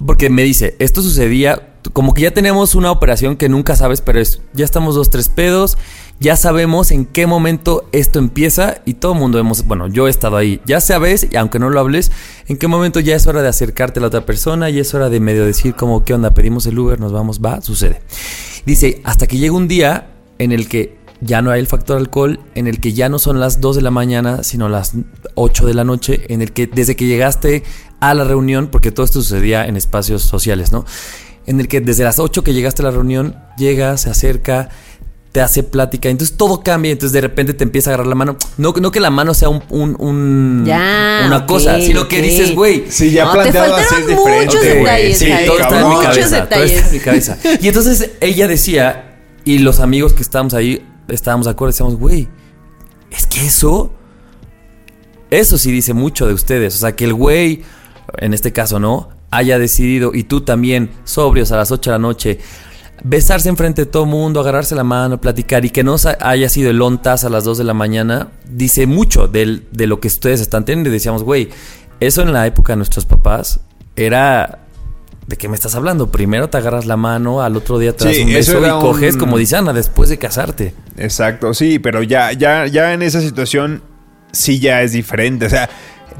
porque 0.04 0.30
me 0.30 0.42
dice, 0.42 0.74
esto 0.80 1.00
sucedía, 1.02 1.74
como 1.92 2.12
que 2.12 2.22
ya 2.22 2.32
tenemos 2.32 2.74
una 2.74 2.90
operación 2.90 3.36
que 3.36 3.48
nunca 3.48 3.76
sabes, 3.76 4.00
pero 4.00 4.18
es, 4.20 4.40
ya 4.52 4.64
estamos 4.64 4.96
dos, 4.96 5.10
tres 5.10 5.28
pedos, 5.28 5.78
ya 6.18 6.36
sabemos 6.36 6.90
en 6.90 7.04
qué 7.04 7.26
momento 7.26 7.88
esto 7.92 8.18
empieza 8.18 8.78
y 8.84 8.94
todo 8.94 9.12
el 9.12 9.18
mundo 9.18 9.38
hemos, 9.38 9.66
bueno, 9.66 9.86
yo 9.88 10.06
he 10.06 10.10
estado 10.10 10.36
ahí, 10.36 10.60
ya 10.64 10.80
sabes, 10.80 11.28
y 11.30 11.36
aunque 11.36 11.58
no 11.58 11.70
lo 11.70 11.80
hables, 11.80 12.10
en 12.48 12.56
qué 12.56 12.68
momento 12.68 13.00
ya 13.00 13.14
es 13.14 13.26
hora 13.26 13.42
de 13.42 13.48
acercarte 13.48 14.00
a 14.00 14.02
la 14.02 14.08
otra 14.08 14.24
persona 14.24 14.70
y 14.70 14.78
es 14.78 14.94
hora 14.94 15.10
de 15.10 15.20
medio 15.20 15.44
decir 15.44 15.74
como, 15.74 16.04
¿qué 16.04 16.14
onda? 16.14 16.30
Pedimos 16.30 16.66
el 16.66 16.78
Uber, 16.78 16.98
nos 16.98 17.12
vamos, 17.12 17.40
va, 17.40 17.60
sucede. 17.60 18.00
Dice, 18.64 19.00
hasta 19.04 19.26
que 19.26 19.36
llega 19.36 19.54
un 19.54 19.68
día 19.68 20.08
en 20.38 20.52
el 20.52 20.68
que 20.68 20.96
ya 21.20 21.42
no 21.42 21.50
hay 21.50 21.60
el 21.60 21.66
factor 21.66 21.96
alcohol, 21.96 22.40
en 22.54 22.66
el 22.66 22.80
que 22.80 22.92
ya 22.92 23.08
no 23.08 23.18
son 23.18 23.40
las 23.40 23.60
2 23.60 23.76
de 23.76 23.82
la 23.82 23.90
mañana, 23.90 24.42
sino 24.42 24.68
las 24.68 24.92
8 25.34 25.66
de 25.66 25.74
la 25.74 25.84
noche, 25.84 26.32
en 26.32 26.42
el 26.42 26.52
que 26.52 26.66
desde 26.66 26.96
que 26.96 27.06
llegaste 27.06 27.62
a 28.00 28.14
la 28.14 28.24
reunión, 28.24 28.68
porque 28.68 28.92
todo 28.92 29.04
esto 29.04 29.22
sucedía 29.22 29.66
en 29.66 29.76
espacios 29.76 30.22
sociales, 30.22 30.72
¿no? 30.72 30.84
En 31.46 31.60
el 31.60 31.68
que 31.68 31.80
desde 31.80 32.04
las 32.04 32.18
8 32.18 32.42
que 32.42 32.52
llegaste 32.52 32.82
a 32.82 32.86
la 32.86 32.90
reunión, 32.90 33.36
llega, 33.56 33.96
se 33.96 34.10
acerca, 34.10 34.68
te 35.36 35.42
hace 35.42 35.62
plática, 35.62 36.08
entonces 36.08 36.34
todo 36.38 36.62
cambia, 36.62 36.92
entonces 36.92 37.12
de 37.12 37.20
repente 37.20 37.52
te 37.52 37.62
empieza 37.62 37.90
a 37.90 37.92
agarrar 37.92 38.06
la 38.06 38.14
mano. 38.14 38.38
No, 38.56 38.72
no 38.72 38.90
que 38.90 39.00
la 39.00 39.10
mano 39.10 39.34
sea 39.34 39.50
un, 39.50 39.62
un- 39.68 39.94
un- 39.98 40.64
Ya, 40.64 41.24
una 41.26 41.44
cosa, 41.44 41.78
sino 41.78 42.08
que 42.08 42.22
dices, 42.22 42.54
güey, 42.54 42.84
Sí, 42.88 43.10
ya 43.10 43.26
No, 43.26 43.32
te 43.32 43.36
planteado 43.40 43.74
así 43.76 43.84
faltaron 43.84 44.02
es 44.02 44.16
diferente. 44.16 44.46
muchos 44.46 44.60
Ok, 44.60 44.66
güey. 44.66 44.78
detalles, 44.78 45.18
Sí, 45.18 45.26
Jair. 45.30 45.46
todo 45.46 45.58
está 45.58 45.78
en 45.78 45.88
mi 45.88 45.94
Muchos 45.94 46.04
cabeza. 46.06 46.28
Todo 46.30 46.40
detalles. 46.60 46.72
está 46.72 46.86
en 46.88 46.92
mi 46.94 47.00
cabeza. 47.00 47.38
Y 47.60 47.68
entonces 47.68 48.10
ella 48.22 48.48
decía, 48.48 49.16
y 49.44 49.58
los 49.58 49.80
amigos 49.80 50.14
que 50.14 50.22
estábamos 50.22 50.54
ahí, 50.54 50.86
estábamos 51.08 51.44
de 51.44 51.50
acuerdo, 51.50 51.72
decíamos, 51.72 51.96
güey, 51.96 52.28
es 53.10 53.26
que 53.26 53.44
eso, 53.44 53.92
eso 55.30 55.58
sí 55.58 55.70
dice 55.70 55.92
mucho 55.92 56.26
de 56.26 56.32
ustedes. 56.32 56.74
O 56.76 56.78
sea, 56.78 56.96
que 56.96 57.04
el 57.04 57.12
güey, 57.12 57.62
en 58.16 58.32
este 58.32 58.54
caso, 58.54 58.78
¿no? 58.80 59.10
Haya 59.30 59.58
decidido, 59.58 60.12
y 60.14 60.22
tú 60.24 60.40
también, 60.40 60.88
sobrios 61.04 61.52
a 61.52 61.56
las 61.58 61.70
8 61.72 61.90
de 61.90 61.94
la 61.94 61.98
noche, 61.98 62.38
besarse 63.04 63.48
enfrente 63.48 63.84
de 63.84 63.90
todo 63.90 64.04
el 64.04 64.10
mundo, 64.10 64.40
agarrarse 64.40 64.74
la 64.74 64.84
mano, 64.84 65.20
platicar 65.20 65.64
y 65.64 65.70
que 65.70 65.84
no 65.84 65.96
haya 66.20 66.48
sido 66.48 66.70
el 66.70 66.80
ontas 66.82 67.24
a 67.24 67.28
las 67.28 67.44
2 67.44 67.58
de 67.58 67.64
la 67.64 67.74
mañana, 67.74 68.28
dice 68.50 68.86
mucho 68.86 69.28
del- 69.28 69.66
de 69.72 69.86
lo 69.86 70.00
que 70.00 70.08
ustedes 70.08 70.40
están 70.40 70.64
teniendo. 70.64 70.88
Y 70.90 70.92
decíamos, 70.92 71.22
güey, 71.22 71.48
eso 72.00 72.22
en 72.22 72.32
la 72.32 72.46
época 72.46 72.72
de 72.72 72.76
nuestros 72.78 73.06
papás 73.06 73.60
era... 73.96 74.60
¿De 75.26 75.36
qué 75.36 75.48
me 75.48 75.56
estás 75.56 75.74
hablando? 75.74 76.12
Primero 76.12 76.48
te 76.48 76.56
agarras 76.58 76.86
la 76.86 76.96
mano, 76.96 77.42
al 77.42 77.56
otro 77.56 77.80
día 77.80 77.96
te 77.96 78.04
das 78.04 78.14
Sí, 78.14 78.22
un 78.22 78.28
eso 78.28 78.36
beso 78.52 78.60
y 78.60 78.64
era 78.64 78.76
un- 78.76 78.80
coges, 78.80 79.16
como 79.16 79.36
dice 79.38 79.56
Ana, 79.56 79.72
después 79.72 80.08
de 80.08 80.18
casarte. 80.18 80.72
Exacto, 80.96 81.52
sí, 81.52 81.80
pero 81.80 82.04
ya, 82.04 82.30
ya, 82.32 82.66
ya 82.68 82.92
en 82.92 83.02
esa 83.02 83.20
situación 83.20 83.82
sí 84.30 84.60
ya 84.60 84.82
es 84.82 84.92
diferente. 84.92 85.46
O 85.46 85.50
sea, 85.50 85.68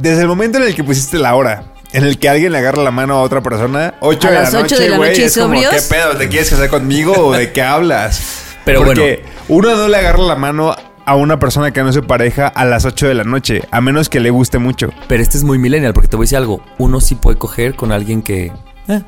desde 0.00 0.22
el 0.22 0.26
momento 0.28 0.58
en 0.58 0.64
el 0.64 0.74
que 0.74 0.82
pusiste 0.82 1.18
la 1.18 1.36
hora, 1.36 1.72
en 1.96 2.04
el 2.04 2.18
que 2.18 2.28
alguien 2.28 2.52
le 2.52 2.58
agarra 2.58 2.82
la 2.82 2.90
mano 2.90 3.14
a 3.14 3.22
otra 3.22 3.42
persona, 3.42 3.94
8 4.00 4.28
A 4.28 4.30
de 4.30 4.36
la 4.36 4.42
las 4.42 4.52
ocho 4.52 4.60
noche, 4.60 4.82
de 4.82 4.88
la 4.90 4.98
noche, 4.98 5.24
es 5.24 5.38
como. 5.38 5.58
¿qué 5.58 5.80
pedo? 5.88 6.16
¿Te 6.18 6.28
quieres 6.28 6.50
casar 6.50 6.68
conmigo 6.68 7.14
o 7.14 7.32
de 7.32 7.52
qué 7.52 7.62
hablas? 7.62 8.42
Pero 8.66 8.84
Porque 8.84 9.24
uno 9.48 9.74
no 9.74 9.88
le 9.88 9.96
agarra 9.96 10.22
la 10.22 10.36
mano 10.36 10.76
a 11.06 11.14
una 11.14 11.38
persona 11.38 11.70
que 11.70 11.82
no 11.82 11.94
se 11.94 12.02
pareja 12.02 12.48
a 12.48 12.66
las 12.66 12.84
8 12.84 13.08
de 13.08 13.14
la 13.14 13.24
noche, 13.24 13.62
a 13.70 13.80
menos 13.80 14.10
que 14.10 14.20
le 14.20 14.28
guste 14.28 14.58
mucho. 14.58 14.90
Pero 15.08 15.22
este 15.22 15.38
es 15.38 15.44
muy 15.44 15.56
millennial, 15.56 15.94
porque 15.94 16.08
te 16.08 16.16
voy 16.16 16.24
a 16.24 16.26
decir 16.26 16.36
algo. 16.36 16.60
Uno 16.76 17.00
sí 17.00 17.14
puede 17.14 17.38
coger 17.38 17.76
con 17.76 17.92
alguien 17.92 18.20
que... 18.20 18.52
eh, 18.88 19.02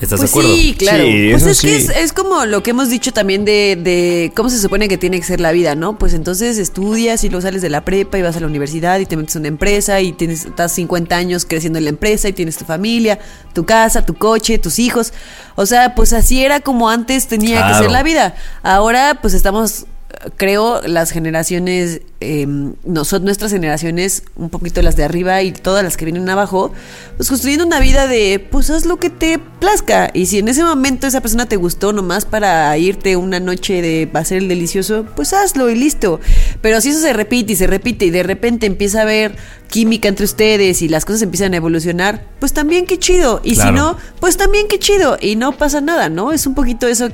¿Estás 0.00 0.20
Pues 0.20 0.20
de 0.20 0.26
acuerdo? 0.26 0.54
sí, 0.54 0.74
claro. 0.78 1.04
Sí, 1.04 1.28
pues 1.30 1.46
es 1.46 1.60
que 1.62 1.76
es, 1.76 1.88
es 1.88 2.12
como 2.12 2.44
lo 2.44 2.62
que 2.62 2.70
hemos 2.70 2.90
dicho 2.90 3.12
también 3.12 3.44
de, 3.46 3.78
de 3.82 4.32
cómo 4.36 4.50
se 4.50 4.60
supone 4.60 4.88
que 4.88 4.98
tiene 4.98 5.18
que 5.18 5.24
ser 5.24 5.40
la 5.40 5.52
vida, 5.52 5.74
¿no? 5.74 5.98
Pues 5.98 6.12
entonces 6.12 6.58
estudias 6.58 7.24
y 7.24 7.30
luego 7.30 7.42
sales 7.42 7.62
de 7.62 7.70
la 7.70 7.84
prepa 7.84 8.18
y 8.18 8.22
vas 8.22 8.36
a 8.36 8.40
la 8.40 8.46
universidad 8.46 8.98
y 8.98 9.06
te 9.06 9.16
metes 9.16 9.36
en 9.36 9.40
una 9.42 9.48
empresa 9.48 10.00
y 10.02 10.12
tienes, 10.12 10.44
estás 10.44 10.72
50 10.72 11.16
años 11.16 11.46
creciendo 11.46 11.78
en 11.78 11.84
la 11.84 11.90
empresa 11.90 12.28
y 12.28 12.34
tienes 12.34 12.58
tu 12.58 12.66
familia, 12.66 13.18
tu 13.54 13.64
casa, 13.64 14.04
tu 14.04 14.14
coche, 14.14 14.58
tus 14.58 14.78
hijos. 14.78 15.14
O 15.54 15.64
sea, 15.64 15.94
pues 15.94 16.12
así 16.12 16.44
era 16.44 16.60
como 16.60 16.90
antes 16.90 17.26
tenía 17.26 17.66
que 17.66 17.74
ser 17.74 17.90
la 17.90 18.02
vida. 18.02 18.34
Ahora 18.62 19.18
pues 19.22 19.32
estamos 19.32 19.86
creo 20.36 20.80
las 20.82 21.10
generaciones, 21.10 22.00
eh, 22.20 22.46
nosotros, 22.84 23.22
nuestras 23.24 23.52
generaciones, 23.52 24.22
un 24.36 24.50
poquito 24.50 24.80
las 24.82 24.96
de 24.96 25.04
arriba 25.04 25.42
y 25.42 25.52
todas 25.52 25.84
las 25.84 25.96
que 25.96 26.04
vienen 26.04 26.28
abajo, 26.28 26.72
pues 27.16 27.28
construyendo 27.28 27.66
una 27.66 27.80
vida 27.80 28.06
de, 28.06 28.44
pues 28.50 28.70
haz 28.70 28.86
lo 28.86 28.98
que 28.98 29.10
te 29.10 29.38
plazca. 29.38 30.10
Y 30.14 30.26
si 30.26 30.38
en 30.38 30.48
ese 30.48 30.64
momento 30.64 31.06
esa 31.06 31.20
persona 31.20 31.46
te 31.46 31.56
gustó 31.56 31.92
nomás 31.92 32.24
para 32.24 32.76
irte 32.78 33.16
una 33.16 33.40
noche 33.40 33.82
de 33.82 34.08
hacer 34.14 34.38
el 34.38 34.48
delicioso, 34.48 35.06
pues 35.16 35.32
hazlo 35.32 35.68
y 35.70 35.74
listo. 35.74 36.20
Pero 36.60 36.80
si 36.80 36.90
eso 36.90 37.00
se 37.00 37.12
repite 37.12 37.52
y 37.52 37.56
se 37.56 37.66
repite 37.66 38.06
y 38.06 38.10
de 38.10 38.22
repente 38.22 38.66
empieza 38.66 39.00
a 39.00 39.02
haber 39.02 39.36
química 39.68 40.08
entre 40.08 40.24
ustedes 40.24 40.82
y 40.82 40.88
las 40.88 41.04
cosas 41.04 41.22
empiezan 41.22 41.52
a 41.52 41.56
evolucionar, 41.56 42.24
pues 42.38 42.52
también 42.52 42.86
qué 42.86 42.98
chido. 42.98 43.40
Y 43.44 43.54
Claro. 43.54 43.68
si 43.70 43.74
no, 43.76 43.96
pues 44.20 44.36
también 44.36 44.66
qué 44.68 44.78
chido. 44.78 45.18
Y 45.20 45.36
no 45.36 45.52
pasa 45.52 45.80
nada, 45.80 46.08
¿no? 46.08 46.32
Es 46.32 46.46
un 46.46 46.54
poquito 46.54 46.86
eso 46.86 47.08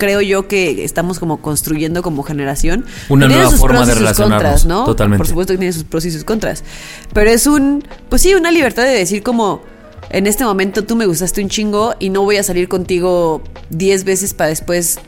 creo 0.00 0.20
yo 0.20 0.48
que 0.48 0.84
estamos 0.84 1.20
como 1.20 1.40
construyendo 1.40 2.02
como 2.02 2.24
generación. 2.24 2.84
Una 3.08 3.28
Tiene 3.28 3.36
nueva 3.42 3.50
sus 3.52 3.60
forma 3.60 3.76
pros 3.76 3.86
y 3.86 3.90
de 3.90 3.94
sus 3.94 4.00
relacionarnos, 4.00 4.42
contras, 4.42 4.66
¿no? 4.66 4.84
totalmente. 4.84 5.18
Por 5.18 5.28
supuesto 5.28 5.52
que 5.52 5.58
tiene 5.58 5.72
sus 5.72 5.84
pros 5.84 6.04
y 6.06 6.10
sus 6.10 6.24
contras. 6.24 6.64
Pero 7.12 7.30
es 7.30 7.46
un, 7.46 7.84
pues 8.08 8.22
sí, 8.22 8.34
una 8.34 8.50
libertad 8.50 8.82
de 8.82 8.90
decir 8.90 9.22
como, 9.22 9.62
en 10.08 10.26
este 10.26 10.44
momento 10.44 10.82
tú 10.82 10.96
me 10.96 11.06
gustaste 11.06 11.40
un 11.40 11.48
chingo 11.48 11.94
y 12.00 12.10
no 12.10 12.22
voy 12.22 12.38
a 12.38 12.42
salir 12.42 12.68
contigo 12.68 13.42
10 13.68 14.02
veces 14.04 14.34
para 14.34 14.50
después 14.50 14.98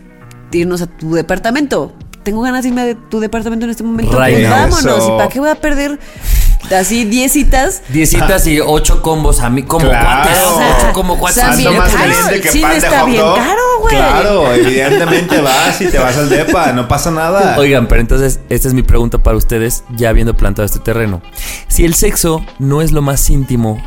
irnos 0.52 0.82
a 0.82 0.86
tu 0.86 1.14
departamento. 1.14 1.92
Tengo 2.22 2.42
ganas 2.42 2.62
de 2.62 2.68
irme 2.68 2.82
a 2.82 2.94
tu 3.08 3.18
departamento 3.18 3.64
en 3.64 3.70
este 3.70 3.82
momento. 3.82 4.12
Pues 4.12 4.48
vámonos. 4.48 4.84
Eso. 4.84 5.14
¿Y 5.14 5.18
para 5.18 5.28
qué 5.28 5.40
voy 5.40 5.48
a 5.48 5.56
perder 5.56 5.98
así 6.70 7.04
10 7.04 7.32
citas? 7.32 7.82
Diez 7.88 8.10
citas 8.10 8.46
y 8.46 8.60
ocho 8.60 9.02
combos 9.02 9.40
a 9.40 9.50
mí. 9.50 9.62
¿Cómo 9.62 9.86
Claro. 9.88 10.22
cuates? 10.22 10.38
O 10.42 10.56
sea, 10.58 10.76
Ocho 10.78 10.92
como 10.92 11.18
cuates. 11.18 11.38
o 11.44 11.52
sea, 11.54 11.70
más 11.72 11.92
caro, 11.92 11.98
caliente 12.12 12.40
que 12.40 12.60
pan 12.60 12.70
de 12.70 12.76
está 12.78 13.00
hot 13.00 13.08
bien 13.10 13.22
caro, 13.22 13.60
güey. 13.80 13.96
Claro, 13.96 14.52
evidentemente 14.54 15.40
vas 15.40 15.80
y 15.80 15.86
te 15.88 15.98
vas 15.98 16.16
al 16.16 16.28
depa, 16.28 16.72
no 16.72 16.88
pasa 16.88 17.10
nada. 17.10 17.56
Oigan, 17.58 17.86
pero 17.88 18.00
entonces, 18.00 18.40
esta 18.48 18.68
es 18.68 18.74
mi 18.74 18.82
pregunta 18.82 19.18
para 19.18 19.36
ustedes, 19.36 19.84
ya 19.96 20.08
habiendo 20.10 20.34
plantado 20.36 20.64
este 20.66 20.78
terreno. 20.78 21.20
Si 21.68 21.84
el 21.84 21.94
sexo 21.94 22.44
no 22.58 22.80
es 22.82 22.92
lo 22.92 23.02
más 23.02 23.28
íntimo 23.30 23.82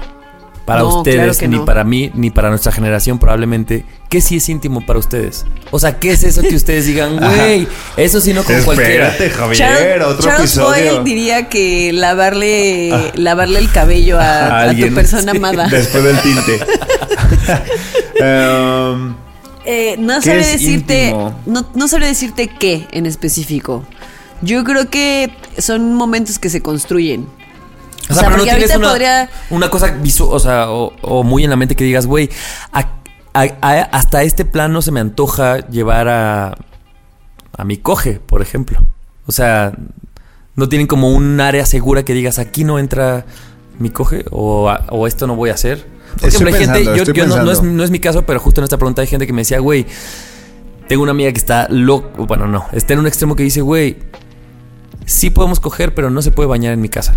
para 0.65 0.81
No, 0.81 0.97
ustedes, 0.97 1.37
claro 1.37 1.51
ni 1.51 1.57
no. 1.59 1.65
para 1.65 1.83
mí, 1.83 2.11
ni 2.15 2.31
para 2.31 2.49
nuestra 2.49 2.71
generación 2.71 3.19
probablemente, 3.19 3.85
¿qué 4.09 4.19
sí 4.19 4.37
es 4.37 4.49
íntimo 4.49 4.83
para 4.85 4.97
ustedes? 4.99 5.45
O 5.71 5.79
sea, 5.79 5.99
¿qué 5.99 6.11
es 6.11 6.23
eso 6.23 6.41
que 6.41 6.55
ustedes 6.55 6.87
digan, 6.87 7.17
güey? 7.19 7.67
Eso 7.97 8.19
sí 8.19 8.33
no 8.33 8.43
con 8.43 8.59
cualquiera. 8.63 9.09
Espérate, 9.09 9.29
Javier, 9.37 9.57
Charles, 9.57 10.07
otro 10.07 10.21
Charles 10.25 10.39
episodio. 10.57 10.91
Boyle 10.95 11.03
diría 11.03 11.47
que 11.49 11.93
lavarle, 11.93 13.11
lavarle 13.15 13.59
el 13.59 13.71
cabello 13.71 14.19
a, 14.19 14.23
A 14.23 14.47
a 14.47 14.61
alguien, 14.63 14.89
tu 14.89 14.95
persona 14.95 15.31
sí. 15.31 15.37
amada. 15.37 15.67
Después 15.67 16.03
del 16.03 16.19
tinte. 16.21 16.59
Em, 18.19 19.15
Eh, 19.67 19.95
no 19.97 20.15
¿Qué 20.19 20.21
sabré 20.25 20.39
es 20.41 20.51
decirte, 20.53 21.05
íntimo? 21.05 21.39
no, 21.47 21.65
no 21.73 21.87
sabré 21.87 22.05
decirte 22.07 22.47
qué 22.47 22.87
en 22.91 23.05
específico. 23.07 23.83
Yo 24.41 24.63
creo 24.63 24.89
que 24.89 25.31
son 25.57 25.95
momentos 25.95 26.37
que 26.39 26.49
se 26.49 26.61
construyen. 26.61 27.25
O 28.09 28.13
sea, 28.13 28.23
pero 28.25 28.37
no 28.37 28.43
tienes 28.43 28.63
ahorita 28.71 28.77
una, 28.77 28.89
podría- 28.89 29.29
una 29.49 29.69
cosa 29.69 29.87
visual, 29.91 30.29
o 30.33 30.39
sea, 30.39 30.69
o, 30.69 30.93
o 31.01 31.23
muy 31.23 31.43
en 31.43 31.49
la 31.49 31.55
mente 31.55 31.75
que 31.75 31.83
digas, 31.83 32.05
güey, 32.05 32.29
hasta 33.33 34.23
este 34.23 34.45
plano 34.45 34.81
se 34.81 34.91
me 34.91 34.99
antoja 34.99 35.67
llevar 35.67 36.07
a, 36.07 36.55
a 37.57 37.63
mi 37.65 37.77
coge, 37.77 38.19
por 38.25 38.41
ejemplo. 38.41 38.79
O 39.27 39.31
sea, 39.31 39.73
no 40.55 40.69
tienen 40.69 40.87
como 40.87 41.09
un 41.09 41.39
área 41.41 41.65
segura 41.65 42.03
que 42.03 42.13
digas, 42.13 42.39
aquí 42.39 42.63
no 42.63 42.79
entra 42.79 43.25
mi 43.79 43.89
coge 43.89 44.25
o, 44.31 44.71
o 44.89 45.07
esto 45.07 45.27
no 45.27 45.35
voy 45.35 45.49
a 45.49 45.53
hacer. 45.53 45.85
Por 46.19 46.29
Estoy 46.29 46.47
ejemplo, 46.47 46.55
hay 46.55 46.85
gente, 46.85 46.97
yo, 47.13 47.25
no, 47.27 47.35
no 47.43 47.51
es, 47.51 47.61
no 47.63 47.83
es 47.83 47.91
mi 47.91 47.99
caso, 47.99 48.25
pero 48.25 48.39
justo 48.39 48.61
en 48.61 48.63
esta 48.65 48.77
pregunta 48.77 49.01
hay 49.01 49.07
gente 49.07 49.27
que 49.27 49.33
me 49.33 49.41
decía, 49.41 49.59
güey, 49.59 49.85
tengo 50.87 51.03
una 51.03 51.11
amiga 51.11 51.29
que 51.31 51.37
está 51.37 51.67
loco, 51.69 52.25
bueno, 52.25 52.47
no, 52.47 52.65
está 52.71 52.93
en 52.93 52.99
un 52.99 53.07
extremo 53.07 53.35
que 53.35 53.43
dice, 53.43 53.59
güey, 53.59 53.97
sí 55.05 55.29
podemos 55.29 55.59
coger, 55.59 55.93
pero 55.93 56.09
no 56.09 56.21
se 56.21 56.31
puede 56.31 56.47
bañar 56.47 56.71
en 56.71 56.79
mi 56.79 56.87
casa. 56.87 57.15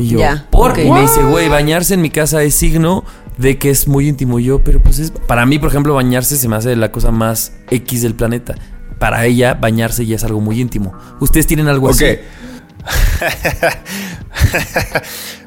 Y 0.00 0.08
yo, 0.08 0.18
Ya, 0.18 0.46
¿por? 0.50 0.72
ok. 0.72 0.78
Y 0.78 0.90
me 0.90 1.02
dice, 1.02 1.22
güey, 1.22 1.48
bañarse 1.48 1.94
en 1.94 2.02
mi 2.02 2.10
casa 2.10 2.42
es 2.42 2.54
signo 2.54 3.04
de 3.36 3.58
que 3.58 3.70
es 3.70 3.88
muy 3.88 4.08
íntimo. 4.08 4.38
Y 4.38 4.44
yo, 4.44 4.62
pero 4.64 4.80
pues 4.82 4.98
es, 4.98 5.10
para 5.10 5.46
mí, 5.46 5.58
por 5.58 5.68
ejemplo, 5.68 5.94
bañarse 5.94 6.36
se 6.36 6.48
me 6.48 6.56
hace 6.56 6.76
la 6.76 6.90
cosa 6.92 7.10
más 7.10 7.52
X 7.70 8.02
del 8.02 8.14
planeta. 8.14 8.54
Para 8.98 9.24
ella, 9.24 9.54
bañarse 9.54 10.04
ya 10.04 10.16
es 10.16 10.24
algo 10.24 10.40
muy 10.40 10.60
íntimo. 10.60 10.92
¿Ustedes 11.20 11.46
tienen 11.46 11.68
algo 11.68 11.86
Ok. 11.88 11.92
así? 11.92 12.04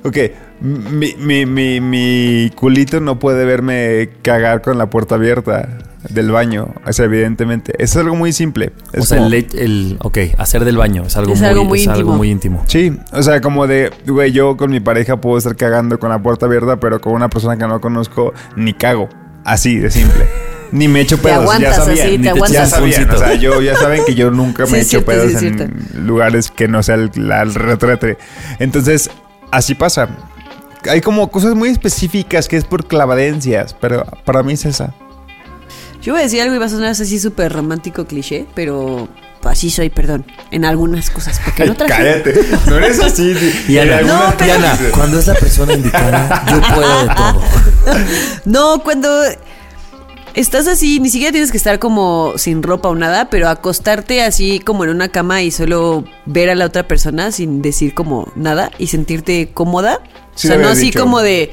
ok. 0.03 0.17
Mi, 0.61 1.15
mi, 1.17 1.45
mi, 1.45 1.81
mi 1.81 2.51
culito 2.55 2.99
no 2.99 3.19
puede 3.19 3.45
verme 3.45 4.09
cagar 4.21 4.61
con 4.61 4.77
la 4.77 4.89
puerta 4.89 5.15
abierta 5.15 5.77
del 6.09 6.31
baño. 6.31 6.73
O 6.85 6.93
sea, 6.93 7.05
evidentemente. 7.05 7.73
Es 7.77 7.95
algo 7.95 8.15
muy 8.15 8.33
simple. 8.33 8.73
O 8.97 9.01
sea, 9.03 9.17
como- 9.19 9.27
el, 9.33 9.47
el- 9.53 9.97
ok, 10.01 10.17
hacer 10.37 10.65
del 10.65 10.77
baño 10.77 11.03
es 11.05 11.15
algo, 11.17 11.33
Es 11.33 11.39
muy, 11.39 11.47
algo 11.49 11.65
muy 11.65 11.81
es 11.81 11.87
algo 11.87 11.99
íntimo. 12.01 12.17
muy 12.17 12.29
íntimo. 12.31 12.63
Sí, 12.67 12.97
o 13.11 13.23
sea, 13.23 13.41
como 13.41 13.67
de, 13.67 13.91
güey, 14.07 14.31
yo 14.31 14.57
con 14.57 14.71
mi 14.71 14.79
pareja 14.79 15.17
puedo 15.21 15.37
estar 15.37 15.55
cagando 15.55 15.99
con 15.99 16.09
la 16.09 16.21
puerta 16.21 16.45
abierta, 16.45 16.79
pero 16.79 16.99
con 17.01 17.13
una 17.13 17.29
persona 17.29 17.57
que 17.57 17.67
no 17.67 17.79
conozco, 17.81 18.33
ni 18.55 18.73
cago. 18.73 19.09
Así 19.45 19.77
de 19.79 19.89
simple. 19.91 20.25
Ni 20.73 20.87
me 20.87 21.01
echo 21.01 21.19
pedos, 21.19 21.45
ya 21.59 21.71
sabían. 21.71 21.99
así, 22.07 22.11
te 22.13 22.17
ni 22.33 22.41
te 22.41 22.51
ya 22.51 22.65
sabían, 22.65 23.11
o 23.11 23.17
sea, 23.19 23.35
yo, 23.35 23.61
ya 23.61 23.75
saben 23.75 24.01
que 24.07 24.15
yo 24.15 24.31
nunca 24.31 24.63
me 24.71 24.83
Sí, 24.83 24.89
cierto, 24.89 25.11
sí, 25.11 25.17
pedos 25.17 25.43
en 25.43 25.55
cierto. 25.57 25.75
lugares 25.99 26.49
que 26.49 26.67
no 26.67 26.81
sea 26.81 26.95
el, 26.95 27.11
la- 27.15 27.43
el 27.43 27.53
retrete. 27.53 28.17
Entonces, 28.57 29.11
así 29.51 29.75
pasa. 29.75 30.09
Hay 30.89 31.01
como 31.01 31.29
cosas 31.29 31.53
muy 31.53 31.69
específicas 31.69 32.47
que 32.47 32.57
es 32.57 32.65
por 32.65 32.87
clavadencias, 32.87 33.75
pero 33.79 34.03
para 34.25 34.41
mí 34.41 34.53
es 34.53 34.65
esa. 34.65 34.95
Yo 36.03 36.11
voy 36.11 36.19
a 36.19 36.23
decir 36.23 36.41
algo 36.41 36.53
y 36.53 36.57
va 36.57 36.65
a 36.65 36.69
sonar 36.69 36.89
así 36.89 37.17
súper 37.17 37.53
romántico 37.53 38.05
cliché, 38.05 38.45
pero 38.53 39.07
así 39.43 39.69
soy, 39.69 39.89
perdón. 39.89 40.25
En 40.51 40.65
algunas 40.65 41.09
cosas, 41.09 41.39
porque 41.43 41.63
en 41.63 41.69
otras. 41.71 41.89
no. 41.89 41.95
Cállate, 41.95 42.45
no 42.67 42.75
eres 42.75 42.99
así. 42.99 43.33
Y 43.69 43.77
Ana, 43.77 43.99
Ana, 43.99 44.35
cosas. 44.35 44.79
cuando 44.91 45.19
es 45.19 45.27
la 45.27 45.33
persona 45.35 45.73
indicada, 45.75 46.45
yo 46.51 46.75
puedo 46.75 47.01
de 47.07 47.15
todo. 47.15 47.41
No, 48.45 48.83
cuando 48.83 49.09
estás 50.33 50.67
así, 50.67 50.99
ni 50.99 51.09
siquiera 51.09 51.31
tienes 51.31 51.51
que 51.51 51.57
estar 51.57 51.79
como 51.79 52.33
sin 52.35 52.63
ropa 52.63 52.89
o 52.89 52.95
nada, 52.95 53.29
pero 53.29 53.47
acostarte 53.47 54.23
así 54.23 54.59
como 54.59 54.83
en 54.83 54.89
una 54.89 55.07
cama 55.07 55.41
y 55.41 55.51
solo 55.51 56.03
ver 56.25 56.49
a 56.49 56.55
la 56.55 56.65
otra 56.65 56.85
persona 56.85 57.31
sin 57.31 57.61
decir 57.61 57.93
como 57.93 58.31
nada 58.35 58.71
y 58.77 58.87
sentirte 58.87 59.51
cómoda. 59.53 60.01
Sí 60.35 60.47
o 60.47 60.51
sea, 60.51 60.59
no 60.59 60.67
así 60.67 60.85
dicho. 60.85 60.99
como 60.99 61.21
de 61.21 61.51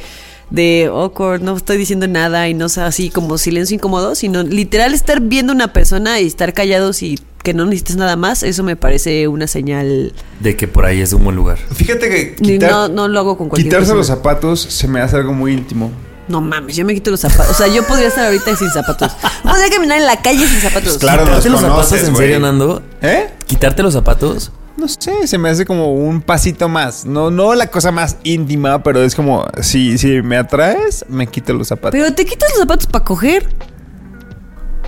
de 0.50 0.90
awkward, 0.92 1.42
no 1.42 1.56
estoy 1.56 1.76
diciendo 1.76 2.06
nada 2.08 2.48
y 2.48 2.54
no 2.54 2.68
sea 2.68 2.86
así 2.86 3.08
como 3.10 3.38
silencio 3.38 3.74
incómodo, 3.76 4.14
sino 4.14 4.42
literal 4.42 4.94
estar 4.94 5.20
viendo 5.20 5.52
una 5.52 5.72
persona 5.72 6.20
y 6.20 6.26
estar 6.26 6.52
callados 6.54 7.02
y 7.02 7.18
que 7.42 7.54
no 7.54 7.64
necesites 7.64 7.96
nada 7.96 8.16
más, 8.16 8.42
eso 8.42 8.62
me 8.62 8.76
parece 8.76 9.26
una 9.28 9.46
señal. 9.46 10.12
De 10.40 10.56
que 10.56 10.68
por 10.68 10.84
ahí 10.84 11.00
es 11.00 11.12
un 11.12 11.24
buen 11.24 11.36
lugar. 11.36 11.56
Fíjate 11.74 12.08
que 12.10 12.34
quitar- 12.36 12.70
no, 12.70 12.88
no 12.88 13.08
lo 13.08 13.20
hago 13.20 13.38
con 13.38 13.48
cualquier 13.48 13.68
quitarse 13.68 13.92
persona. 13.92 13.98
los 13.98 14.06
zapatos 14.08 14.60
se 14.60 14.88
me 14.88 15.00
hace 15.00 15.16
algo 15.16 15.32
muy 15.32 15.52
íntimo. 15.52 15.90
No 16.28 16.40
mames, 16.40 16.76
yo 16.76 16.84
me 16.84 16.94
quito 16.94 17.10
los 17.10 17.20
zapatos. 17.20 17.50
O 17.50 17.54
sea, 17.54 17.66
yo 17.66 17.82
podría 17.84 18.06
estar 18.08 18.26
ahorita 18.26 18.54
sin 18.56 18.70
zapatos. 18.70 19.10
Podría 19.42 19.68
caminar 19.70 19.98
en 19.98 20.06
la 20.06 20.20
calle 20.22 20.46
sin 20.46 20.60
zapatos. 20.60 20.98
Claro, 20.98 21.24
¿Quitarte 21.24 21.48
los 21.50 21.60
los 21.62 21.70
zapatos 21.70 21.92
en 22.08 22.16
serio, 22.16 22.38
Nando? 22.40 22.82
¿Eh? 23.02 23.30
¿Quitarte 23.46 23.82
los 23.82 23.94
zapatos? 23.94 24.52
No 24.80 24.88
sé, 24.88 25.26
se 25.26 25.36
me 25.36 25.50
hace 25.50 25.66
como 25.66 25.92
un 25.92 26.22
pasito 26.22 26.66
más. 26.70 27.04
No, 27.04 27.30
no 27.30 27.54
la 27.54 27.66
cosa 27.66 27.92
más 27.92 28.16
íntima, 28.22 28.82
pero 28.82 29.02
es 29.02 29.14
como, 29.14 29.46
si, 29.60 29.98
si 29.98 30.22
me 30.22 30.38
atraes, 30.38 31.04
me 31.06 31.26
quito 31.26 31.52
los 31.52 31.68
zapatos. 31.68 31.90
Pero 31.92 32.14
te 32.14 32.24
quitas 32.24 32.48
los 32.52 32.60
zapatos 32.60 32.86
para 32.86 33.04
coger. 33.04 33.46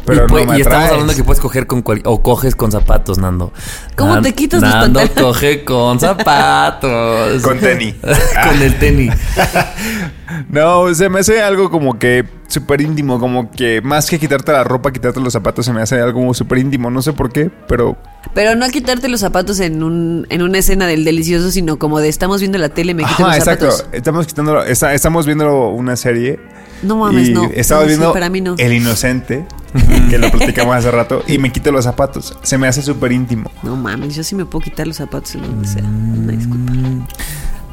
Pero 0.06 0.24
y, 0.24 0.28
pues- 0.28 0.46
no 0.46 0.52
me 0.52 0.58
y 0.58 0.62
estamos 0.62 0.90
hablando 0.90 1.14
que 1.14 1.24
puedes 1.24 1.40
coger 1.42 1.66
con 1.66 1.82
cual- 1.82 2.00
o 2.06 2.22
coges 2.22 2.56
con 2.56 2.72
zapatos, 2.72 3.18
Nando. 3.18 3.52
¿Cómo 3.94 4.22
te 4.22 4.32
quitas 4.34 4.62
los 4.62 4.72
Nando 4.72 5.00
coge 5.14 5.62
con 5.62 6.00
zapatos. 6.00 7.42
Con 7.42 7.58
tenis. 7.60 7.94
con 8.02 8.62
el 8.62 8.78
tenis. 8.78 9.12
No, 10.48 10.92
se 10.94 11.08
me 11.08 11.20
hace 11.20 11.40
algo 11.42 11.70
como 11.70 11.98
que 11.98 12.24
súper 12.48 12.80
íntimo, 12.80 13.18
como 13.18 13.50
que 13.50 13.80
más 13.82 14.08
que 14.10 14.18
quitarte 14.18 14.52
la 14.52 14.64
ropa, 14.64 14.92
quitarte 14.92 15.20
los 15.20 15.32
zapatos, 15.32 15.64
se 15.66 15.72
me 15.72 15.80
hace 15.82 16.00
algo 16.00 16.32
súper 16.34 16.58
íntimo. 16.58 16.90
No 16.90 17.02
sé 17.02 17.12
por 17.12 17.32
qué, 17.32 17.50
pero 17.68 17.96
Pero 18.34 18.54
no 18.54 18.68
quitarte 18.68 19.08
los 19.08 19.20
zapatos 19.20 19.60
en, 19.60 19.82
un, 19.82 20.26
en 20.30 20.42
una 20.42 20.58
escena 20.58 20.86
del 20.86 21.04
delicioso, 21.04 21.50
sino 21.50 21.78
como 21.78 22.00
de 22.00 22.08
estamos 22.08 22.40
viendo 22.40 22.58
la 22.58 22.68
tele, 22.68 22.94
me 22.94 23.02
quito 23.04 23.14
Ajá, 23.24 23.28
los 23.28 23.36
exacto. 23.38 23.70
zapatos. 23.70 23.94
Estamos 23.94 24.26
quitando, 24.26 24.62
está- 24.64 24.94
estamos 24.94 25.26
viendo 25.26 25.68
una 25.70 25.96
serie. 25.96 26.38
No 26.82 26.96
mames, 26.96 27.28
y 27.28 27.32
no. 27.32 27.44
Estaba 27.54 27.82
No, 27.82 27.86
sí, 27.86 27.90
viendo 27.90 28.12
para 28.12 28.28
mí 28.28 28.40
no. 28.40 28.56
El 28.58 28.72
Inocente, 28.72 29.46
que 30.10 30.18
lo 30.18 30.30
platicamos 30.30 30.74
hace 30.74 30.90
rato, 30.90 31.22
y 31.28 31.38
me 31.38 31.52
quito 31.52 31.70
los 31.70 31.84
zapatos. 31.84 32.36
Se 32.42 32.58
me 32.58 32.66
hace 32.66 32.82
súper 32.82 33.12
íntimo. 33.12 33.50
No 33.62 33.76
mames, 33.76 34.16
yo 34.16 34.24
sí 34.24 34.34
me 34.34 34.44
puedo 34.44 34.64
quitar 34.64 34.86
los 34.88 34.96
zapatos 34.96 35.34
en 35.36 35.42
donde 35.42 35.68
sea. 35.68 35.82
Una 35.84 36.32
disculpa. 36.32 36.72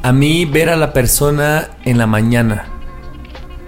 A 0.02 0.12
mí 0.12 0.46
ver 0.46 0.70
a 0.70 0.76
la 0.78 0.94
persona 0.94 1.70
en 1.86 1.98
la 1.98 2.08
mañana. 2.08 2.66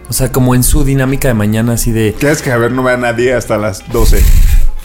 O 0.09 0.13
sea, 0.13 0.31
como 0.31 0.55
en 0.55 0.63
su 0.63 0.83
dinámica 0.83 1.27
de 1.27 1.33
mañana, 1.33 1.73
así 1.73 1.91
de... 1.91 2.11
Tienes 2.13 2.41
que 2.41 2.55
ver, 2.57 2.71
no 2.71 2.83
ve 2.83 2.93
a 2.93 2.97
nadie 2.97 3.33
hasta 3.33 3.57
las 3.57 3.89
12. 3.91 4.21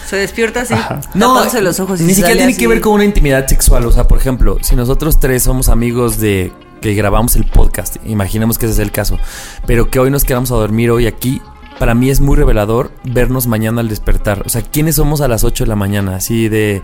Se 0.07 0.17
despierta 0.17 0.61
así, 0.61 0.75
No, 1.15 1.45
los 1.61 1.81
ojos 1.81 2.01
y 2.01 2.05
ni 2.05 2.15
siquiera 2.15 2.37
tiene 2.37 2.53
así. 2.53 2.61
que 2.61 2.69
ver 2.69 2.81
con 2.81 2.93
una 2.93 3.05
intimidad 3.05 3.47
sexual. 3.49 3.87
O 3.87 3.93
sea, 3.93 4.05
por 4.07 4.19
ejemplo, 4.19 4.59
si 4.61 4.77
nosotros 4.77 5.19
tres 5.19 5.43
somos 5.43 5.69
amigos 5.69 6.19
de 6.21 6.53
que 6.81 6.95
grabamos 6.95 7.35
el 7.35 7.45
podcast, 7.45 7.97
imaginemos 8.07 8.57
que 8.59 8.67
ese 8.67 8.75
es 8.75 8.79
el 8.79 8.93
caso, 8.93 9.19
pero 9.67 9.91
que 9.91 9.99
hoy 9.99 10.11
nos 10.13 10.25
quedamos 10.25 10.53
a 10.53 10.55
dormir 10.55 10.93
hoy 10.93 11.09
aquí, 11.09 11.43
para 11.81 11.95
mí 11.95 12.09
es 12.11 12.21
muy 12.21 12.37
revelador 12.37 12.93
vernos 13.03 13.49
mañana 13.49 13.81
al 13.81 13.89
despertar. 13.89 14.43
O 14.47 14.49
sea, 14.49 14.63
¿quiénes 14.63 14.95
somos 14.95 15.21
a 15.23 15.27
las 15.29 15.43
8 15.43 15.65
de 15.65 15.69
la 15.69 15.77
mañana? 15.77 16.15
Así 16.15 16.49
de 16.49 16.83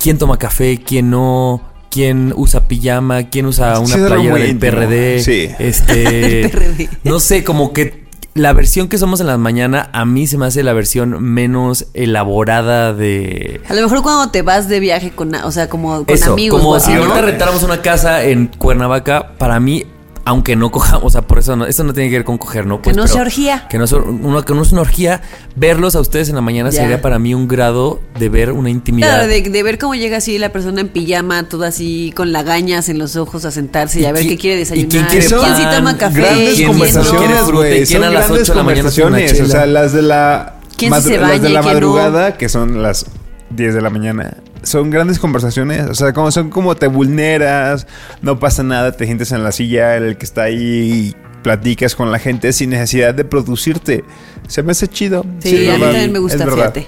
quién 0.00 0.18
toma 0.18 0.36
café, 0.36 0.82
quién 0.84 1.10
no, 1.10 1.62
quién 1.90 2.32
usa 2.36 2.68
pijama, 2.68 3.24
quién 3.24 3.46
usa 3.46 3.78
una 3.80 3.94
playera 3.94 4.36
del. 4.36 4.58
PRD. 4.58 5.20
Sí. 5.22 5.50
Este, 5.58 6.48
PRD. 6.52 6.88
no 7.04 7.20
sé, 7.20 7.44
como 7.44 7.72
que 7.72 8.00
la 8.34 8.52
versión 8.52 8.88
que 8.88 8.96
somos 8.96 9.20
en 9.20 9.26
la 9.26 9.36
mañana 9.38 9.90
a 9.92 10.04
mí 10.04 10.26
se 10.26 10.38
me 10.38 10.46
hace 10.46 10.62
la 10.62 10.72
versión 10.72 11.22
menos 11.22 11.86
elaborada 11.94 12.94
de 12.94 13.60
A 13.68 13.74
lo 13.74 13.82
mejor 13.82 14.02
cuando 14.02 14.30
te 14.30 14.42
vas 14.42 14.68
de 14.68 14.78
viaje 14.78 15.10
con, 15.10 15.34
o 15.34 15.50
sea, 15.50 15.68
como 15.68 16.04
con 16.04 16.14
eso, 16.14 16.32
amigos. 16.32 16.60
como 16.60 16.72
o 16.72 16.74
así, 16.76 16.92
si 16.92 16.94
¿no? 16.96 17.02
ahorita 17.02 17.22
rentáramos 17.22 17.62
una 17.64 17.82
casa 17.82 18.22
en 18.22 18.46
Cuernavaca, 18.46 19.32
para 19.36 19.58
mí, 19.58 19.84
aunque 20.24 20.54
no 20.56 20.70
cojamos, 20.70 21.02
o 21.04 21.10
sea, 21.10 21.22
por 21.22 21.38
eso 21.38 21.56
no, 21.56 21.66
eso 21.66 21.82
no 21.84 21.92
tiene 21.92 22.10
que 22.10 22.16
ver 22.16 22.24
con 22.24 22.38
coger, 22.38 22.66
¿no? 22.66 22.80
Pues, 22.82 22.94
Que 22.94 22.96
no 22.96 23.04
pero 23.04 23.12
sea 23.12 23.22
orgía. 23.22 23.66
Que 23.68 23.78
no, 23.78 23.86
sea- 23.86 23.98
uno, 23.98 24.44
que 24.44 24.54
no 24.54 24.62
es 24.62 24.72
una 24.72 24.82
orgía, 24.82 25.22
verlos 25.56 25.96
a 25.96 26.00
ustedes 26.00 26.28
en 26.28 26.34
la 26.36 26.40
mañana 26.40 26.70
Ya. 26.70 26.82
sería 26.82 27.00
para 27.02 27.18
mí 27.18 27.34
un 27.34 27.48
grado 27.48 28.00
de 28.18 28.28
ver 28.28 28.52
una 28.52 28.70
intimidad. 28.70 29.08
Claro, 29.08 29.26
de, 29.28 29.42
de 29.42 29.62
ver 29.62 29.78
cómo 29.78 29.94
llega 29.94 30.18
así 30.18 30.38
la 30.38 30.50
persona 30.52 30.80
en 30.82 30.88
pijama, 30.88 31.42
toda 31.48 31.68
así 31.68 32.12
con 32.14 32.32
lagañas 32.32 32.88
en 32.88 32.98
los 32.98 33.16
ojos 33.16 33.44
a 33.44 33.50
sentarse 33.50 34.00
y, 34.00 34.02
¿Y 34.02 34.06
a 34.06 34.12
ver 34.12 34.26
qué 34.26 34.36
quiere 34.36 34.56
y 34.56 34.60
desayunar. 34.60 34.90
quién 34.90 35.04
quiere 35.06 35.26
sí 35.28 35.34
pan? 35.34 35.74
toma 35.76 35.96
café? 35.98 36.20
Grandes 36.20 36.54
¿Quién 36.54 36.66
no? 36.66 36.72
conversaciones, 36.72 37.42
güey. 37.52 37.72
¿Quién 37.74 37.86
Son 37.86 38.04
a 38.04 38.10
las 38.10 38.26
grandes 38.26 38.42
ocho 38.42 38.52
de 38.52 38.56
la 38.58 38.62
mañana 38.64 38.90
una. 39.06 39.18
O 39.18 39.46
sea, 39.46 39.66
las 39.66 39.92
de 39.92 40.02
la, 40.02 40.54
¿Quién 40.76 40.94
sí 40.94 41.00
se 41.02 41.18
las 41.18 41.28
de 41.30 41.38
baña 41.38 41.48
y 41.48 41.52
la 41.52 41.60
quién 41.60 41.74
no? 41.80 41.80
madrugada, 41.80 42.36
que 42.36 42.48
son 42.48 42.82
las 42.82 43.06
10 43.50 43.74
de 43.74 43.80
la 43.80 43.90
mañana. 43.90 44.36
Son 44.62 44.90
grandes 44.90 45.18
conversaciones. 45.18 45.88
O 45.88 45.94
sea, 45.94 46.12
como 46.12 46.30
son 46.30 46.50
como 46.50 46.76
te 46.76 46.86
vulneras, 46.86 47.86
no 48.22 48.38
pasa 48.38 48.62
nada, 48.62 48.92
te 48.92 49.06
sientes 49.06 49.32
en 49.32 49.42
la 49.42 49.52
silla, 49.52 49.96
el 49.96 50.16
que 50.16 50.24
está 50.24 50.44
ahí 50.44 51.14
y 51.14 51.16
platicas 51.42 51.94
con 51.94 52.12
la 52.12 52.18
gente 52.18 52.52
sin 52.52 52.70
necesidad 52.70 53.14
de 53.14 53.24
producirte. 53.24 54.04
Se 54.48 54.62
me 54.62 54.72
hace 54.72 54.88
chido. 54.88 55.24
Sí, 55.40 55.68
a 55.68 55.74
mí 55.74 55.80
también 55.80 56.12
me 56.12 56.18
gusta, 56.18 56.46
fíjate. 56.46 56.86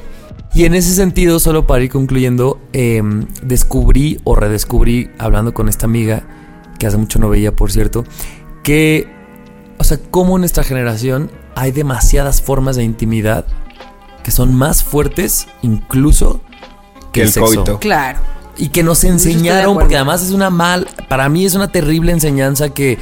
Y 0.54 0.64
en 0.66 0.74
ese 0.74 0.94
sentido, 0.94 1.40
solo 1.40 1.66
para 1.66 1.82
ir 1.82 1.90
concluyendo, 1.90 2.60
eh, 2.74 3.02
descubrí 3.42 4.20
o 4.24 4.34
redescubrí, 4.34 5.10
hablando 5.18 5.54
con 5.54 5.68
esta 5.68 5.86
amiga, 5.86 6.24
que 6.78 6.86
hace 6.86 6.98
mucho 6.98 7.18
no 7.18 7.30
veía, 7.30 7.56
por 7.56 7.72
cierto, 7.72 8.04
que, 8.62 9.08
o 9.78 9.84
sea, 9.84 9.98
como 10.10 10.36
en 10.36 10.40
nuestra 10.40 10.62
generación 10.62 11.30
hay 11.54 11.72
demasiadas 11.72 12.42
formas 12.42 12.76
de 12.76 12.82
intimidad 12.82 13.46
que 14.22 14.30
son 14.30 14.54
más 14.54 14.84
fuertes 14.84 15.48
incluso 15.62 16.40
que, 17.12 17.20
el, 17.20 17.26
el 17.28 17.32
sexo. 17.32 17.46
coito. 17.54 17.78
Claro. 17.78 18.18
Y 18.58 18.68
que 18.68 18.82
nos 18.82 19.04
enseñaron, 19.04 19.74
porque 19.74 19.96
además 19.96 20.22
es 20.22 20.32
una 20.32 20.50
mal, 20.50 20.86
para 21.08 21.28
mí 21.28 21.44
es 21.46 21.54
una 21.54 21.68
terrible 21.72 22.12
enseñanza 22.12 22.70
que 22.70 22.98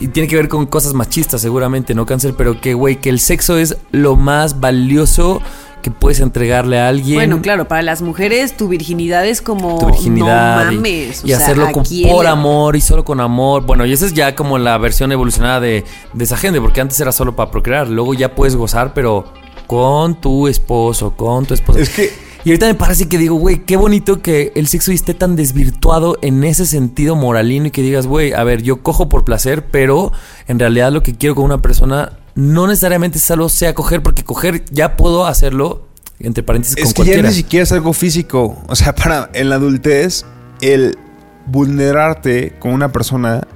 y 0.00 0.08
tiene 0.08 0.28
que 0.28 0.34
ver 0.36 0.48
con 0.48 0.66
cosas 0.66 0.92
machistas 0.94 1.40
seguramente, 1.40 1.94
no 1.94 2.04
cáncer, 2.06 2.34
pero 2.36 2.60
que 2.60 2.74
güey, 2.74 2.96
que 2.96 3.10
el 3.10 3.20
sexo 3.20 3.56
es 3.58 3.76
lo 3.92 4.16
más 4.16 4.58
valioso 4.60 5.40
que 5.82 5.90
puedes 5.90 6.18
entregarle 6.20 6.80
a 6.80 6.88
alguien. 6.88 7.16
Bueno, 7.16 7.42
claro, 7.42 7.68
para 7.68 7.82
las 7.82 8.00
mujeres 8.00 8.56
tu 8.56 8.68
virginidad 8.68 9.26
es 9.26 9.42
como 9.42 9.78
tu 9.78 9.86
virginidad 9.86 10.64
no 10.64 10.72
y- 10.72 10.76
mames, 10.76 11.22
o 11.22 11.26
y, 11.26 11.28
sea, 11.30 11.36
hacerlo 11.38 11.66
¿a 11.66 11.72
con- 11.72 11.84
quién 11.84 12.10
por 12.10 12.26
amor 12.26 12.74
y 12.74 12.80
solo 12.80 13.04
con 13.04 13.20
amor. 13.20 13.64
Bueno, 13.66 13.84
y 13.84 13.92
esa 13.92 14.06
es 14.06 14.14
ya 14.14 14.34
como 14.34 14.56
la 14.58 14.78
versión 14.78 15.12
evolucionada 15.12 15.60
de, 15.60 15.84
de 16.14 16.24
esa 16.24 16.38
gente, 16.38 16.58
porque 16.60 16.80
antes 16.80 16.98
era 16.98 17.12
solo 17.12 17.36
para 17.36 17.50
procrear, 17.50 17.86
luego 17.88 18.14
ya 18.14 18.34
puedes 18.34 18.56
gozar, 18.56 18.94
pero 18.94 19.26
con 19.66 20.18
tu 20.20 20.48
esposo, 20.48 21.12
con 21.14 21.44
tu 21.46 21.52
esposa. 21.54 21.80
Es 21.80 21.90
que 21.90 22.10
Y 22.44 22.50
ahorita 22.50 22.66
me 22.66 22.74
parece 22.74 23.08
que 23.08 23.16
digo, 23.16 23.36
güey, 23.36 23.64
qué 23.64 23.76
bonito 23.76 24.20
que 24.20 24.52
el 24.54 24.66
sexo 24.66 24.92
esté 24.92 25.14
tan 25.14 25.34
desvirtuado 25.34 26.18
en 26.20 26.44
ese 26.44 26.66
sentido 26.66 27.16
moralino 27.16 27.66
y 27.66 27.70
que 27.70 27.80
digas, 27.80 28.06
güey, 28.06 28.34
a 28.34 28.44
ver, 28.44 28.62
yo 28.62 28.82
cojo 28.82 29.08
por 29.08 29.24
placer, 29.24 29.64
pero 29.70 30.12
en 30.46 30.58
realidad 30.58 30.92
lo 30.92 31.02
que 31.02 31.14
quiero 31.14 31.34
con 31.34 31.44
una 31.44 31.62
persona 31.62 32.18
no 32.34 32.66
necesariamente 32.66 33.18
solo 33.18 33.48
sea 33.48 33.74
coger, 33.74 34.02
porque 34.02 34.24
coger 34.24 34.62
ya 34.70 34.94
puedo 34.98 35.24
hacerlo, 35.24 35.88
entre 36.18 36.42
paréntesis, 36.42 36.76
con 36.76 36.84
Es 36.84 36.92
que 36.92 37.04
ya 37.04 37.22
ni 37.22 37.32
siquiera 37.32 37.62
es 37.62 37.72
algo 37.72 37.94
físico. 37.94 38.62
O 38.66 38.76
sea, 38.76 38.94
para 38.94 39.30
en 39.32 39.48
la 39.48 39.54
adultez 39.54 40.26
el 40.60 40.98
vulnerarte 41.46 42.56
con 42.58 42.72
una 42.72 42.92
persona, 42.92 43.46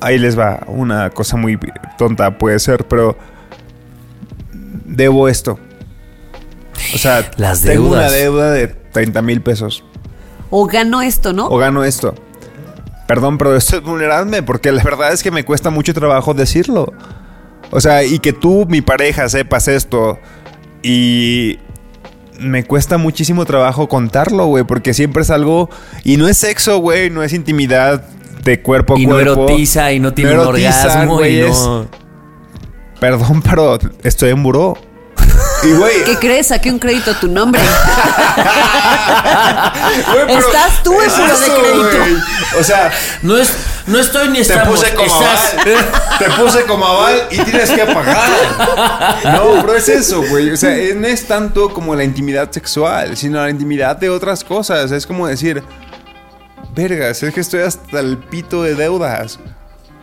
ahí 0.00 0.18
les 0.18 0.38
va, 0.38 0.64
una 0.68 1.10
cosa 1.10 1.36
muy 1.36 1.58
tonta 1.98 2.38
puede 2.38 2.58
ser, 2.60 2.88
pero 2.88 3.14
debo 4.86 5.28
esto. 5.28 5.58
O 6.94 6.98
sea, 6.98 7.30
Las 7.36 7.62
tengo 7.62 7.88
una 7.88 8.10
deuda 8.10 8.50
de 8.52 8.68
30 8.68 9.20
mil 9.22 9.40
pesos 9.42 9.84
O 10.50 10.66
gano 10.66 11.02
esto, 11.02 11.32
¿no? 11.32 11.46
o 11.48 11.56
gano 11.58 11.84
esto. 11.84 12.14
Perdón, 13.06 13.38
pero 13.38 13.56
esto 13.56 13.76
es 13.76 13.82
vulnerarme 13.82 14.42
porque 14.42 14.70
la 14.72 14.82
verdad 14.82 15.12
es 15.12 15.22
que 15.22 15.30
me 15.30 15.44
cuesta 15.44 15.70
mucho 15.70 15.94
trabajo 15.94 16.34
decirlo. 16.34 16.92
O 17.70 17.80
sea, 17.80 18.04
y 18.04 18.18
que 18.18 18.32
tú, 18.32 18.66
mi 18.68 18.80
pareja, 18.80 19.28
sepas 19.28 19.68
esto 19.68 20.18
y 20.82 21.58
me 22.40 22.64
cuesta 22.64 22.98
muchísimo 22.98 23.44
trabajo 23.44 23.88
contarlo, 23.88 24.46
güey, 24.46 24.64
porque 24.64 24.94
siempre 24.94 25.22
es 25.22 25.30
algo 25.30 25.68
y 26.04 26.16
no 26.18 26.28
es 26.28 26.36
sexo, 26.38 26.78
güey, 26.78 27.10
no 27.10 27.22
es 27.22 27.32
intimidad 27.32 28.02
de 28.44 28.62
cuerpo 28.62 28.94
a 28.94 28.98
Y 29.00 29.06
no 29.06 29.12
cuerpo. 29.14 29.44
erotiza 29.48 29.92
y 29.92 30.00
no 30.00 30.14
tiene 30.14 30.32
No 30.34 30.42
un 30.42 30.48
erotiza, 30.48 30.82
orgasmo 30.86 31.24
y 31.24 31.38
es- 31.40 31.58
no... 31.58 31.86
Perdón, 33.00 33.42
pero 33.42 33.78
estoy 34.02 34.30
en 34.30 34.42
buró. 34.42 34.76
Y 35.64 35.72
güey, 35.72 36.04
¿Qué 36.04 36.16
crees? 36.18 36.48
Saqué 36.48 36.70
un 36.70 36.78
crédito 36.78 37.10
a 37.10 37.20
tu 37.20 37.28
nombre. 37.28 37.60
güey, 40.12 40.36
Estás 40.38 40.82
tú 40.82 40.92
en 41.00 41.10
buró 41.10 41.26
de 41.26 41.32
eso, 41.46 41.56
crédito. 41.60 41.98
güey. 41.98 42.16
O 42.60 42.64
sea, 42.64 42.90
No, 43.22 43.36
es, 43.36 43.52
no 43.86 43.98
estoy 43.98 44.28
ni 44.28 44.34
Te 44.36 44.42
estamos. 44.42 44.68
puse 44.80 44.94
como 44.94 45.06
estás- 45.06 45.54
aval. 45.54 45.90
Te 46.18 46.30
puse 46.30 46.62
como 46.64 46.86
aval 46.86 47.22
y 47.30 47.38
tienes 47.40 47.70
que 47.70 47.84
pagar. 47.86 48.28
No, 49.24 49.60
pero 49.62 49.74
es 49.76 49.88
eso, 49.88 50.22
güey. 50.28 50.50
O 50.50 50.56
sea, 50.56 50.76
eh, 50.76 50.94
no 50.96 51.06
es 51.06 51.26
tanto 51.26 51.70
como 51.72 51.94
la 51.94 52.04
intimidad 52.04 52.50
sexual, 52.50 53.16
sino 53.16 53.40
la 53.42 53.50
intimidad 53.50 53.96
de 53.96 54.10
otras 54.10 54.44
cosas. 54.44 54.92
Es 54.92 55.06
como 55.06 55.26
decir, 55.26 55.62
vergas, 56.74 57.22
es 57.22 57.34
que 57.34 57.40
estoy 57.40 57.60
hasta 57.62 58.00
el 58.00 58.18
pito 58.18 58.62
de 58.62 58.74
deudas. 58.74 59.38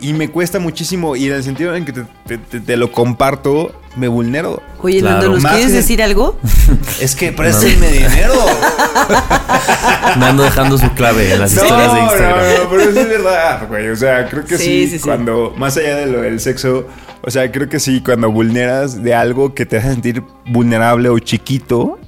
Y 0.00 0.12
me 0.12 0.28
cuesta 0.28 0.58
muchísimo. 0.58 1.16
Y 1.16 1.26
en 1.26 1.32
el 1.32 1.42
sentido 1.42 1.74
en 1.74 1.84
que 1.84 1.92
te, 1.92 2.04
te- 2.26 2.38
te- 2.38 2.60
te 2.60 2.76
lo 2.76 2.92
comparto, 2.92 3.72
me 3.96 4.08
vulnero. 4.08 4.62
Oye, 4.82 5.00
Claro. 5.00 5.16
Nando, 5.18 5.32
¿nos 5.34 5.42
Más 5.42 5.52
quieres 5.52 5.70
que- 5.70 5.76
decir 5.78 6.02
algo? 6.02 6.38
Es 7.00 7.14
que 7.16 7.32
préstenme 7.32 7.88
dinero. 7.90 8.34
Nando 10.18 10.44
dejando 10.44 10.78
su 10.78 10.90
clave 10.92 11.32
en 11.32 11.40
las 11.40 11.52
historias 11.54 11.92
de 11.94 12.00
Instagram. 12.00 12.38
No, 12.38 12.64
no, 12.64 12.70
pero 12.70 12.82
eso 12.82 13.00
es 13.00 13.08
verdad, 13.08 13.68
güey. 13.68 13.88
O 13.88 13.96
sea, 13.96 14.28
creo 14.28 14.44
que 14.44 14.56
Sí, 14.58 14.64
sí, 14.64 14.88
sí, 14.88 14.98
sí. 14.98 15.04
cuando, 15.04 15.52
más 15.56 15.76
allá 15.76 15.96
de 15.96 16.06
lo 16.06 16.20
del 16.22 16.40
sexo, 16.40 16.86
o 17.22 17.30
sea, 17.30 17.50
creo 17.52 17.68
que 17.68 17.80
sí, 17.80 18.02
cuando 18.02 18.30
vulneras 18.30 19.02
de 19.02 19.14
algo 19.14 19.54
que 19.54 19.66
te 19.66 19.76
hace 19.78 19.88
sentir 19.92 20.22
vulnerable 20.46 21.08
o 21.08 21.18
chiquito, 21.18 21.98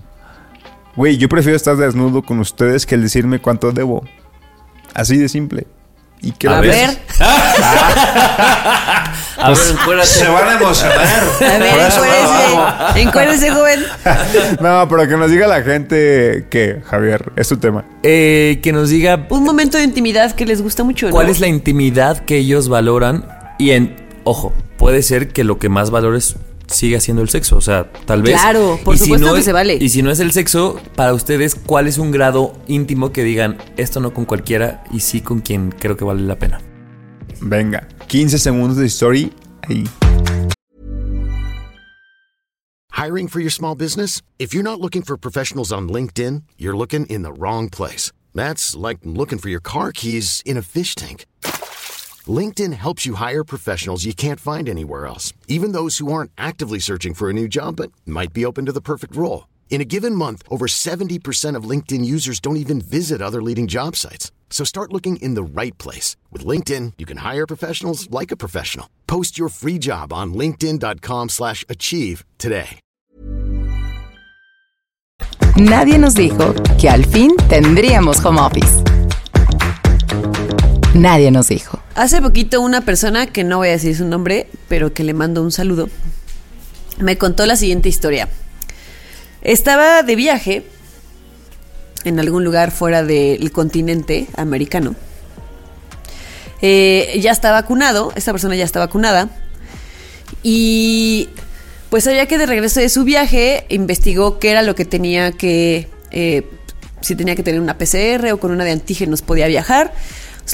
güey, 0.96 1.16
yo 1.18 1.28
prefiero 1.28 1.56
estar 1.56 1.76
desnudo 1.76 2.22
con 2.22 2.38
ustedes 2.40 2.86
que 2.86 2.94
el 2.94 3.02
decirme 3.02 3.40
cuánto 3.40 3.72
debo. 3.72 4.04
Así 4.94 5.16
de 5.16 5.28
simple. 5.28 5.66
Y 6.20 6.32
que 6.32 6.48
A 6.48 6.58
A 6.58 6.60
ver. 6.60 6.70
ver, 6.72 6.98
A 9.38 9.50
ver, 9.50 9.58
encuérdate. 9.70 10.28
van 10.28 10.48
a 10.48 10.52
emocionar. 10.60 10.98
a 10.98 11.58
ver, 11.58 11.80
encuérdese. 11.80 13.00
Encuérdese, 13.02 13.50
joven. 13.50 13.84
No, 14.60 14.86
pero 14.88 15.08
que 15.08 15.16
nos 15.16 15.30
diga 15.30 15.46
la 15.46 15.62
gente 15.62 16.46
que, 16.50 16.80
Javier, 16.84 17.32
es 17.36 17.48
tu 17.48 17.56
tema. 17.58 17.84
Eh, 18.02 18.58
que 18.62 18.72
nos 18.72 18.90
diga 18.90 19.26
Un 19.30 19.44
momento 19.44 19.78
de 19.78 19.84
intimidad 19.84 20.32
que 20.32 20.44
les 20.46 20.60
gusta 20.62 20.82
mucho, 20.82 21.06
¿no? 21.06 21.12
cuál 21.12 21.28
es 21.28 21.38
la 21.40 21.46
intimidad 21.46 22.18
que 22.24 22.36
ellos 22.38 22.68
valoran. 22.68 23.24
Y 23.58 23.70
en, 23.72 23.96
ojo, 24.24 24.52
puede 24.76 25.02
ser 25.02 25.28
que 25.28 25.44
lo 25.44 25.58
que 25.58 25.68
más 25.68 25.90
valores 25.90 26.36
siga 26.68 27.00
siendo 27.00 27.22
el 27.22 27.28
sexo. 27.28 27.56
O 27.56 27.60
sea, 27.60 27.90
tal 28.06 28.22
vez. 28.22 28.32
Claro, 28.40 28.78
por 28.84 28.94
Y 28.94 28.98
si 28.98 29.04
supuesto 29.04 29.26
no 29.28 29.32
que 29.34 29.38
es- 29.40 29.44
se 29.44 29.52
vale. 29.52 29.78
Y 29.80 29.88
si 29.88 30.02
no 30.02 30.10
es 30.10 30.20
el 30.20 30.32
sexo, 30.32 30.80
para 30.94 31.12
ustedes, 31.14 31.54
¿cuál 31.54 31.86
es 31.86 31.98
un 31.98 32.10
grado 32.10 32.52
íntimo 32.66 33.12
que 33.12 33.24
digan 33.24 33.58
esto 33.76 34.00
no 34.00 34.12
con 34.14 34.24
cualquiera 34.24 34.84
y 34.92 35.00
sí 35.00 35.20
con 35.20 35.40
quien 35.40 35.70
creo 35.70 35.96
que 35.96 36.04
vale 36.04 36.22
la 36.22 36.38
pena? 36.38 36.60
Venga, 37.40 37.86
15 38.08 38.38
segundos 38.38 38.76
de 38.76 38.86
story. 38.86 39.32
Ahí. 39.68 39.84
Hiring 42.92 43.28
for 43.28 43.40
your 43.40 43.52
small 43.52 43.74
business? 43.76 44.22
If 44.38 44.52
you're 44.54 44.64
not 44.64 44.80
looking 44.80 45.02
for 45.02 45.16
professionals 45.16 45.72
on 45.72 45.88
LinkedIn, 45.88 46.42
you're 46.58 46.76
looking 46.76 47.06
in 47.06 47.22
the 47.22 47.32
wrong 47.32 47.68
place. 47.70 48.10
That's 48.34 48.74
like 48.76 48.98
looking 49.04 49.38
for 49.38 49.48
your 49.50 49.60
car 49.62 49.92
keys 49.92 50.42
in 50.44 50.56
a 50.56 50.62
fish 50.62 50.94
tank. 50.94 51.24
LinkedIn 52.28 52.72
helps 52.72 53.06
you 53.06 53.14
hire 53.14 53.44
professionals 53.44 54.04
you 54.04 54.12
can't 54.12 54.40
find 54.40 54.68
anywhere 54.68 55.06
else, 55.06 55.32
even 55.46 55.70
those 55.70 55.98
who 55.98 56.12
aren't 56.12 56.32
actively 56.36 56.80
searching 56.80 57.14
for 57.14 57.30
a 57.30 57.32
new 57.32 57.46
job 57.46 57.76
but 57.76 57.92
might 58.04 58.32
be 58.32 58.44
open 58.44 58.66
to 58.66 58.72
the 58.76 58.80
perfect 58.80 59.14
role. 59.14 59.46
In 59.70 59.80
a 59.80 59.84
given 59.86 60.12
month, 60.12 60.42
over 60.50 60.66
70% 60.66 61.54
of 61.54 61.70
LinkedIn 61.70 62.04
users 62.04 62.40
don't 62.40 62.56
even 62.56 62.80
visit 62.80 63.22
other 63.22 63.40
leading 63.40 63.68
job 63.68 63.94
sites. 63.94 64.32
So 64.50 64.64
start 64.64 64.92
looking 64.92 65.22
in 65.22 65.34
the 65.34 65.60
right 65.60 65.76
place. 65.78 66.16
With 66.32 66.44
LinkedIn, 66.44 66.94
you 66.98 67.06
can 67.06 67.18
hire 67.18 67.46
professionals 67.46 68.10
like 68.10 68.32
a 68.32 68.36
professional. 68.36 68.88
Post 69.06 69.38
your 69.38 69.50
free 69.50 69.78
job 69.78 70.12
on 70.12 70.34
linkedin.com 70.34 71.28
slash 71.28 71.64
achieve 71.68 72.24
today. 72.38 72.80
Nadie 75.56 75.98
nos 75.98 76.14
dijo 76.14 76.54
que 76.78 76.88
al 76.88 77.04
fin 77.04 77.36
tendríamos 77.48 78.24
home 78.24 78.38
office. 78.38 78.84
Nadie 80.94 81.30
nos 81.30 81.48
dijo. 81.48 81.80
Hace 81.94 82.20
poquito 82.22 82.60
una 82.60 82.80
persona, 82.80 83.26
que 83.26 83.44
no 83.44 83.58
voy 83.58 83.68
a 83.68 83.72
decir 83.72 83.96
su 83.96 84.06
nombre, 84.06 84.48
pero 84.68 84.92
que 84.92 85.04
le 85.04 85.14
mando 85.14 85.42
un 85.42 85.52
saludo, 85.52 85.88
me 86.98 87.18
contó 87.18 87.46
la 87.46 87.56
siguiente 87.56 87.88
historia. 87.88 88.28
Estaba 89.42 90.02
de 90.02 90.16
viaje 90.16 90.64
en 92.04 92.18
algún 92.18 92.44
lugar 92.44 92.70
fuera 92.70 93.02
del 93.02 93.52
continente 93.52 94.26
americano. 94.36 94.94
Eh, 96.60 97.18
ya 97.20 97.30
está 97.30 97.52
vacunado, 97.52 98.12
esta 98.16 98.32
persona 98.32 98.56
ya 98.56 98.64
está 98.64 98.80
vacunada. 98.80 99.28
Y 100.42 101.28
pues 101.90 102.04
sabía 102.04 102.26
que 102.26 102.38
de 102.38 102.46
regreso 102.46 102.80
de 102.80 102.88
su 102.88 103.04
viaje 103.04 103.64
investigó 103.68 104.38
qué 104.38 104.50
era 104.50 104.62
lo 104.62 104.74
que 104.74 104.84
tenía 104.84 105.32
que, 105.32 105.88
eh, 106.10 106.48
si 107.00 107.14
tenía 107.14 107.36
que 107.36 107.42
tener 107.42 107.60
una 107.60 107.78
PCR 107.78 108.32
o 108.32 108.38
con 108.38 108.50
una 108.50 108.64
de 108.64 108.72
antígenos 108.72 109.22
podía 109.22 109.46
viajar. 109.46 109.92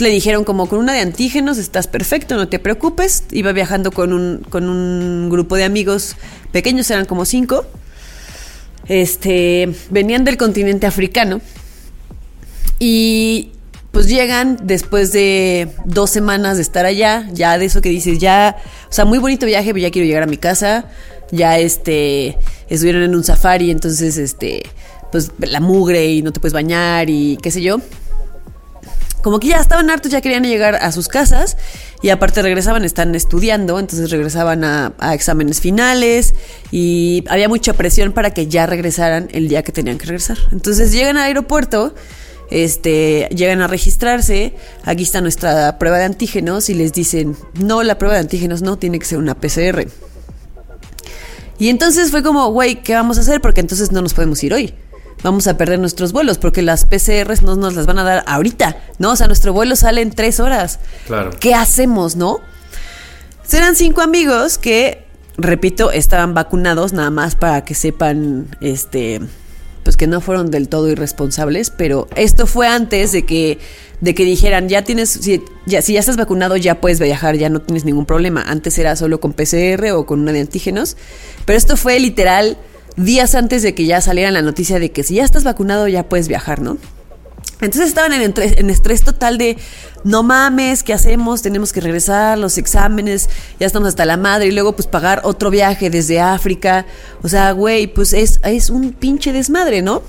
Le 0.01 0.09
dijeron 0.09 0.45
como 0.45 0.69
con 0.69 0.81
una 0.81 0.93
de 0.93 1.01
antígenos 1.01 1.59
estás 1.59 1.87
perfecto, 1.87 2.37
no 2.37 2.49
te 2.49 2.59
preocupes. 2.59 3.25
Iba 3.31 3.53
viajando 3.53 3.93
con 3.93 4.13
un, 4.13 4.45
con 4.49 4.69
un 4.69 5.29
grupo 5.31 5.57
de 5.57 5.65
amigos 5.65 6.17
pequeños, 6.53 6.91
eran 6.91 7.05
como 7.05 7.25
cinco. 7.25 7.65
Este, 8.87 9.73
venían 9.91 10.25
del 10.25 10.37
continente 10.37 10.87
africano 10.87 11.41
y 12.79 13.53
pues 13.93 14.09
llegan 14.09 14.59
después 14.65 15.13
de 15.13 15.69
dos 15.85 16.11
semanas 16.11 16.57
de 16.57 16.63
estar 16.63 16.85
allá, 16.85 17.29
ya 17.33 17.57
de 17.57 17.67
eso 17.67 17.81
que 17.81 17.89
dices, 17.89 18.19
ya, 18.19 18.57
o 18.91 18.93
sea, 18.93 19.05
muy 19.05 19.19
bonito 19.19 19.47
viaje, 19.47 19.69
pero 19.73 19.79
ya 19.79 19.91
quiero 19.93 20.07
llegar 20.07 20.25
a 20.25 20.27
mi 20.27 20.37
casa, 20.37 20.87
ya 21.31 21.59
este, 21.59 22.37
estuvieron 22.69 23.05
en 23.05 23.15
un 23.15 23.23
safari, 23.23 23.71
entonces 23.71 24.19
este, 24.19 24.65
pues 25.13 25.31
la 25.39 25.61
mugre 25.61 26.09
y 26.09 26.23
no 26.23 26.33
te 26.33 26.41
puedes 26.41 26.53
bañar 26.53 27.09
y 27.09 27.39
qué 27.41 27.53
sé 27.53 27.63
yo. 27.63 27.81
Como 29.25 29.41
que 29.41 29.49
ya 29.49 29.57
estaban 29.57 29.89
hartos, 29.89 30.12
ya 30.12 30.20
querían 30.20 30.43
llegar 30.45 30.75
a 30.75 30.93
sus 30.93 31.09
casas 31.09 31.57
y 32.03 32.11
aparte 32.11 32.43
regresaban, 32.43 32.85
están 32.85 33.14
estudiando, 33.14 33.79
entonces 33.79 34.11
regresaban 34.11 34.64
a, 34.64 34.93
exámenes 35.14 35.62
finales 35.62 36.35
y 36.70 37.25
había 37.31 37.49
mucha 37.49 37.72
presión 37.72 38.12
para 38.12 38.35
que 38.35 38.49
ya 38.49 38.66
regresaran 38.66 39.31
el 39.33 39.49
día 39.49 39.62
que 39.62 39.72
tenían 39.72 39.97
que 39.97 40.05
regresar. 40.05 40.37
Entonces 40.53 40.93
llegan 40.93 41.16
al 41.16 41.22
aeropuerto, 41.22 41.95
este, 42.51 43.31
llegan 43.35 43.62
a 43.62 43.66
registrarse, 43.66 44.53
aquí 44.83 45.05
está 45.05 45.22
nuestra 45.22 45.79
prueba 45.79 45.97
de 45.97 46.05
antígenos 46.05 46.68
y 46.68 46.75
les 46.75 46.93
dicen, 46.93 47.35
no, 47.55 47.83
la 47.83 47.97
prueba 47.97 48.16
de 48.16 48.20
antígenos 48.20 48.61
no, 48.61 48.77
tiene 48.77 48.99
que 48.99 49.07
ser 49.07 49.16
una 49.16 49.35
PCR. 49.35 49.87
Y 51.59 51.70
entonces 51.70 52.11
fue 52.11 52.22
como, 52.22 52.47
güey, 52.51 52.83
¿qué 52.83 52.93
vamos 52.93 53.16
a 53.16 53.22
hacer? 53.22 53.41
Porque 53.41 53.62
entonces 53.62 53.91
no 53.91 54.03
nos 54.03 54.12
podemos 54.12 54.45
ir 54.45 54.53
hoy. 54.53 54.75
Vamos 55.25 55.47
a 55.47 55.57
perder 55.57 55.79
nuestros 55.79 56.12
vuelos 56.12 56.37
porque 56.37 56.61
las 56.61 56.85
PCRs 56.85 57.41
no 57.41 57.57
nos 57.57 57.75
las 57.75 57.87
van 57.87 57.99
a 57.99 58.05
dar 58.05 58.25
ahorita, 58.27 58.77
¿no? 58.99 59.12
O 59.12 59.16
sea, 59.16 59.27
nuestro 59.27 59.55
vuelo 59.55 59.75
sale 59.75 60.03
en 60.03 60.11
tres 60.11 60.39
horas. 60.39 60.81
Claro. 61.07 61.31
¿Qué 61.41 61.55
hacemos, 61.55 62.14
no? 62.14 62.41
Serán 63.43 63.75
cinco 63.75 64.03
amigos 64.03 64.59
que, 64.59 65.07
repito, 65.39 65.91
estaban 65.93 66.35
vacunados 66.35 66.93
nada 66.93 67.09
más 67.09 67.37
para 67.37 67.64
que 67.64 67.75
sepan, 67.75 68.55
este, 68.61 69.22
pues 69.83 69.97
que 69.97 70.07
no 70.07 70.20
fueron 70.20 70.51
del 70.51 70.68
todo 70.68 70.91
irresponsables, 70.91 71.70
pero 71.70 72.07
esto 72.16 72.47
fue 72.47 72.68
antes 72.68 73.12
de 73.12 73.25
que, 73.25 73.59
de 74.03 74.14
que 74.14 74.27
dijeran, 74.27 74.68
ya 74.68 74.83
tienes, 74.83 75.09
si 75.09 75.43
ya, 75.64 75.81
si 75.81 75.95
ya 75.95 76.01
estás 76.01 76.18
vacunado 76.18 76.59
ya 76.59 76.83
puedes 76.83 77.01
viajar, 77.01 77.37
ya 77.37 77.49
no 77.49 77.62
tienes 77.62 77.87
ningún 77.87 78.05
problema. 78.05 78.43
Antes 78.43 78.79
era 78.79 78.95
solo 78.95 79.20
con 79.20 79.33
PCR 79.33 79.93
o 79.93 80.05
con 80.05 80.20
una 80.20 80.33
de 80.33 80.41
antígenos, 80.41 80.99
pero 81.47 81.57
esto 81.57 81.79
fue 81.79 81.99
literal 81.99 82.59
días 82.97 83.35
antes 83.35 83.63
de 83.63 83.75
que 83.75 83.87
ya 83.87 84.01
saliera 84.01 84.31
la 84.31 84.43
noticia 84.43 84.79
de 84.79 84.93
que 84.93 85.03
si 85.03 85.15
ya 85.17 85.25
estás 85.25 85.45
vacunado 85.45 85.89
ya 85.89 86.09
puedes 86.09 86.29
viajar, 86.29 86.61
¿no? 86.61 86.79
Entonces 87.61 87.89
estaban 87.89 88.13
en, 88.13 88.23
entre- 88.23 88.61
en 88.61 88.69
estrés 88.69 89.03
total 89.05 89.39
de, 89.39 89.57
no 90.03 90.23
mames, 90.23 90.83
¿qué 90.83 90.93
hacemos? 90.93 91.41
Tenemos 91.41 91.73
que 91.73 91.81
regresar, 91.81 92.37
los 92.37 92.59
exámenes, 92.59 93.31
ya 93.59 93.67
estamos 93.67 93.89
hasta 93.89 94.05
la 94.05 94.17
madre 94.17 94.49
y 94.49 94.53
luego 94.53 94.75
pues 94.77 94.87
pagar 94.87 95.23
otro 95.25 95.51
viaje 95.51 95.89
desde 95.89 96.21
África. 96.21 96.85
O 97.23 97.29
sea, 97.29 97.53
güey, 97.53 97.87
pues 97.87 98.13
es, 98.13 98.41
es 98.45 98.71
un 98.71 98.93
pinche 98.93 99.33
desmadre, 99.33 99.83
¿no? 99.83 100.03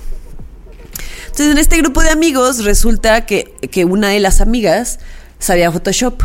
Entonces, 1.26 1.52
en 1.52 1.58
este 1.58 1.76
grupo 1.78 2.02
de 2.02 2.10
amigos 2.10 2.64
resulta 2.64 3.26
que, 3.26 3.54
que 3.70 3.84
una 3.84 4.08
de 4.08 4.20
las 4.20 4.40
amigas 4.40 4.98
sabía 5.38 5.70
Photoshop. 5.70 6.22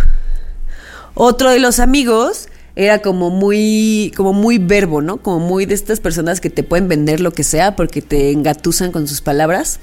Otro 1.14 1.50
de 1.52 1.60
los 1.60 1.80
amigos 1.80 2.48
era 2.76 3.00
como 3.00 3.30
muy, 3.30 4.14
como 4.16 4.34
muy 4.34 4.58
verbo, 4.58 5.02
¿no? 5.02 5.18
Como 5.18 5.40
muy 5.40 5.66
de 5.66 5.74
estas 5.74 6.00
personas 6.00 6.40
que 6.40 6.50
te 6.50 6.64
pueden 6.64 6.88
vender 6.88 7.20
lo 7.20 7.32
que 7.32 7.44
sea 7.44 7.76
porque 7.76 8.02
te 8.02 8.32
engatusan 8.32 8.92
con 8.92 9.08
sus 9.08 9.22
palabras. 9.22 9.80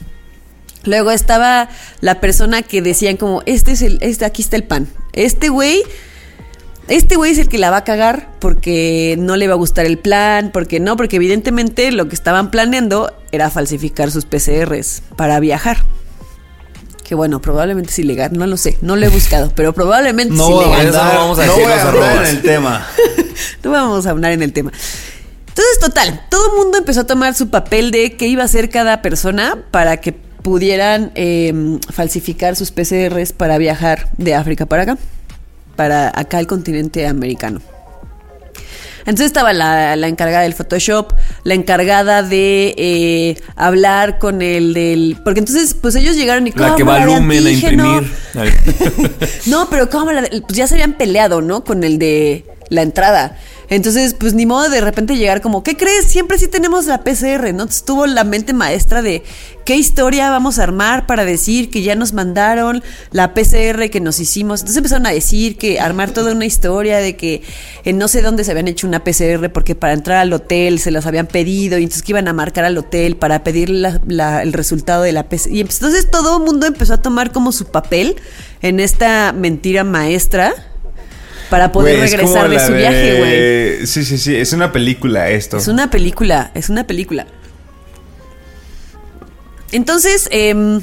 Luego 0.85 1.11
estaba 1.11 1.69
la 2.01 2.21
persona 2.21 2.63
que 2.63 2.81
decían 2.81 3.17
como, 3.17 3.43
este 3.47 3.73
es 3.73 3.83
el, 3.83 3.99
este, 4.01 4.25
aquí 4.25 4.43
está 4.43 4.57
el 4.57 4.65
pan. 4.65 4.89
Este 5.13 5.49
güey, 5.49 5.83
este 6.89 7.17
güey 7.17 7.33
es 7.33 7.39
el 7.39 7.49
que 7.49 7.59
la 7.59 7.71
va 7.71 7.79
a 7.79 7.85
cagar 7.85 8.31
porque 8.39 9.17
no 9.19 9.37
le 9.37 9.49
va 9.49 9.55
a 9.55 9.57
gustar 9.57 9.85
el 9.85 9.99
plan, 9.99 10.51
porque 10.53 10.81
no, 10.81 10.97
porque 10.97 11.17
evidentemente 11.17 11.93
lo 11.93 12.09
que 12.09 12.15
estaban 12.15 12.51
planeando 12.51 13.13
era 13.33 13.51
falsificar 13.51 14.11
sus 14.11 14.25
PCRs 14.25 15.03
para 15.17 15.41
viajar. 15.41 15.85
Que 17.09 17.15
bueno, 17.15 17.41
probablemente 17.41 17.91
es 17.91 17.99
ilegal, 18.01 18.33
no 18.37 18.47
lo 18.47 18.59
sé, 18.59 18.77
no 18.83 18.95
lo 18.95 19.07
he 19.07 19.09
buscado, 19.09 19.51
pero 19.55 19.73
probablemente 19.73 20.35
es 20.35 20.39
No, 20.39 20.61
ilegal. 20.61 20.87
no 20.89 20.93
vamos 20.93 21.39
a 21.39 21.47
no 21.47 21.55
voy 21.55 21.65
a 21.65 21.89
hablar 21.89 22.17
en 22.27 22.37
el 22.37 22.43
tema. 22.43 22.87
No 23.65 23.71
vamos 23.71 24.05
a 24.07 24.11
hablar 24.11 24.33
en 24.33 24.43
el 24.43 24.53
tema. 24.53 24.73
Entonces, 25.49 25.79
total, 25.81 26.23
todo 26.29 26.51
el 26.51 26.57
mundo 26.57 26.79
empezó 26.79 27.01
a 27.03 27.07
tomar 27.07 27.35
su 27.35 27.49
papel 27.51 27.91
de 27.93 28.17
qué 28.17 28.27
iba 28.27 28.43
a 28.43 28.47
hacer 28.47 28.69
cada 28.69 29.01
persona 29.01 29.59
para 29.71 29.97
que 29.99 30.13
pudieran 30.13 31.13
eh, 31.15 31.79
falsificar 31.93 32.57
sus 32.57 32.71
PCRs 32.73 33.33
para 33.33 33.57
viajar 33.59 34.09
de 34.17 34.35
África 34.35 34.67
para 34.67 34.83
acá, 34.83 34.99
para 35.77 36.13
acá 36.19 36.41
el 36.41 36.47
continente 36.47 37.07
americano. 37.07 37.61
Entonces 39.09 39.27
estaba 39.27 39.53
la, 39.55 39.97
la 39.97 40.07
encargada 40.07 40.43
del 40.43 40.53
Photoshop, 40.55 41.15
la 41.43 41.55
encargada 41.55 42.23
de 42.23 42.75
eh, 42.77 43.37
hablar 43.57 44.19
con 44.19 44.43
el 44.43 44.75
del... 44.75 45.17
Porque 45.25 45.41
entonces, 45.41 45.75
pues 45.75 45.95
ellos 45.95 46.15
llegaron 46.15 46.47
y... 46.47 46.53
La 46.53 46.77
que 46.77 46.83
va 46.85 46.99
"Cámara 46.99 47.05
al 47.05 47.09
de 47.09 47.15
lumen 47.17 47.39
a 47.47 47.49
antígeno". 47.49 48.03
imprimir. 48.35 49.19
No, 49.47 49.69
pero 49.71 49.89
¿cómo? 49.89 50.13
la- 50.13 50.29
Pues 50.29 50.57
ya 50.57 50.67
se 50.67 50.75
habían 50.75 50.93
peleado, 50.93 51.41
¿no? 51.41 51.65
Con 51.65 51.85
el 51.85 51.99
de 51.99 52.45
la 52.69 52.83
entrada. 52.83 53.37
Entonces, 53.71 54.15
pues 54.15 54.33
ni 54.35 54.47
modo 54.47 54.71
de 54.71 54.81
repente 54.81 55.17
llegar 55.17 55.43
como, 55.43 55.63
¿qué 55.63 55.77
crees? 55.77 56.07
Siempre 56.07 56.39
sí 56.39 56.49
tenemos 56.49 56.87
la 56.87 57.05
PCR, 57.05 57.43
¿no? 57.53 57.63
Entonces 57.65 57.85
tuvo 57.85 58.07
la 58.07 58.25
mente 58.25 58.55
maestra 58.55 59.03
de 59.03 59.23
qué 59.67 59.77
historia 59.77 60.31
vamos 60.31 60.59
a 60.59 60.63
armar 60.63 61.07
para 61.07 61.27
decir 61.27 61.69
que 61.69 61.83
ya 61.83 61.95
nos 61.95 62.15
mandaron 62.15 62.83
la 63.11 63.35
PCR 63.35 63.91
que 63.91 64.01
nos 64.01 64.21
hicimos. 64.21 64.61
Entonces 64.61 64.79
empezaron 64.79 65.07
a 65.07 65.11
decir 65.11 65.59
que 65.59 65.81
armar 65.81 66.11
toda 66.13 66.33
una 66.33 66.47
historia 66.47 66.97
de 66.99 67.17
que 67.17 67.43
en 67.85 67.99
no 67.99 68.09
sé 68.09 68.23
dónde 68.23 68.45
se 68.45 68.53
habían 68.53 68.69
hecho 68.69 68.87
una 68.87 69.05
PCR 69.05 69.51
porque 69.53 69.75
para 69.75 69.93
entrar 69.93 70.17
al 70.17 70.33
hotel 70.33 70.79
se 70.79 70.91
las 70.91 71.05
habían 71.05 71.27
pedido 71.27 71.77
y 71.79 71.83
entonces 71.83 72.03
que 72.03 72.13
iban 72.13 72.27
a 72.29 72.33
marcar 72.33 72.65
al 72.65 72.79
hotel 72.79 73.17
para 73.17 73.45
pedir 73.45 73.69
la- 73.69 74.01
la- 74.07 74.43
el 74.43 74.55
resultado 74.55 75.03
de 75.03 75.13
la 75.13 75.29
PCR. 75.29 75.51
Y 75.55 75.61
entonces 75.61 76.11
todo 76.11 76.39
el 76.39 76.45
mundo 76.45 76.67
empezó 76.67 76.95
a 76.95 77.03
tomar 77.03 77.33
como 77.33 77.53
su 77.53 77.67
papel 77.67 78.17
en 78.63 78.81
esta 78.81 79.33
mentira 79.33 79.85
maestra 79.85 80.55
para 81.51 81.73
poder 81.73 81.97
como 81.97 82.35
regresar 82.35 82.49
de 82.51 82.61
su 82.61 82.73
viaje, 82.73 83.19
güey. 83.19 83.87
Sí, 83.87 84.05
sí, 84.05 84.19
sí. 84.19 84.37
Es 84.37 84.53
una 84.53 84.73
película 84.73 85.31
esto. 85.31 85.57
Es 85.57 85.69
una 85.69 85.91
película, 85.91 86.51
es 86.55 86.69
una 86.69 86.87
película. 86.87 87.27
Entonces, 89.73 90.29
em, 90.31 90.81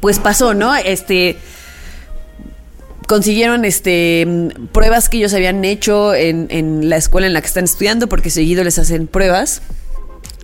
pues 0.00 0.18
pasó, 0.18 0.54
¿no? 0.54 0.74
Este. 0.74 1.36
Consiguieron 3.06 3.64
este 3.64 4.20
em, 4.20 4.48
pruebas 4.72 5.08
que 5.08 5.16
ellos 5.16 5.32
habían 5.32 5.64
hecho 5.64 6.14
en, 6.14 6.46
en 6.50 6.90
la 6.90 6.96
escuela 6.98 7.26
en 7.26 7.32
la 7.32 7.40
que 7.40 7.46
están 7.46 7.64
estudiando, 7.64 8.06
porque 8.08 8.28
seguido 8.30 8.64
les 8.64 8.78
hacen 8.78 9.06
pruebas. 9.06 9.62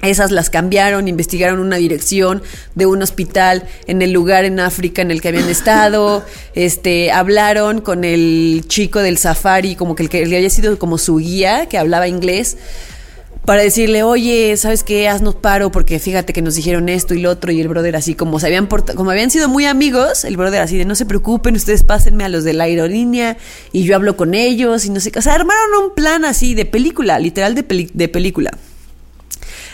Esas 0.08 0.30
las 0.30 0.50
cambiaron, 0.50 1.08
investigaron 1.08 1.60
una 1.60 1.76
dirección 1.76 2.42
de 2.74 2.86
un 2.86 3.02
hospital 3.02 3.64
en 3.86 4.02
el 4.02 4.12
lugar 4.12 4.44
en 4.44 4.60
África 4.60 5.02
en 5.02 5.10
el 5.10 5.20
que 5.20 5.28
habían 5.28 5.48
estado, 5.48 6.24
este, 6.54 7.10
hablaron 7.12 7.80
con 7.80 8.04
el 8.04 8.64
chico 8.68 9.00
del 9.00 9.18
safari, 9.18 9.76
como 9.76 9.94
que 9.94 10.02
el 10.04 10.08
que 10.08 10.22
había 10.22 10.50
sido 10.50 10.78
como 10.78 10.98
su 10.98 11.16
guía, 11.18 11.66
que 11.66 11.78
hablaba 11.78 12.08
inglés, 12.08 12.56
para 13.44 13.60
decirle, 13.60 14.02
oye, 14.02 14.56
¿sabes 14.56 14.82
qué? 14.84 15.06
Haznos 15.06 15.34
paro 15.34 15.70
porque 15.70 15.98
fíjate 15.98 16.32
que 16.32 16.40
nos 16.40 16.54
dijeron 16.54 16.88
esto 16.88 17.12
y 17.12 17.20
lo 17.20 17.28
otro 17.30 17.52
y 17.52 17.60
el 17.60 17.68
brother 17.68 17.94
así 17.94 18.14
como 18.14 18.40
se 18.40 18.46
habían 18.46 18.66
como 18.66 19.10
habían 19.10 19.30
sido 19.30 19.50
muy 19.50 19.66
amigos, 19.66 20.24
el 20.24 20.38
brother 20.38 20.62
así 20.62 20.78
de 20.78 20.86
no 20.86 20.94
se 20.94 21.04
preocupen, 21.04 21.54
ustedes 21.54 21.82
pásenme 21.82 22.24
a 22.24 22.30
los 22.30 22.44
de 22.44 22.54
la 22.54 22.64
aerolínea 22.64 23.36
y 23.70 23.84
yo 23.84 23.96
hablo 23.96 24.16
con 24.16 24.32
ellos 24.32 24.86
y 24.86 24.90
no 24.90 24.98
sé 24.98 25.12
qué, 25.12 25.18
o 25.18 25.22
sea, 25.22 25.34
armaron 25.34 25.84
un 25.84 25.94
plan 25.94 26.24
así 26.24 26.54
de 26.54 26.64
película, 26.64 27.18
literal 27.18 27.54
de, 27.54 27.64
peli- 27.64 27.90
de 27.92 28.08
película. 28.08 28.56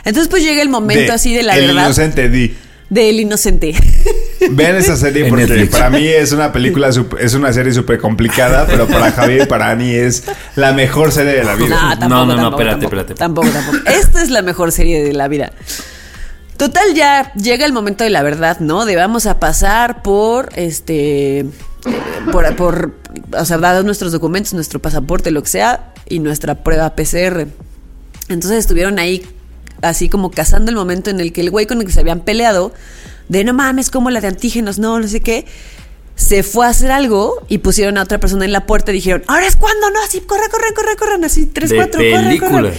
Entonces 0.04 0.28
pues 0.28 0.42
llega 0.42 0.62
el 0.62 0.68
momento 0.68 1.12
así 1.12 1.34
de 1.34 1.42
la 1.42 1.56
El 1.56 1.68
verdad 1.68 1.84
inocente 1.86 2.28
D. 2.28 2.54
del 2.88 3.20
inocente. 3.20 3.74
Vean 4.52 4.76
esa 4.76 4.96
serie 4.96 5.26
porque 5.28 5.46
Netflix. 5.46 5.68
para 5.70 5.90
mí 5.90 6.06
es 6.08 6.32
una 6.32 6.50
película, 6.52 6.88
sup- 6.90 7.18
es 7.20 7.34
una 7.34 7.52
serie 7.52 7.72
súper 7.74 7.98
complicada, 7.98 8.66
pero 8.70 8.86
para 8.88 9.12
Javier 9.12 9.42
y 9.42 9.46
para 9.46 9.70
Ani 9.70 9.90
es 9.94 10.24
la 10.56 10.72
mejor 10.72 11.12
serie 11.12 11.34
de 11.34 11.44
la 11.44 11.54
vida. 11.56 11.68
No, 11.68 11.98
tampoco, 11.98 12.08
No, 12.08 12.24
no, 12.26 12.36
no, 12.36 12.42
tampoco, 12.50 12.62
espérate, 12.62 12.80
tampoco. 12.80 12.96
espérate. 12.96 13.14
Tampoco, 13.14 13.48
tampoco. 13.50 13.78
Esta 14.00 14.22
es 14.22 14.30
la 14.30 14.42
mejor 14.42 14.72
serie 14.72 15.02
de 15.04 15.12
la 15.12 15.28
vida. 15.28 15.52
Total, 16.56 16.92
ya 16.94 17.32
llega 17.34 17.64
el 17.64 17.72
momento 17.72 18.04
de 18.04 18.10
la 18.10 18.22
verdad, 18.22 18.60
¿no? 18.60 18.84
De 18.84 18.94
vamos 18.96 19.26
a 19.26 19.40
pasar 19.40 20.02
por 20.02 20.50
este. 20.56 21.46
Por, 22.32 22.54
por. 22.56 22.94
O 23.38 23.44
sea, 23.46 23.56
dados 23.58 23.84
nuestros 23.84 24.12
documentos, 24.12 24.52
nuestro 24.52 24.78
pasaporte, 24.80 25.30
lo 25.30 25.42
que 25.42 25.48
sea, 25.48 25.92
y 26.08 26.18
nuestra 26.18 26.56
prueba 26.56 26.94
PCR. 26.94 27.46
Entonces 28.28 28.58
estuvieron 28.58 28.98
ahí, 28.98 29.26
así 29.82 30.08
como 30.08 30.30
cazando 30.30 30.70
el 30.70 30.76
momento 30.76 31.10
en 31.10 31.20
el 31.20 31.32
que 31.32 31.40
el 31.40 31.50
güey 31.50 31.66
con 31.66 31.80
el 31.80 31.86
que 31.86 31.92
se 31.92 32.00
habían 32.00 32.20
peleado, 32.20 32.72
de 33.28 33.44
no 33.44 33.54
mames, 33.54 33.90
como 33.90 34.10
la 34.10 34.20
de 34.20 34.28
antígenos, 34.28 34.78
no, 34.78 34.98
no 34.98 35.08
sé 35.08 35.20
qué. 35.20 35.46
Se 36.16 36.42
fue 36.42 36.66
a 36.66 36.70
hacer 36.70 36.90
algo 36.90 37.42
y 37.48 37.58
pusieron 37.58 37.96
a 37.96 38.02
otra 38.02 38.18
persona 38.18 38.44
en 38.44 38.52
la 38.52 38.66
puerta 38.66 38.90
y 38.90 38.94
dijeron, 38.94 39.22
ahora 39.26 39.46
es 39.46 39.56
cuando, 39.56 39.88
no, 39.90 40.02
así, 40.04 40.20
corre, 40.20 40.48
corre, 40.50 40.74
corre, 40.74 40.96
corran, 40.96 41.24
así, 41.24 41.46
tres, 41.46 41.70
De 41.70 41.76
cuatro, 41.76 42.02
corre, 42.12 42.38
corre. 42.38 42.74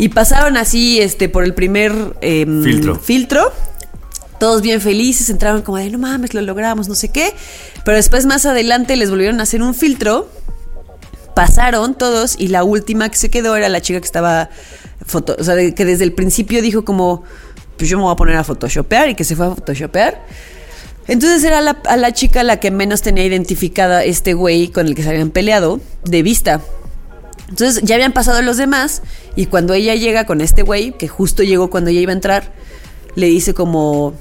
Y 0.00 0.08
pasaron 0.08 0.56
así, 0.56 0.98
este, 1.00 1.28
por 1.28 1.44
el 1.44 1.52
primer 1.52 1.92
em, 2.22 2.64
Filtro. 2.64 2.98
filtro. 2.98 3.52
Todos 4.40 4.62
bien 4.62 4.80
felices, 4.80 5.28
entraron 5.28 5.60
como 5.60 5.76
de, 5.76 5.90
no 5.90 5.98
mames, 5.98 6.32
lo 6.32 6.40
logramos, 6.40 6.88
no 6.88 6.94
sé 6.94 7.10
qué. 7.10 7.34
Pero 7.84 7.98
después 7.98 8.24
más 8.24 8.46
adelante 8.46 8.96
les 8.96 9.10
volvieron 9.10 9.38
a 9.40 9.42
hacer 9.42 9.62
un 9.62 9.74
filtro. 9.74 10.30
Pasaron 11.34 11.94
todos 11.94 12.34
y 12.38 12.48
la 12.48 12.64
última 12.64 13.10
que 13.10 13.18
se 13.18 13.28
quedó 13.28 13.54
era 13.54 13.68
la 13.68 13.82
chica 13.82 14.00
que 14.00 14.06
estaba, 14.06 14.48
foto, 15.10 15.36
o 15.38 15.44
sea, 15.44 15.54
que 15.74 15.84
desde 15.84 16.04
el 16.04 16.12
principio 16.12 16.62
dijo 16.62 16.84
como, 16.84 17.24
pues 17.76 17.90
yo 17.90 17.96
me 17.98 18.04
voy 18.04 18.12
a 18.12 18.16
poner 18.16 18.36
a 18.36 18.44
photoshopear 18.44 19.10
y 19.10 19.14
que 19.14 19.24
se 19.24 19.36
fue 19.36 19.46
a 19.46 19.54
photoshopear. 19.54 20.24
Entonces 21.08 21.42
era 21.44 21.60
la, 21.60 21.72
a 21.86 21.96
la 21.96 22.12
chica 22.12 22.42
la 22.42 22.60
que 22.60 22.70
menos 22.70 23.02
tenía 23.02 23.24
identificada 23.24 24.04
este 24.04 24.32
güey 24.32 24.68
con 24.68 24.86
el 24.86 24.94
que 24.94 25.02
se 25.02 25.10
habían 25.10 25.30
peleado 25.30 25.80
de 26.04 26.22
vista. 26.22 26.60
Entonces 27.48 27.82
ya 27.82 27.96
habían 27.96 28.12
pasado 28.12 28.40
los 28.42 28.56
demás 28.56 29.02
y 29.34 29.46
cuando 29.46 29.74
ella 29.74 29.94
llega 29.94 30.24
con 30.24 30.40
este 30.40 30.62
güey, 30.62 30.92
que 30.92 31.08
justo 31.08 31.42
llegó 31.42 31.68
cuando 31.68 31.90
ella 31.90 32.00
iba 32.00 32.12
a 32.12 32.14
entrar, 32.14 32.52
le 33.16 33.26
dice 33.26 33.54
como, 33.54 34.14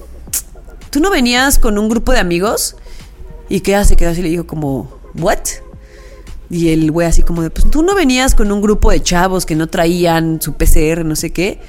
¿tú 0.89 0.99
no 0.99 1.11
venías 1.11 1.59
con 1.59 1.77
un 1.77 1.89
grupo 1.89 2.11
de 2.11 2.19
amigos? 2.19 2.75
Y 3.49 3.61
que 3.61 3.83
se 3.85 3.95
quedó 3.95 4.09
así 4.09 4.21
y 4.21 4.23
le 4.23 4.29
dijo 4.29 4.47
como, 4.47 4.91
¿what? 5.15 5.39
Y 6.49 6.69
el 6.69 6.91
güey 6.91 7.07
así 7.07 7.21
como 7.21 7.41
de, 7.43 7.49
pues 7.49 7.69
tú 7.69 7.83
no 7.83 7.93
venías 7.95 8.33
con 8.33 8.51
un 8.51 8.61
grupo 8.61 8.91
de 8.91 9.01
chavos 9.01 9.45
que 9.45 9.55
no 9.55 9.67
traían 9.67 10.41
su 10.41 10.53
PCR, 10.53 11.05
no 11.05 11.15
sé 11.15 11.31
qué. 11.31 11.59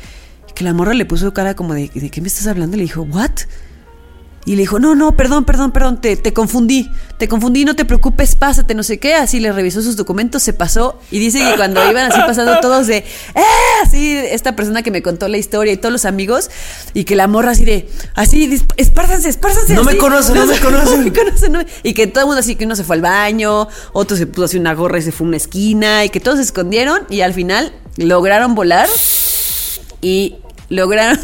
Y 0.49 0.53
que 0.53 0.65
la 0.65 0.73
morra 0.73 0.95
le 0.95 1.05
puso 1.05 1.33
cara 1.35 1.55
como 1.55 1.75
de, 1.75 1.91
¿de 1.93 2.11
qué 2.11 2.21
me 2.21 2.29
estás 2.29 2.47
hablando? 2.47 2.77
Y 2.77 2.79
le 2.79 2.85
dijo, 2.85 3.03
¿what? 3.03 3.31
Y 4.47 4.53
le 4.57 4.63
dijo, 4.63 4.79
no, 4.79 4.95
no, 4.95 5.13
perdón, 5.17 5.45
perdón, 5.45 5.71
perdón, 5.71 6.01
te, 6.01 6.17
te 6.17 6.33
confundí, 6.33 6.91
te 7.19 7.29
confundí, 7.29 7.67
no 7.67 7.77
te 7.77 7.85
preocupes, 7.85 8.35
pásate, 8.37 8.75
no 8.75 8.83
sé 8.83 8.99
qué. 8.99 9.15
Así 9.15 9.39
le 9.39 9.53
revisó 9.53 9.83
sus 9.83 9.97
documentos, 9.97 10.43
se 10.43 10.55
pasó 10.55 10.99
y 11.11 11.19
dice 11.19 11.41
que 11.41 11.57
cuando 11.57 11.81
iban 11.91 12.11
así 12.11 12.19
pasando 12.27 12.59
todos 12.61 12.87
de, 12.87 12.97
¡eh! 12.97 13.05
Así, 13.85 14.17
esta 14.17 14.57
persona 14.57 14.83
que 14.83 14.91
me 14.91 15.03
contó 15.03 15.29
la 15.29 15.37
historia 15.37 15.75
y 15.75 15.77
todos 15.77 15.93
los 15.93 16.07
amigos, 16.07 16.51
y 16.95 17.05
que 17.05 17.17
la 17.17 17.27
morra 17.29 17.51
así 17.51 17.67
de, 17.67 17.91
así, 18.15 18.59
espártanse, 18.79 19.29
espártanse. 19.29 19.75
No 19.81 19.85
me 19.85 19.99
conocen, 19.99 20.35
no 20.35 20.47
me 20.47 20.59
conocen. 20.59 20.99
No 21.01 21.05
me 21.05 21.13
conocen, 21.13 21.53
no 21.53 21.59
me- 21.59 21.67
Y 21.83 21.93
que 21.93 22.07
todo 22.07 22.21
el 22.23 22.27
mundo 22.29 22.41
así, 22.41 22.57
que 22.57 22.65
uno 22.65 22.77
se 22.77 22.83
fue 22.85 22.97
al 22.97 23.03
baño, 23.03 23.69
otro 23.93 24.17
se 24.17 24.27
puso 24.27 24.47
así 24.47 24.57
una 24.57 24.73
gorra 24.75 24.99
y 24.99 25.03
se 25.03 25.13
fue 25.13 25.27
a 25.27 25.29
una 25.29 25.37
esquina, 25.37 26.07
y 26.07 26.09
que 26.09 26.19
todos 26.19 26.39
se 26.39 26.45
escondieron 26.45 27.03
y 27.11 27.21
al 27.21 27.35
final 27.35 27.73
lograron 27.99 28.55
volar 28.55 28.89
y 30.01 30.37
lograron. 30.71 31.19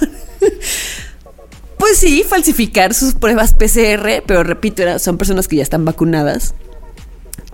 Pues 1.86 1.98
sí, 1.98 2.24
falsificar 2.28 2.94
sus 2.94 3.14
pruebas 3.14 3.54
PCR, 3.54 4.20
pero 4.26 4.42
repito, 4.42 4.98
son 4.98 5.16
personas 5.18 5.46
que 5.46 5.54
ya 5.54 5.62
están 5.62 5.84
vacunadas. 5.84 6.52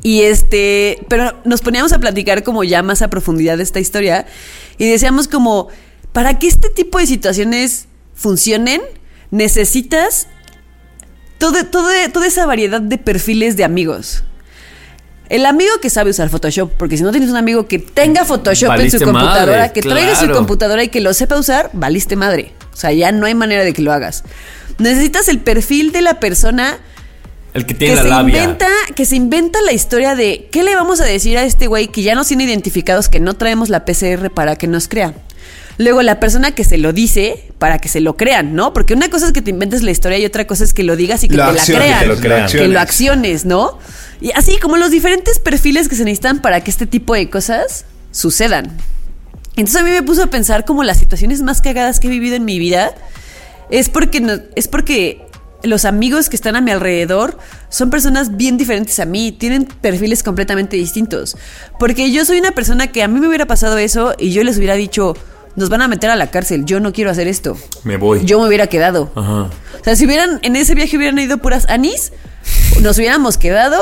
Y 0.02 0.22
este, 0.22 1.04
pero 1.10 1.34
nos 1.44 1.60
poníamos 1.60 1.92
a 1.92 1.98
platicar 1.98 2.42
como 2.42 2.64
ya 2.64 2.82
más 2.82 3.02
a 3.02 3.08
profundidad 3.10 3.58
de 3.58 3.62
esta 3.62 3.78
historia 3.78 4.24
y 4.78 4.88
decíamos 4.88 5.28
como, 5.28 5.68
para 6.14 6.38
que 6.38 6.48
este 6.48 6.70
tipo 6.70 6.98
de 6.98 7.06
situaciones 7.06 7.88
funcionen, 8.14 8.80
necesitas 9.30 10.28
todo, 11.36 11.66
todo- 11.66 11.90
toda 12.10 12.26
esa 12.26 12.46
variedad 12.46 12.80
de 12.80 12.96
perfiles 12.96 13.58
de 13.58 13.64
amigos. 13.64 14.24
El 15.28 15.44
amigo 15.44 15.72
que 15.82 15.90
sabe 15.90 16.08
usar 16.08 16.30
Photoshop, 16.30 16.72
porque 16.78 16.96
si 16.96 17.02
no 17.02 17.10
tienes 17.10 17.28
un 17.28 17.36
amigo 17.36 17.68
que 17.68 17.78
tenga 17.78 18.24
Photoshop 18.24 18.68
Valiste 18.68 18.96
en 18.96 19.00
su 19.00 19.04
computadora, 19.12 19.58
madre, 19.58 19.72
que 19.74 19.82
traiga 19.82 20.12
su 20.16 20.24
computadora 20.38 20.82
y 20.84 20.88
que 20.88 21.02
lo 21.02 21.12
sepa 21.12 21.36
usar, 21.38 21.68
valiste 21.74 22.16
madre. 22.16 22.52
O 22.72 22.76
sea, 22.76 22.92
ya 22.92 23.12
no 23.12 23.26
hay 23.26 23.34
manera 23.34 23.64
de 23.64 23.72
que 23.72 23.82
lo 23.82 23.92
hagas. 23.92 24.24
Necesitas 24.78 25.28
el 25.28 25.38
perfil 25.40 25.92
de 25.92 26.02
la 26.02 26.18
persona 26.20 26.78
El 27.54 27.66
que 27.66 27.74
tiene 27.74 27.92
que 27.94 27.96
la 27.96 28.02
se 28.02 28.08
labia. 28.08 28.42
inventa, 28.42 28.66
que 28.94 29.04
se 29.04 29.16
inventa 29.16 29.60
la 29.62 29.72
historia 29.72 30.14
de 30.14 30.48
qué 30.50 30.62
le 30.62 30.74
vamos 30.74 31.00
a 31.00 31.04
decir 31.04 31.36
a 31.38 31.44
este 31.44 31.66
güey 31.66 31.88
que 31.88 32.02
ya 32.02 32.14
nos 32.14 32.28
tiene 32.28 32.44
identificados 32.44 33.08
que 33.08 33.20
no 33.20 33.34
traemos 33.34 33.68
la 33.68 33.84
PCR 33.84 34.30
para 34.30 34.56
que 34.56 34.66
nos 34.66 34.88
crea. 34.88 35.14
Luego 35.78 36.02
la 36.02 36.20
persona 36.20 36.52
que 36.52 36.64
se 36.64 36.76
lo 36.78 36.92
dice 36.92 37.48
para 37.58 37.78
que 37.78 37.88
se 37.88 38.00
lo 38.00 38.16
crean, 38.16 38.54
¿no? 38.54 38.72
Porque 38.74 38.92
una 38.94 39.08
cosa 39.08 39.26
es 39.26 39.32
que 39.32 39.40
te 39.42 39.50
inventes 39.50 39.82
la 39.82 39.90
historia 39.90 40.18
y 40.18 40.24
otra 40.26 40.46
cosa 40.46 40.64
es 40.64 40.74
que 40.74 40.82
lo 40.82 40.96
digas 40.96 41.24
y 41.24 41.28
que 41.28 41.36
Lo 41.36 41.46
te 41.46 41.52
la 41.54 41.60
acciones, 41.60 41.82
crean. 41.86 42.00
que 42.00 42.06
lo 42.06 42.16
crean. 42.16 42.48
Que 42.50 42.68
lo 42.68 42.80
acciones, 42.80 43.44
¿no? 43.46 43.78
Y 44.20 44.30
así 44.32 44.58
como 44.58 44.76
los 44.76 44.90
diferentes 44.90 45.38
perfiles 45.38 45.88
que 45.88 45.96
se 45.96 46.04
necesitan 46.04 46.40
para 46.42 46.62
que 46.62 46.70
este 46.70 46.86
tipo 46.86 47.14
de 47.14 47.28
cosas 47.30 47.84
sucedan. 48.12 48.70
Entonces 49.56 49.80
a 49.80 49.84
mí 49.84 49.90
me 49.90 50.02
puso 50.02 50.22
a 50.22 50.26
pensar 50.28 50.64
como 50.64 50.82
las 50.82 50.98
situaciones 50.98 51.42
más 51.42 51.60
cagadas 51.60 52.00
que 52.00 52.06
he 52.08 52.10
vivido 52.10 52.36
en 52.36 52.44
mi 52.44 52.58
vida 52.58 52.94
es 53.70 53.88
porque 53.88 54.20
no- 54.20 54.40
es 54.54 54.68
porque 54.68 55.26
los 55.62 55.84
amigos 55.84 56.28
que 56.28 56.36
están 56.36 56.56
a 56.56 56.60
mi 56.60 56.70
alrededor 56.72 57.38
son 57.68 57.90
personas 57.90 58.36
bien 58.36 58.56
diferentes 58.58 58.98
a 58.98 59.04
mí, 59.04 59.30
tienen 59.30 59.64
perfiles 59.66 60.22
completamente 60.22 60.76
distintos. 60.76 61.36
Porque 61.78 62.10
yo 62.10 62.24
soy 62.24 62.38
una 62.38 62.50
persona 62.50 62.88
que 62.88 63.02
a 63.02 63.08
mí 63.08 63.20
me 63.20 63.28
hubiera 63.28 63.46
pasado 63.46 63.78
eso 63.78 64.14
y 64.18 64.32
yo 64.32 64.42
les 64.42 64.56
hubiera 64.58 64.74
dicho, 64.74 65.14
nos 65.54 65.68
van 65.68 65.82
a 65.82 65.88
meter 65.88 66.10
a 66.10 66.16
la 66.16 66.30
cárcel, 66.30 66.64
yo 66.64 66.80
no 66.80 66.92
quiero 66.92 67.10
hacer 67.10 67.28
esto. 67.28 67.56
Me 67.84 67.96
voy. 67.96 68.24
Yo 68.24 68.40
me 68.40 68.48
hubiera 68.48 68.66
quedado. 68.66 69.12
Ajá. 69.14 69.50
O 69.80 69.84
sea, 69.84 69.94
si 69.96 70.06
hubieran, 70.06 70.40
en 70.42 70.56
ese 70.56 70.74
viaje 70.74 70.96
hubieran 70.96 71.18
ido 71.18 71.38
puras 71.38 71.66
anís, 71.68 72.12
nos 72.80 72.96
hubiéramos 72.98 73.38
quedado 73.38 73.78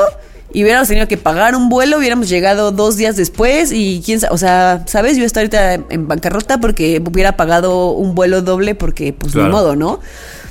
y 0.53 0.63
hubiéramos 0.63 0.87
tenido 0.87 1.07
que 1.07 1.17
pagar 1.17 1.55
un 1.55 1.69
vuelo, 1.69 1.97
hubiéramos 1.97 2.29
llegado 2.29 2.71
dos 2.71 2.97
días 2.97 3.15
después 3.15 3.71
y 3.71 4.01
quién 4.05 4.19
sabe, 4.19 4.33
o 4.33 4.37
sea, 4.37 4.83
¿sabes? 4.87 5.17
Yo 5.17 5.25
estoy 5.25 5.41
ahorita 5.41 5.73
en 5.89 6.07
bancarrota 6.07 6.59
porque 6.59 7.01
hubiera 7.05 7.37
pagado 7.37 7.91
un 7.91 8.15
vuelo 8.15 8.41
doble 8.41 8.75
porque, 8.75 9.13
pues, 9.13 9.33
Claro. 9.33 9.47
ni 9.47 9.53
modo, 9.53 9.75
¿no? 9.75 9.99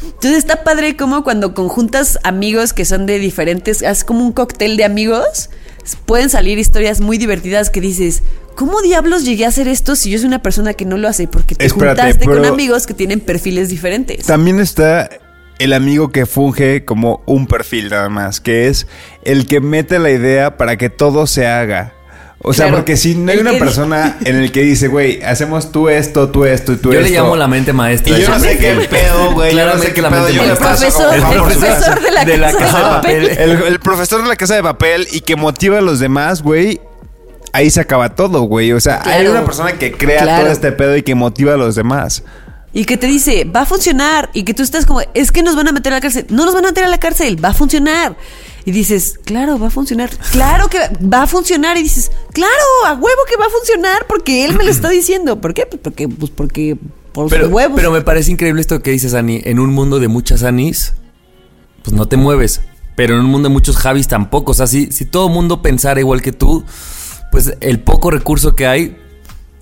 Entonces 0.03 0.39
está 0.39 0.65
padre 0.65 0.97
como 0.97 1.25
cuando 1.25 1.55
conjuntas 1.55 2.19
amigos 2.23 2.73
que 2.73 2.85
son 2.85 3.07
de 3.07 3.19
diferentes, 3.19 3.83
haces 3.83 4.05
como 4.05 4.25
un 4.25 4.33
cóctel 4.33 4.77
de 4.77 4.85
amigos, 4.85 5.51
pueden 6.07 6.31
salir 6.31 6.59
historias 6.59 7.01
muy 7.01 7.19
divertidas 7.19 7.71
que 7.71 7.81
dices, 7.81 8.23
¿cómo 8.55 8.81
diablos 8.83 9.25
llegué 9.25 9.45
a 9.45 9.49
hacer 9.49 9.69
esto 9.69 9.97
si 9.97 10.11
yo 10.11 10.19
soy 10.19 10.29
una 10.29 10.43
persona 10.43 10.75
que 10.75 10.85
no 10.85 10.97
lo 10.97 11.09
hace? 11.09 11.29
Porque 11.29 11.55
te 11.55 11.67
Espérate, 11.67 12.03
juntaste 12.03 12.25
con 12.27 12.45
amigos 12.45 12.87
que 12.87 12.95
tienen 12.95 13.21
perfiles 13.21 13.69
diferentes. 13.69 14.27
También 14.27 14.61
está 14.61 15.09
el 15.61 15.73
amigo 15.73 16.11
que 16.11 16.27
funge 16.27 16.85
como 16.85 17.23
un 17.27 17.47
perfil 17.47 17.89
nada 17.91 18.09
más, 18.09 18.41
que 18.41 18.67
es 18.69 18.87
el 19.25 19.47
que 19.47 19.61
mete 19.61 19.99
la 20.01 20.11
idea 20.11 20.57
para 20.57 20.77
que 20.77 20.91
todo 20.91 21.27
se 21.29 21.47
haga. 21.47 21.93
O 22.43 22.55
sea, 22.55 22.65
Claro. 22.67 22.79
porque 22.79 22.97
si 22.97 23.15
no 23.15 23.31
hay 23.33 23.39
una 23.39 23.53
persona 23.59 24.17
en 24.25 24.37
el 24.37 24.51
que 24.51 24.63
dice, 24.63 24.89
güey, 24.89 25.23
hacemos 25.23 25.71
tú 25.73 25.91
esto, 25.91 26.31
tú 26.31 26.47
esto 26.47 26.73
y 26.73 26.77
tú 26.77 26.91
Yo 26.91 27.01
esto. 27.01 27.11
le 27.13 27.15
llamo 27.19 27.37
la 27.37 27.47
mente 27.47 27.75
maestra. 27.75 28.17
Y 28.19 28.23
yo 28.23 28.31
no 28.31 28.39
sé 28.41 28.57
qué 28.57 28.73
pedo, 28.91 29.33
güey. 29.35 29.55
Yo 29.55 29.67
no 29.67 29.79
sé 29.79 29.93
qué 29.93 30.01
la 30.01 30.09
pedo. 30.09 30.23
mente 30.23 30.37
Yo 30.37 30.43
El 30.45 30.49
le 30.49 30.55
maestra. 30.55 30.69
paso 30.71 30.99
profesor, 30.99 31.21
como 31.21 31.33
el 31.35 31.41
profesor 31.59 32.01
de 32.03 32.11
la, 32.11 32.25
de 32.25 32.39
la 32.39 32.53
casa 32.53 32.79
de 32.79 32.83
papel. 32.85 33.25
El, 33.39 33.51
el 33.65 33.79
profesor 33.81 34.23
de 34.23 34.29
la 34.29 34.37
casa 34.37 34.55
de 34.57 34.63
papel 34.63 35.07
y 35.13 35.21
que 35.21 35.37
motiva 35.37 35.79
a 35.79 35.83
los 35.83 36.01
demás, 36.01 36.43
güey. 36.43 36.81
Ahí 37.53 37.69
se 37.69 37.81
acaba 37.83 38.15
todo, 38.15 38.41
güey. 38.43 38.73
O 38.73 38.81
sea, 38.81 39.03
hay 39.05 39.27
una 39.27 39.45
persona 39.45 39.73
que 39.73 39.93
crea 39.93 40.23
Claro. 40.23 40.45
todo 40.45 40.53
este 40.53 40.73
pedo 40.73 40.97
y 40.97 41.03
que 41.03 41.15
motiva 41.15 41.53
a 41.55 41.57
los 41.59 41.75
demás. 41.75 42.23
Y 42.73 42.85
que 42.85 42.97
te 42.97 43.07
dice, 43.09 43.45
va 43.45 43.63
a 43.63 43.67
funcionar. 43.67 44.31
Y 44.33 44.45
que 44.45 44.55
tú 44.55 44.63
estás 44.63 44.87
como, 44.87 45.01
es 45.15 45.33
que 45.33 45.43
nos 45.43 45.57
van 45.57 45.69
a 45.69 45.73
meter 45.73 45.93
a 45.93 45.97
la 45.97 46.01
cárcel. 46.01 46.27
No 46.31 46.45
nos 46.45 46.55
van 46.55 46.65
a 46.65 46.69
meter 46.69 46.85
a 46.85 46.89
la 46.89 46.99
cárcel, 46.99 47.43
va 47.45 47.49
a 47.49 47.55
funcionar. 47.55 48.17
Y 48.65 48.71
dices, 48.73 49.19
claro, 49.25 49.59
va 49.59 49.69
a 49.69 49.71
funcionar. 49.71 50.11
Claro 50.33 50.69
que 50.69 50.79
va 51.03 51.23
a 51.23 51.27
funcionar. 51.27 51.77
Y 51.79 51.83
dices, 51.83 52.13
claro, 52.33 52.53
a 52.87 52.93
huevo 52.93 53.23
que 53.29 53.37
va 53.37 53.47
a 53.47 53.51
funcionar 53.51 54.07
porque 54.09 54.45
él 54.45 54.57
me 54.57 54.65
lo 54.65 54.71
está 54.71 54.89
diciendo. 54.89 55.41
¿Por 55.41 55.55
qué? 55.55 55.67
Pues 55.67 55.81
porque, 55.83 56.09
pues 56.09 56.31
porque, 56.31 56.77
por 57.13 57.29
Pero, 57.29 57.47
sus 57.47 57.53
huevos. 57.53 57.73
pero 57.75 57.91
me 57.91 58.03
parece 58.03 58.31
increíble 58.31 58.61
esto 58.61 58.81
que 58.83 58.93
dices, 58.93 59.15
Ani. 59.15 59.41
En 59.45 59.59
un 59.59 59.73
mundo 59.75 59.99
de 59.99 60.07
muchas 60.09 60.45
Anis, 60.45 60.95
pues 61.83 61.97
no 61.97 62.07
te 62.07 62.17
mueves. 62.17 62.61
Pero 62.95 63.15
en 63.15 63.21
un 63.21 63.27
mundo 63.27 63.49
de 63.49 63.53
muchos 63.53 63.79
Javis 63.79 64.07
tampoco. 64.07 64.53
O 64.53 64.55
sea, 64.55 64.67
si, 64.69 64.93
si 64.93 65.07
todo 65.07 65.29
mundo 65.29 65.63
pensara 65.63 65.99
igual 65.99 66.23
que 66.23 66.33
tú, 66.33 66.65
pues 67.33 67.55
el 67.61 67.81
poco 67.81 68.11
recurso 68.11 68.55
que 68.55 68.67
hay, 68.67 68.97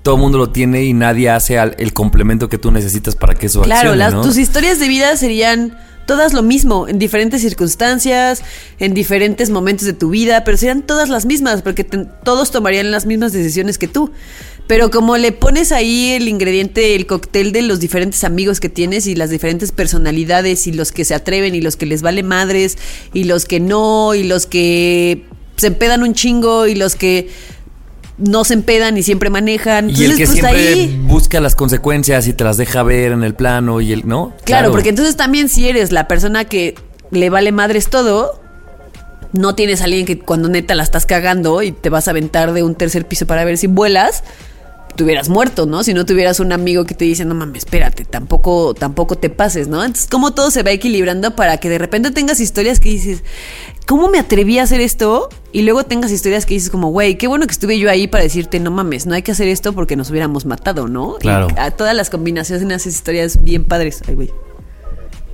todo 0.02 0.14
el 0.16 0.20
mundo 0.20 0.38
lo 0.38 0.50
tiene 0.50 0.84
y 0.84 0.92
nadie 0.94 1.28
hace 1.30 1.58
al- 1.58 1.74
el 1.78 1.92
complemento 1.92 2.48
que 2.48 2.58
tú 2.58 2.70
necesitas 2.70 3.16
para 3.16 3.34
que 3.34 3.46
eso 3.46 3.62
Claro, 3.62 3.90
accione, 3.90 3.96
las, 3.98 4.14
¿no? 4.14 4.22
tus 4.22 4.38
historias 4.38 4.78
de 4.78 4.88
vida 4.88 5.16
serían 5.16 5.76
todas 6.06 6.32
lo 6.32 6.42
mismo, 6.42 6.88
en 6.88 6.98
diferentes 6.98 7.42
circunstancias, 7.42 8.42
en 8.78 8.94
diferentes 8.94 9.50
momentos 9.50 9.84
de 9.86 9.92
tu 9.92 10.08
vida, 10.08 10.42
pero 10.44 10.56
serían 10.56 10.82
todas 10.82 11.10
las 11.10 11.26
mismas, 11.26 11.60
porque 11.60 11.84
te- 11.84 12.06
todos 12.24 12.50
tomarían 12.50 12.90
las 12.90 13.04
mismas 13.04 13.32
decisiones 13.34 13.76
que 13.76 13.88
tú. 13.88 14.10
Pero 14.66 14.90
como 14.90 15.16
le 15.18 15.32
pones 15.32 15.70
ahí 15.72 16.10
el 16.12 16.28
ingrediente, 16.28 16.94
el 16.94 17.06
cóctel 17.06 17.52
de 17.52 17.62
los 17.62 17.80
diferentes 17.80 18.24
amigos 18.24 18.60
que 18.60 18.68
tienes 18.68 19.06
y 19.06 19.14
las 19.14 19.28
diferentes 19.30 19.72
personalidades 19.72 20.66
y 20.66 20.72
los 20.72 20.92
que 20.92 21.04
se 21.04 21.14
atreven 21.14 21.54
y 21.54 21.60
los 21.60 21.76
que 21.76 21.86
les 21.86 22.00
vale 22.02 22.22
madres 22.22 22.76
y 23.14 23.24
los 23.24 23.44
que 23.46 23.60
no 23.60 24.14
y 24.14 24.24
los 24.24 24.46
que 24.46 25.24
se 25.56 25.68
empedan 25.68 26.02
un 26.02 26.12
chingo 26.14 26.66
y 26.66 26.74
los 26.74 26.94
que 26.96 27.28
no 28.18 28.44
se 28.44 28.54
empedan 28.54 28.96
y 28.98 29.02
siempre 29.02 29.30
manejan. 29.30 29.90
Y 29.90 30.04
el 30.04 30.16
que 30.16 30.26
pues, 30.26 30.38
siempre 30.38 30.68
ahí- 30.68 31.00
busca 31.04 31.40
las 31.40 31.54
consecuencias 31.54 32.26
y 32.26 32.32
te 32.32 32.44
las 32.44 32.56
deja 32.56 32.82
ver 32.82 33.12
en 33.12 33.22
el 33.24 33.34
plano 33.34 33.80
y 33.80 33.92
el, 33.92 34.06
¿no? 34.06 34.32
Claro, 34.44 34.70
porque 34.70 34.90
entonces 34.90 35.16
también 35.16 35.48
si 35.48 35.68
eres 35.68 35.92
la 35.92 36.08
persona 36.08 36.44
que 36.44 36.74
le 37.10 37.30
vale 37.30 37.52
madres 37.52 37.88
todo, 37.88 38.40
no 39.32 39.54
tienes 39.54 39.80
a 39.80 39.84
alguien 39.84 40.04
que 40.04 40.18
cuando 40.18 40.48
neta 40.48 40.74
la 40.74 40.82
estás 40.82 41.06
cagando 41.06 41.62
y 41.62 41.72
te 41.72 41.90
vas 41.90 42.08
a 42.08 42.10
aventar 42.10 42.52
de 42.52 42.62
un 42.62 42.74
tercer 42.74 43.06
piso 43.06 43.26
para 43.26 43.44
ver 43.44 43.56
si 43.58 43.66
vuelas, 43.66 44.24
te 44.96 45.04
hubieras 45.04 45.28
muerto, 45.28 45.64
¿no? 45.66 45.84
Si 45.84 45.94
no 45.94 46.04
tuvieras 46.04 46.40
un 46.40 46.50
amigo 46.50 46.84
que 46.84 46.94
te 46.94 47.04
dice, 47.04 47.24
no 47.24 47.34
mames, 47.34 47.64
espérate, 47.64 48.04
tampoco, 48.04 48.74
tampoco 48.74 49.16
te 49.16 49.30
pases, 49.30 49.68
¿no? 49.68 49.84
Entonces, 49.84 50.08
como 50.10 50.34
todo 50.34 50.50
se 50.50 50.64
va 50.64 50.72
equilibrando 50.72 51.36
para 51.36 51.58
que 51.58 51.68
de 51.68 51.78
repente 51.78 52.10
tengas 52.10 52.40
historias 52.40 52.80
que 52.80 52.88
dices, 52.88 53.22
¿cómo 53.88 54.08
me 54.08 54.18
atreví 54.18 54.58
a 54.58 54.62
hacer 54.64 54.80
esto? 54.80 55.28
Y 55.50 55.62
luego 55.62 55.82
tengas 55.84 56.12
historias 56.12 56.44
que 56.46 56.54
dices 56.54 56.70
como, 56.70 56.88
güey, 56.90 57.16
qué 57.18 57.26
bueno 57.26 57.46
que 57.46 57.52
estuve 57.52 57.78
yo 57.78 57.90
ahí 57.90 58.06
para 58.06 58.22
decirte, 58.22 58.60
no 58.60 58.70
mames, 58.70 59.06
no 59.06 59.14
hay 59.14 59.22
que 59.22 59.32
hacer 59.32 59.48
esto 59.48 59.72
porque 59.72 59.96
nos 59.96 60.10
hubiéramos 60.10 60.44
matado, 60.46 60.86
¿no? 60.88 61.16
Y 61.18 61.22
Claro. 61.22 61.48
a 61.56 61.70
todas 61.72 61.96
las 61.96 62.10
combinaciones 62.10 62.62
en 62.62 62.70
esas 62.70 62.86
historias 62.94 63.42
bien 63.42 63.64
padres. 63.64 64.02
Ay, 64.06 64.14
güey. 64.14 64.30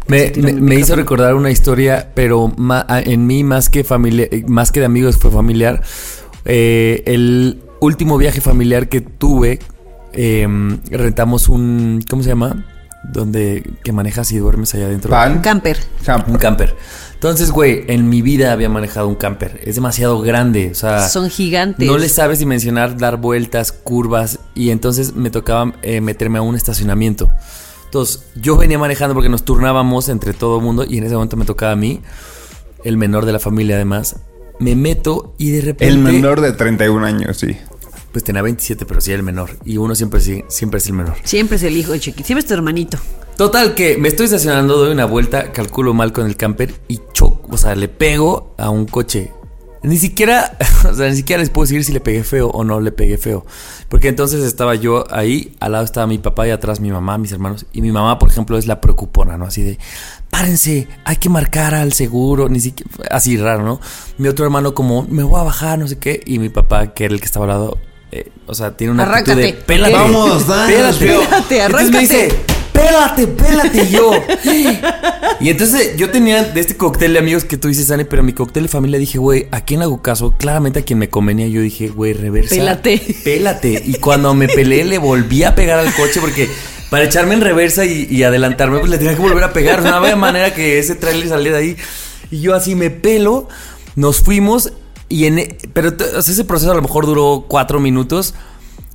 Me, 0.07 0.31
me- 0.53 0.77
hizo 0.77 0.95
recordar 0.97 1.35
una 1.35 1.51
historia, 1.51 2.11
pero 2.15 2.53
ma- 2.57 2.87
en 3.05 3.27
mí 3.27 3.43
más 3.43 3.69
que 3.71 3.85
familia, 3.85 4.29
eh, 4.31 4.45
más 4.47 4.71
que 4.71 4.81
de 4.81 4.87
amigos 4.87 5.17
fue 5.17 5.31
familiar. 5.31 5.83
Eh, 6.45 7.03
el 7.07 7.61
último 7.81 8.19
viaje 8.19 8.41
familiar 8.43 8.89
que 8.89 9.01
tuve, 9.01 9.59
eh, 10.13 10.47
rentamos 10.91 11.49
un, 11.49 12.05
¿cómo 12.09 12.23
se 12.23 12.29
llama? 12.29 12.67
Donde 13.13 13.71
que 13.85 13.93
manejas 13.93 14.33
y 14.33 14.39
duermes 14.39 14.75
allá 14.75 14.87
adentro. 14.87 15.11
Pan. 15.11 15.33
Un 15.33 15.39
camper. 15.41 15.79
Camp. 16.05 16.29
Un 16.29 16.39
camper. 16.39 16.75
Entonces, 17.15 17.53
güey, 17.53 17.85
en 17.89 18.09
mi 18.09 18.21
vida 18.21 18.53
había 18.53 18.69
manejado 18.69 19.09
un 19.09 19.15
camper. 19.15 19.61
Es 19.65 19.77
demasiado 19.77 20.21
grande, 20.21 20.71
o 20.73 20.75
sea, 20.75 21.09
Son 21.09 21.31
gigantes. 21.31 21.87
no 21.87 21.97
le 21.97 22.09
sabes 22.11 22.39
dimensionar, 22.39 22.99
dar 22.99 23.17
vueltas, 23.17 23.73
curvas, 23.73 24.41
y 24.55 24.71
entonces 24.71 25.15
me 25.15 25.31
tocaba 25.31 25.73
eh, 25.83 26.03
meterme 26.03 26.39
a 26.39 26.43
un 26.43 26.55
estacionamiento. 26.55 27.31
Entonces, 27.87 28.25
yo 28.35 28.57
venía 28.57 28.79
manejando 28.79 29.15
porque 29.15 29.29
nos 29.29 29.45
turnábamos 29.45 30.09
entre 30.09 30.35
todo 30.35 30.59
el 30.59 30.65
mundo 30.65 30.85
y 30.87 30.99
en 30.99 31.05
ese 31.05 31.15
momento 31.15 31.37
me 31.37 31.45
tocaba 31.45 31.73
a 31.73 31.77
mí, 31.77 32.03
el 32.83 32.97
menor 32.97 33.25
de 33.25 33.33
la 33.33 33.39
familia 33.39 33.77
además. 33.77 34.17
Me 34.59 34.77
meto 34.77 35.35
y 35.39 35.51
de 35.53 35.61
repente... 35.63 35.87
El 35.87 35.99
menor 35.99 36.41
de 36.41 36.53
31 36.53 37.07
años, 37.07 37.37
sí. 37.39 37.57
Pues 38.15 38.23
tenía 38.23 38.43
27, 38.43 38.87
pero 38.87 39.01
sí 39.01 39.11
el 39.11 39.25
menor. 39.25 39.51
Y 39.65 39.77
uno 39.77 39.97
siempre, 39.97 40.21
sí, 40.21 40.45
siempre 40.47 40.79
es 40.79 40.87
el 40.87 40.93
menor. 40.93 41.17
Siempre 41.25 41.57
es 41.57 41.65
el 41.65 41.77
hijo 41.77 41.91
de 41.91 41.99
Chiqui. 41.99 42.23
Siempre 42.23 42.43
es 42.43 42.47
tu 42.47 42.55
hermanito. 42.55 42.97
Total, 43.37 43.75
que 43.75 43.99
me 43.99 44.07
estoy 44.07 44.27
estacionando, 44.27 44.77
doy 44.77 44.93
una 44.93 45.05
vuelta, 45.05 45.51
calculo 45.51 45.95
mal 45.95 46.13
con 46.13 46.27
el 46.27 46.37
camper 46.37 46.73
y 46.87 47.01
choco, 47.13 47.49
o 47.51 47.57
sea, 47.57 47.75
le 47.75 47.89
pego 47.89 48.55
a 48.57 48.71
un 48.71 48.87
coche. 48.87 49.33
Ni 49.83 49.99
siquiera, 49.99 50.57
o 50.89 50.95
sea, 50.95 51.11
ni 51.11 51.17
siquiera 51.17 51.41
les 51.41 51.51
puedo 51.51 51.65
decir 51.65 51.83
si 51.83 51.93
le 51.93 51.99
pegué 51.99 52.23
feo 52.23 52.51
o 52.51 52.63
no 52.63 52.81
le 52.81 52.93
pegué 52.93 53.19
feo. 53.19 53.45
Porque 53.89 54.07
entonces 54.07 54.45
estaba 54.45 54.77
yo 54.77 55.13
ahí, 55.13 55.57
al 55.59 55.73
lado 55.73 55.85
estaba 55.85 56.07
mi 56.07 56.19
papá 56.19 56.47
y 56.47 56.53
atrás 56.53 56.79
mi 56.79 56.93
mamá, 56.93 57.19
mis 57.19 57.33
hermanos. 57.33 57.67
Y 57.73 57.83
mi 57.83 57.91
mamá, 57.91 58.21
por 58.21 58.31
ejemplo, 58.31 58.57
es 58.57 58.69
la 58.69 58.81
preocupona, 58.81 59.37
¿no? 59.37 59.47
Así 59.47 59.65
de, 59.65 59.81
párense, 60.31 60.87
hay 61.05 61.17
que 61.17 61.29
marcar 61.29 61.75
al 61.75 61.93
seguro, 61.93 62.49
ni 62.49 62.61
siquiera, 62.61 62.93
así 63.11 63.37
raro, 63.37 63.65
¿no? 63.65 63.81
Mi 64.19 64.29
otro 64.29 64.45
hermano 64.45 64.73
como, 64.73 65.03
me 65.11 65.25
voy 65.25 65.41
a 65.41 65.43
bajar, 65.43 65.81
no 65.81 65.89
sé 65.89 65.99
qué. 65.99 66.21
Y 66.25 66.39
mi 66.39 66.51
papá, 66.51 66.95
que 66.95 67.07
era 67.07 67.15
el 67.15 67.19
que 67.19 67.27
estaba 67.27 67.47
al 67.47 67.51
lado, 67.51 67.79
eh, 68.17 68.31
o 68.47 68.55
sea, 68.55 68.77
tiene 68.77 68.93
una 68.93 69.03
actitud 69.03 69.33
Arráncate. 69.33 69.57
de, 69.57 69.63
pélate. 69.65 69.93
Vamos, 69.93 70.47
danos, 70.47 70.97
pélate. 70.99 71.07
Pélate, 71.07 71.27
Entonces 71.27 71.51
me 71.51 71.61
arráncate. 71.63 71.99
dice, 71.99 72.29
pélate, 72.73 73.27
pélate 73.27 73.83
y 73.85 73.91
yo. 73.91 74.13
Y 75.41 75.51
entonces 75.51 75.97
yo 75.97 76.11
tenía 76.11 76.45
de 76.45 76.61
este 76.61 76.77
cóctel 76.77 77.13
de 77.15 77.19
amigos 77.19 77.45
que 77.45 77.57
tú 77.57 77.67
dices, 77.67 77.91
Ani, 77.91 78.05
pero 78.05 78.23
mi 78.23 78.33
cóctel 78.33 78.63
de 78.63 78.69
familia 78.69 79.01
dije, 79.01 79.19
güey, 79.19 79.49
¿a 79.51 79.63
quién 79.63 79.83
hago 79.83 80.01
caso? 80.01 80.35
Claramente 80.39 80.79
a 80.79 80.83
quien 80.85 81.01
me 81.01 81.11
convenía. 81.11 81.49
Yo 81.49 81.61
dije, 81.61 81.89
güey, 81.89 82.13
reversa. 82.13 82.55
Pélate. 82.55 83.03
Pélate. 83.25 83.83
Y 83.85 83.95
cuando 83.95 84.33
me 84.33 84.47
peleé, 84.47 84.85
le 84.85 84.99
volví 84.99 85.43
a 85.43 85.57
pegar 85.57 85.81
al 85.81 85.93
coche 85.93 86.21
porque 86.21 86.49
para 86.89 87.05
echarme 87.05 87.35
en 87.35 87.41
reversa 87.41 87.85
y, 87.85 88.07
y 88.09 88.23
adelantarme, 88.23 88.79
pues 88.79 88.91
le 88.91 88.99
tenía 88.99 89.17
que 89.17 89.21
volver 89.21 89.43
a 89.43 89.53
pegar. 89.53 89.83
No 89.83 89.93
había 89.97 90.15
manera 90.15 90.55
que 90.55 90.79
ese 90.79 90.95
trailer 90.95 91.29
saliera 91.29 91.59
de 91.59 91.63
ahí. 91.65 91.77
Y 92.31 92.41
yo 92.41 92.55
así 92.55 92.77
me 92.77 92.91
pelo, 92.91 93.49
nos 93.97 94.21
fuimos 94.21 94.73
y 95.09 95.27
en... 95.27 95.39
e- 95.39 95.59
Pero 95.73 95.91
o 95.91 96.23
sea, 96.23 96.33
ese 96.33 96.45
proceso 96.45 96.73
a 96.73 96.75
lo 96.75 96.83
mejor 96.83 97.07
duró 97.07 97.45
cuatro 97.49 97.81
minutos. 97.81 98.35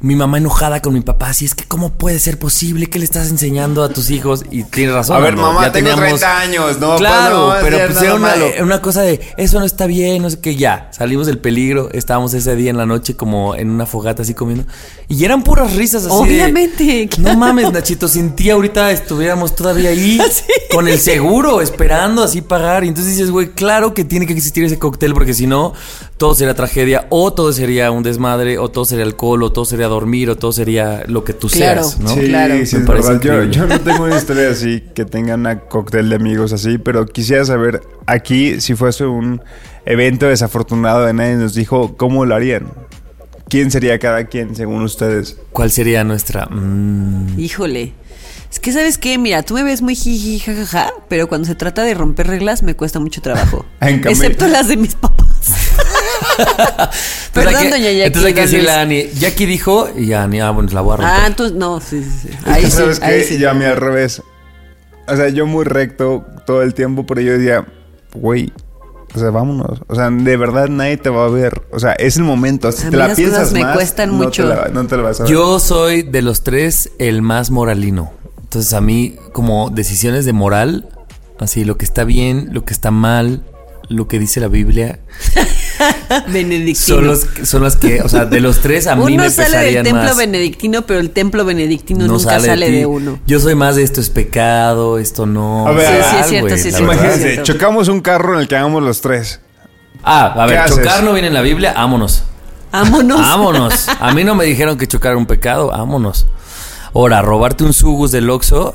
Mi 0.02 0.16
mamá 0.16 0.38
enojada 0.38 0.82
con 0.82 0.94
mi 0.94 1.02
papá, 1.02 1.30
así 1.30 1.44
es 1.44 1.56
que 1.56 1.66
cómo 1.66 1.90
puede 1.90 2.20
ser 2.20 2.40
posible 2.40 2.88
que 2.88 3.00
le 3.00 3.06
estás 3.06 3.30
enseñando 3.30 3.84
a 3.84 3.90
tus 3.90 4.10
hijos 4.12 4.46
y 4.50 4.64
tienes 4.64 4.96
razón. 4.96 5.18
A 5.18 5.20
ver, 5.20 5.36
mamá, 5.36 5.72
tengo 5.74 5.94
30 5.94 6.40
años, 6.40 6.80
no, 6.80 6.96
Claro, 6.96 7.48
pues, 7.48 7.60
no, 7.60 7.66
pero 7.66 7.78
es 7.78 7.92
pues 7.92 8.02
era 8.04 8.16
una, 8.16 8.28
malo. 8.28 8.46
una 8.62 8.82
cosa 8.82 9.02
de 9.02 9.20
eso 9.36 9.60
no 9.60 9.66
está 9.66 9.88
bien, 9.88 10.22
no 10.22 10.30
sé 10.30 10.40
qué, 10.40 10.56
ya, 10.56 10.90
salimos 10.94 11.28
del 11.28 11.40
peligro, 11.40 11.90
estábamos 11.92 12.34
ese 12.34 12.56
día 12.56 12.70
en 12.70 12.78
la 12.78 12.86
noche 12.86 13.18
como 13.18 13.56
en 13.56 13.70
una 13.70 13.86
fogata 13.86 14.22
así 14.22 14.34
comiendo 14.34 14.66
y 15.10 15.26
eran 15.26 15.44
puras 15.44 15.76
risas 15.76 16.06
así 16.06 16.16
de, 16.16 16.22
Obviamente, 16.22 17.10
No 17.18 17.36
mames, 17.36 17.72
Nachito, 17.74 18.08
sin 18.08 18.36
ti 18.36 18.50
ahorita 18.50 18.92
estuviéramos 18.92 19.54
todavía 19.54 19.90
ahí 19.90 20.18
con 20.72 20.88
el 20.88 21.00
seguro 21.00 21.60
esperando 21.62 22.24
así 22.24 22.42
pagar 22.42 22.86
y 22.86 22.88
entonces 22.88 23.18
dices, 23.18 23.32
güey, 23.32 23.50
claro 23.50 23.94
que 23.94 24.06
tiene 24.06 24.26
que 24.26 24.34
existir 24.34 24.64
ese 24.64 24.80
cóctel 24.80 25.14
porque 25.14 25.34
si 25.34 25.46
no 25.46 25.74
todo 26.16 26.36
sería 26.36 26.54
tragedia 26.54 27.08
o 27.10 27.34
todo 27.34 27.52
sería 27.52 27.92
un 27.92 28.04
desmadre 28.04 28.58
o 28.60 28.70
todo 28.70 28.86
sería 28.86 29.04
alcohol 29.04 29.44
o 29.44 29.52
todo 29.52 29.66
sería 29.66 29.89
dormir 29.90 30.30
o 30.30 30.38
todo 30.38 30.52
sería 30.54 31.04
lo 31.08 31.24
que 31.24 31.34
tú 31.34 31.48
Claro. 31.50 31.84
seas, 31.84 32.00
¿no? 32.00 32.10
Sí, 32.14 32.22
Claro. 32.28 32.54
sí, 32.66 32.76
Me 32.78 32.82
es 32.82 32.88
parece 32.88 33.08
verdad. 33.18 33.50
Yo, 33.52 33.68
no 33.68 33.80
tengo 33.82 34.04
una 34.06 34.16
historia 34.18 34.50
así 34.50 34.84
que 34.96 35.06
tenga 35.06 35.36
una 35.36 35.60
cóctel 35.62 36.10
de 36.10 36.16
amigos 36.16 36.54
así, 36.54 36.78
pero 36.78 37.06
quisiera 37.06 37.44
saber 37.46 37.82
aquí 38.06 38.62
si 38.62 38.76
fuese 38.76 39.06
un 39.06 39.42
evento 39.86 40.28
desafortunado 40.28 41.06
de 41.06 41.14
nadie 41.14 41.36
nos 41.36 41.54
dijo 41.54 41.98
cómo 41.98 42.26
lo 42.26 42.36
harían. 42.36 42.68
¿Quién 43.50 43.72
sería 43.72 43.98
cada 44.00 44.26
quien 44.26 44.56
según 44.56 44.84
ustedes? 44.84 45.38
¿Cuál 45.52 45.72
sería 45.72 46.04
nuestra 46.04 46.46
mm, 46.46 47.40
Híjole. 47.40 47.94
Es 48.52 48.60
que, 48.60 48.72
¿sabes 48.72 48.98
qué? 48.98 49.18
Mira, 49.20 49.44
tú 49.44 49.54
me 49.56 49.64
ves 49.64 49.82
muy 49.84 49.96
jiji, 49.96 50.40
jajaja, 50.40 50.92
pero 51.08 51.28
cuando 51.28 51.48
se 51.48 51.54
trata 51.56 51.84
de 51.84 51.94
romper 51.94 52.28
reglas 52.28 52.64
me 52.64 52.76
cuesta 52.76 53.00
mucho 53.00 53.22
trabajo. 53.22 53.66
En 53.82 54.02
cambio- 54.02 54.12
Excepto 54.12 54.48
las 54.48 54.68
de 54.68 54.78
mis 54.78 54.96
papás. 54.96 55.28
Entonces 56.48 57.30
Perdón, 57.34 57.56
hay 57.56 57.64
que- 57.64 57.70
doña 57.70 57.84
Jackie. 57.92 58.02
Entonces 58.04 58.28
hay 58.28 58.34
que 58.34 58.42
decirle 58.42 58.72
a 58.72 58.82
Ani, 58.82 59.10
Jackie 59.14 59.46
dijo 59.46 59.90
y 59.98 60.14
Ani, 60.14 60.42
ah, 60.42 60.52
bueno, 60.52 60.70
la 60.74 60.82
voy 60.82 60.94
a 60.94 60.98
romper. 60.98 61.14
Ah, 61.22 61.28
entonces, 61.28 61.58
no, 61.58 61.80
sí, 61.80 62.04
sí, 62.04 62.28
sí. 62.28 62.30
Ahí 62.46 62.66
sí, 62.66 62.72
¿Sabes 62.72 63.02
ahí 63.02 63.20
qué? 63.20 63.24
sí. 63.26 63.38
Yo 63.40 63.50
a 63.50 63.54
mí 63.54 63.66
al 63.66 63.78
revés. 63.78 64.22
O 65.08 65.16
sea, 65.16 65.30
yo 65.30 65.46
muy 65.48 65.66
recto 65.66 66.26
todo 66.46 66.62
el 66.62 66.74
tiempo, 66.74 67.06
pero 67.06 67.22
yo 67.22 67.34
decía, 67.38 67.66
güey, 68.14 68.54
o 69.16 69.20
sea, 69.20 69.32
vámonos. 69.32 69.82
O 69.88 69.96
sea, 69.96 70.10
de 70.12 70.38
verdad 70.38 70.68
nadie 70.70 70.98
te 70.98 71.10
va 71.10 71.26
a 71.26 71.30
ver. 71.30 71.64
O 71.72 71.80
sea, 71.80 71.94
es 71.94 72.18
el 72.18 72.24
momento. 72.24 72.72
Si 72.72 72.82
A 72.88 72.90
te 72.90 72.92
mí 72.92 72.98
la 72.98 73.08
las 73.08 73.18
piensas 73.18 73.40
cosas 73.40 73.54
me 73.54 73.62
más, 73.64 73.76
cuestan 73.76 74.10
no 74.10 74.16
mucho. 74.26 74.44
Te 74.48 74.56
la, 74.56 74.68
no 74.70 74.86
te 74.86 74.98
la 74.98 75.04
vas 75.04 75.20
a 75.20 75.24
ver. 75.24 75.32
Yo 75.32 75.60
soy 75.60 76.04
de 76.04 76.22
los 76.22 76.44
tres 76.44 76.92
el 77.00 77.22
más 77.24 77.50
moralino. 77.50 78.12
Entonces 78.44 78.74
a 78.74 78.82
mí 78.82 79.16
como 79.32 79.70
decisiones 79.72 80.26
de 80.26 80.34
moral, 80.34 80.90
así 81.40 81.66
lo 81.66 81.78
que 81.78 81.86
está 81.86 82.04
bien, 82.04 82.50
lo 82.52 82.66
que 82.66 82.74
está 82.74 82.92
mal, 82.92 83.42
lo 83.90 84.08
que 84.08 84.20
dice 84.20 84.40
la 84.40 84.48
Biblia, 84.48 85.00
Benedictino. 86.32 86.98
son, 86.98 87.08
los, 87.08 87.26
son 87.44 87.64
las 87.64 87.76
que, 87.76 88.02
o 88.02 88.10
sea, 88.10 88.26
de 88.26 88.40
los 88.40 88.60
tres 88.62 88.88
a 88.88 88.96
mí 88.96 89.14
uno 89.16 89.24
me 89.24 89.30
sale 89.30 89.58
del 89.72 89.84
templo 89.84 90.04
más. 90.04 90.18
benedictino, 90.18 90.84
pero 90.84 91.00
el 91.00 91.10
templo 91.12 91.44
benedictino 91.46 92.06
No 92.06 92.14
nunca 92.14 92.40
sale, 92.40 92.72
de 92.72 92.86
uno. 92.86 93.20
Yo 93.26 93.40
soy 93.40 93.56
más 93.56 93.76
de 93.76 93.84
esto 93.84 94.00
es 94.02 94.10
pecado, 94.10 94.98
esto 95.00 95.26
no. 95.26 95.68
A 95.68 95.72
ver, 95.72 95.88
Sí, 96.04 96.10
sí, 96.12 96.16
es 96.22 96.28
cierto, 96.28 96.48
güey, 96.50 96.60
sí, 96.60 96.72
sí, 96.72 96.84
Imagínense, 96.84 97.36
sí. 97.38 97.42
chocamos 97.44 97.88
un 97.88 98.02
carro 98.02 98.36
en 98.36 98.42
el 98.42 98.48
que 98.48 98.56
hagamos 98.56 98.84
los 98.84 99.02
tres. 99.02 99.40
Ah, 100.04 100.34
a 100.42 100.46
¿Qué 100.46 100.52
ver, 100.54 100.60
haces? 100.62 100.78
chocar 100.78 101.04
no 101.04 101.14
viene 101.14 101.28
en 101.28 101.34
la 101.34 101.42
Biblia, 101.42 101.74
vámonos. 101.74 102.24
Vámonos. 102.72 103.20
Vámonos. 103.20 103.88
A 104.00 104.14
mí 104.14 104.24
no 104.24 104.36
me 104.36 104.46
dijeron 104.46 104.78
que 104.78 104.88
chocar 104.88 105.12
era 105.12 105.18
un 105.18 105.26
pecado, 105.26 105.70
vámonos. 105.70 106.28
Ahora, 106.94 107.22
robarte 107.22 107.64
un 107.64 107.74
sugus 107.74 108.12
del 108.12 108.30
Oxxo, 108.30 108.74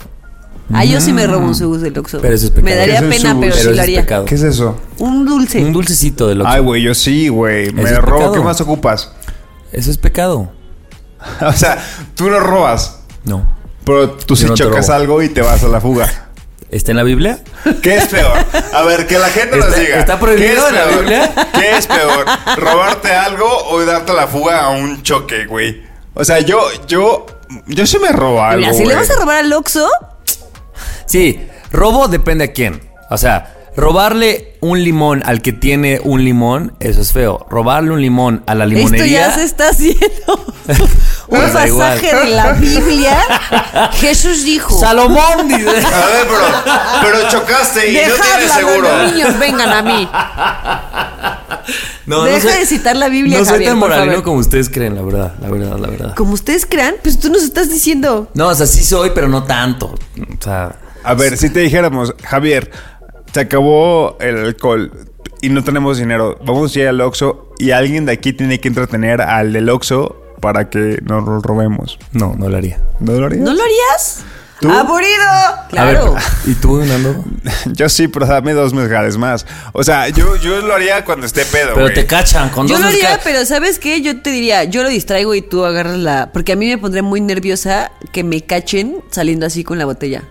Ah, 0.72 0.84
yo 0.84 1.00
sí 1.00 1.12
me 1.12 1.26
robo 1.26 1.46
un 1.46 1.54
sugus 1.54 1.82
del 1.82 1.96
Oxxo. 1.98 2.20
Pero 2.20 2.34
eso 2.34 2.46
es 2.46 2.50
pecado. 2.50 2.64
Me 2.64 2.74
daría 2.76 2.94
¿Qué 2.98 2.98
es 2.98 3.02
un 3.04 3.10
pena, 3.10 3.40
pero, 3.40 3.52
pero 3.54 3.70
sí 3.70 3.76
lo 3.76 3.82
haría. 3.82 4.00
pecado. 4.00 4.24
¿Qué 4.24 4.34
es 4.34 4.42
eso? 4.42 4.80
Un 4.98 5.26
dulce. 5.26 5.62
Un 5.62 5.72
dulcecito 5.72 6.26
del 6.28 6.40
Oxxo. 6.40 6.54
Ay, 6.54 6.60
güey, 6.62 6.82
yo 6.82 6.94
sí, 6.94 7.28
güey. 7.28 7.70
Me 7.72 7.82
es 7.82 7.96
robo. 7.98 8.16
pecado. 8.18 8.32
¿Qué 8.32 8.40
más 8.40 8.60
ocupas? 8.60 9.12
Eso 9.72 9.90
es 9.90 9.98
pecado. 9.98 10.50
o 11.40 11.52
sea, 11.52 11.78
tú 12.14 12.30
no 12.30 12.40
robas, 12.40 13.00
No. 13.24 13.46
pero 13.84 14.10
tú 14.12 14.36
sí 14.36 14.44
no 14.46 14.54
chocas 14.54 14.88
algo 14.90 15.22
y 15.22 15.28
te 15.28 15.42
vas 15.42 15.62
a 15.64 15.68
la 15.68 15.80
fuga. 15.80 16.08
¿Está 16.70 16.90
en 16.90 16.96
la 16.96 17.02
Biblia? 17.04 17.38
¿Qué 17.82 17.96
es 17.96 18.06
peor? 18.08 18.32
A 18.72 18.82
ver, 18.82 19.06
que 19.06 19.16
la 19.18 19.28
gente 19.28 19.56
nos 19.56 19.68
¿Está- 19.68 19.80
diga. 19.80 19.98
está 20.00 20.18
prohibido 20.18 20.48
¿Qué 20.54 20.58
es 20.60 20.68
en 20.68 20.74
la 20.74 20.84
peor? 20.84 20.98
Biblia? 21.00 21.34
¿Qué 21.52 21.76
es 21.76 21.86
peor? 21.86 22.26
¿Robarte 22.56 23.12
algo 23.12 23.46
o 23.70 23.84
darte 23.84 24.12
la 24.12 24.26
fuga 24.26 24.64
a 24.64 24.70
un 24.70 25.02
choque, 25.02 25.46
güey? 25.46 25.82
O 26.14 26.24
sea, 26.24 26.40
yo, 26.40 26.58
yo, 26.88 27.26
yo 27.68 27.86
sí 27.86 27.98
me 28.00 28.10
robo 28.10 28.42
algo. 28.42 28.60
Mira, 28.62 28.72
si 28.74 28.84
le 28.86 28.94
vas 28.96 29.08
a 29.10 29.14
robar 29.16 29.36
al 29.44 29.52
Oxxo, 29.52 29.88
Sí, 31.06 31.40
robo 31.72 32.08
depende 32.08 32.44
a 32.44 32.52
quién. 32.52 32.80
O 33.10 33.18
sea, 33.18 33.54
robarle 33.76 34.54
un 34.60 34.82
limón 34.82 35.22
al 35.26 35.42
que 35.42 35.52
tiene 35.52 36.00
un 36.04 36.24
limón, 36.24 36.74
eso 36.80 37.00
es 37.00 37.12
feo. 37.12 37.46
Robarle 37.50 37.90
un 37.90 38.00
limón 38.00 38.42
a 38.46 38.54
la 38.54 38.64
esto 38.64 38.76
limonería. 38.76 39.28
ya 39.28 39.34
se 39.34 39.44
está 39.44 39.68
haciendo. 39.70 40.54
un 41.28 41.38
pasaje 41.52 42.14
de 42.16 42.30
la 42.30 42.52
Biblia. 42.54 43.18
Jesús 43.94 44.44
dijo. 44.44 44.78
Salomón 44.78 45.48
dice. 45.48 45.68
A 45.68 46.06
ver, 46.06 46.26
pero, 46.28 46.44
pero 47.02 47.28
chocaste 47.30 47.90
y 47.90 47.94
no 47.94 48.00
tienes 48.00 48.18
Dejadla, 48.18 48.54
seguro. 48.54 48.98
los 48.98 49.12
niños, 49.12 49.38
vengan 49.38 49.70
a 49.70 49.82
mí. 49.82 50.08
No, 52.06 52.24
Deja 52.24 52.40
soy- 52.50 52.58
de 52.60 52.66
citar 52.66 52.96
la 52.96 53.08
Biblia, 53.08 53.38
No 53.38 53.44
soy 53.44 53.54
Javier, 53.54 53.70
tan 53.70 53.78
moralino 53.78 54.22
como 54.22 54.36
ustedes 54.38 54.68
creen, 54.68 54.94
la 54.94 55.02
verdad, 55.02 55.34
la 55.40 55.48
verdad, 55.50 55.78
la 55.78 55.88
verdad. 55.88 56.14
Como 56.14 56.34
ustedes 56.34 56.66
crean, 56.66 56.94
pues 57.02 57.18
tú 57.18 57.30
nos 57.30 57.42
estás 57.42 57.70
diciendo. 57.70 58.28
No, 58.34 58.48
o 58.48 58.54
sea, 58.54 58.66
sí 58.66 58.84
soy, 58.84 59.10
pero 59.14 59.28
no 59.28 59.44
tanto. 59.44 59.86
O 59.86 60.42
sea, 60.42 60.76
A 61.04 61.14
ver, 61.14 61.36
si 61.36 61.50
te 61.50 61.60
dijéramos, 61.60 62.14
Javier, 62.24 62.70
se 63.32 63.40
acabó 63.40 64.16
el 64.20 64.38
alcohol 64.38 64.90
y 65.42 65.50
no 65.50 65.62
tenemos 65.62 65.98
dinero, 65.98 66.38
vamos 66.44 66.74
a 66.74 66.80
ir 66.80 66.88
al 66.88 67.00
Oxxo 67.00 67.50
y 67.58 67.72
alguien 67.72 68.06
de 68.06 68.12
aquí 68.12 68.32
tiene 68.32 68.60
que 68.60 68.68
entretener 68.68 69.20
al 69.20 69.52
del 69.52 69.68
Oxxo 69.68 70.16
para 70.40 70.70
que 70.70 70.98
nos 71.02 71.24
lo 71.24 71.40
robemos. 71.40 71.98
no, 72.12 72.34
no 72.38 72.48
lo 72.48 72.56
haría. 72.56 72.80
¿No 73.00 73.12
lo 73.12 73.26
harías? 73.26 73.42
¿No 73.42 73.54
lo 73.54 73.62
harías? 73.62 74.24
¿Tú? 74.60 74.70
¡Aburrido! 74.70 75.24
Claro. 75.68 76.14
ver, 76.14 76.22
¿y 76.46 76.54
tú, 76.54 76.82
Nando? 76.84 77.24
Yo 77.72 77.88
sí, 77.88 78.08
pero 78.08 78.24
dame 78.24 78.52
dos 78.52 78.72
mezcales 78.72 79.18
más. 79.18 79.46
O 79.72 79.82
sea, 79.82 80.08
yo, 80.08 80.36
yo 80.36 80.60
lo 80.60 80.74
haría 80.74 81.04
cuando 81.04 81.26
esté 81.26 81.44
pedo, 81.44 81.74
Pero 81.74 81.92
te 81.92 82.06
cachan 82.06 82.50
con 82.50 82.66
Yo 82.68 82.74
dos 82.74 82.82
lo 82.82 82.88
haría, 82.88 83.20
pero 83.22 83.44
¿sabes 83.44 83.78
qué? 83.78 84.00
Yo 84.00 84.22
te 84.22 84.30
diría, 84.30 84.64
yo 84.64 84.82
lo 84.82 84.88
distraigo 84.88 85.34
y 85.34 85.42
tú 85.42 85.64
agarras 85.64 85.98
la... 85.98 86.30
Porque 86.32 86.52
a 86.52 86.56
mí 86.56 86.68
me 86.68 86.78
pondría 86.78 87.02
muy 87.02 87.20
nerviosa 87.20 87.90
que 88.12 88.22
me 88.22 88.42
cachen 88.42 89.02
saliendo 89.10 89.44
así 89.44 89.64
con 89.64 89.78
la 89.78 89.84
botella. 89.84 90.22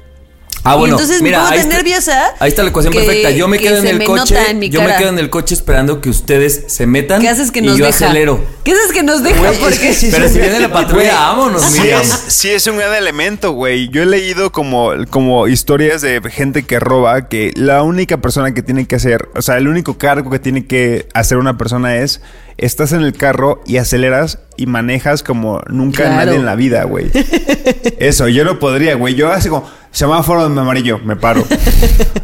Ah, 0.66 0.76
Y 0.76 0.80
bueno, 0.80 0.96
entonces 0.96 1.22
me 1.22 1.28
mira, 1.30 1.40
pongo 1.40 1.52
ahí 1.52 1.58
tan 1.58 1.66
está- 1.68 1.78
nerviosa 1.78 2.24
Ahí 2.40 2.50
está 2.50 2.64
la 2.64 2.70
ecuación 2.70 2.94
que- 2.94 3.00
perfecta. 3.00 3.32
Yo 3.32 3.48
me 3.50 3.58
que 3.58 3.66
quedo 3.66 3.78
en 3.80 3.88
el 3.88 3.98
me 3.98 4.06
coche. 4.06 4.34
nota 4.36 4.50
en 4.50 4.60
mi 4.60 4.70
yo 4.70 4.82
me 4.82 4.96
quedo 4.96 5.10
en 5.10 5.20
el 5.20 5.30
coche 5.30 5.54
esperando 5.56 6.00
que 6.00 6.10
ustedes 6.10 6.64
se 6.68 6.86
metan. 6.88 7.22
¿Qué 7.22 7.28
haces 7.28 7.52
que 7.52 7.60
y 7.60 7.64
nos 7.64 7.78
yo 7.78 7.86
deja? 7.86 8.06
acelero. 8.06 8.40
¿Qué 8.64 8.72
haces 8.72 8.94
que 8.94 9.04
nos 9.04 9.24
deja? 9.24 9.40
Güey, 9.40 9.52
es 9.54 9.58
Porque 9.60 9.78
que 9.80 9.94
sí 9.94 10.08
Pero 10.10 10.30
si 10.30 10.40
viene 10.40 10.60
la 10.62 10.72
patrulla, 10.72 11.14
vámonos, 11.20 11.62
sí 11.64 11.82
Miriam. 11.82 12.02
es, 12.02 12.10
sí 12.30 12.50
es 12.50 12.66
un 12.68 12.78
gran 12.78 12.94
elemento, 12.96 13.52
güey. 13.52 13.90
Yo 13.90 14.04
he 14.04 14.06
leído 14.06 14.54
como, 14.54 14.92
como 15.10 15.50
historias 15.50 16.02
de 16.02 16.22
gente 16.32 16.64
que 16.64 16.80
roba 16.80 17.28
que 17.28 17.52
la 17.56 17.84
única 17.84 18.18
persona 18.18 18.54
que 18.54 18.62
tiene 18.64 18.88
que 18.88 18.96
hacer, 18.96 19.28
o 19.36 19.42
sea, 19.42 19.58
el 19.58 19.68
único 19.68 19.98
cargo 19.98 20.30
que 20.32 20.40
tiene 20.40 20.66
que 20.66 21.08
hacer 21.14 21.38
una 21.40 21.58
persona 21.58 21.98
es 21.98 22.22
estás 22.58 22.94
en 22.94 23.02
el 23.02 23.14
carro 23.14 23.62
y 23.66 23.78
aceleras 23.78 24.40
y 24.56 24.68
manejas 24.68 25.24
como 25.24 25.62
nunca 25.68 26.04
Claro. 26.04 26.16
nadie 26.26 26.36
en 26.36 26.46
la 26.46 26.56
vida, 26.56 26.84
güey. 26.86 27.12
Eso, 28.00 28.28
yo 28.28 28.44
no 28.46 28.60
podría, 28.60 28.96
güey. 28.96 29.16
Yo 29.16 29.32
así 29.32 29.50
como 29.50 29.70
semáforo 29.94 30.46
en 30.48 30.58
amarillo, 30.58 31.00
me 31.06 31.16
paro. 31.16 31.46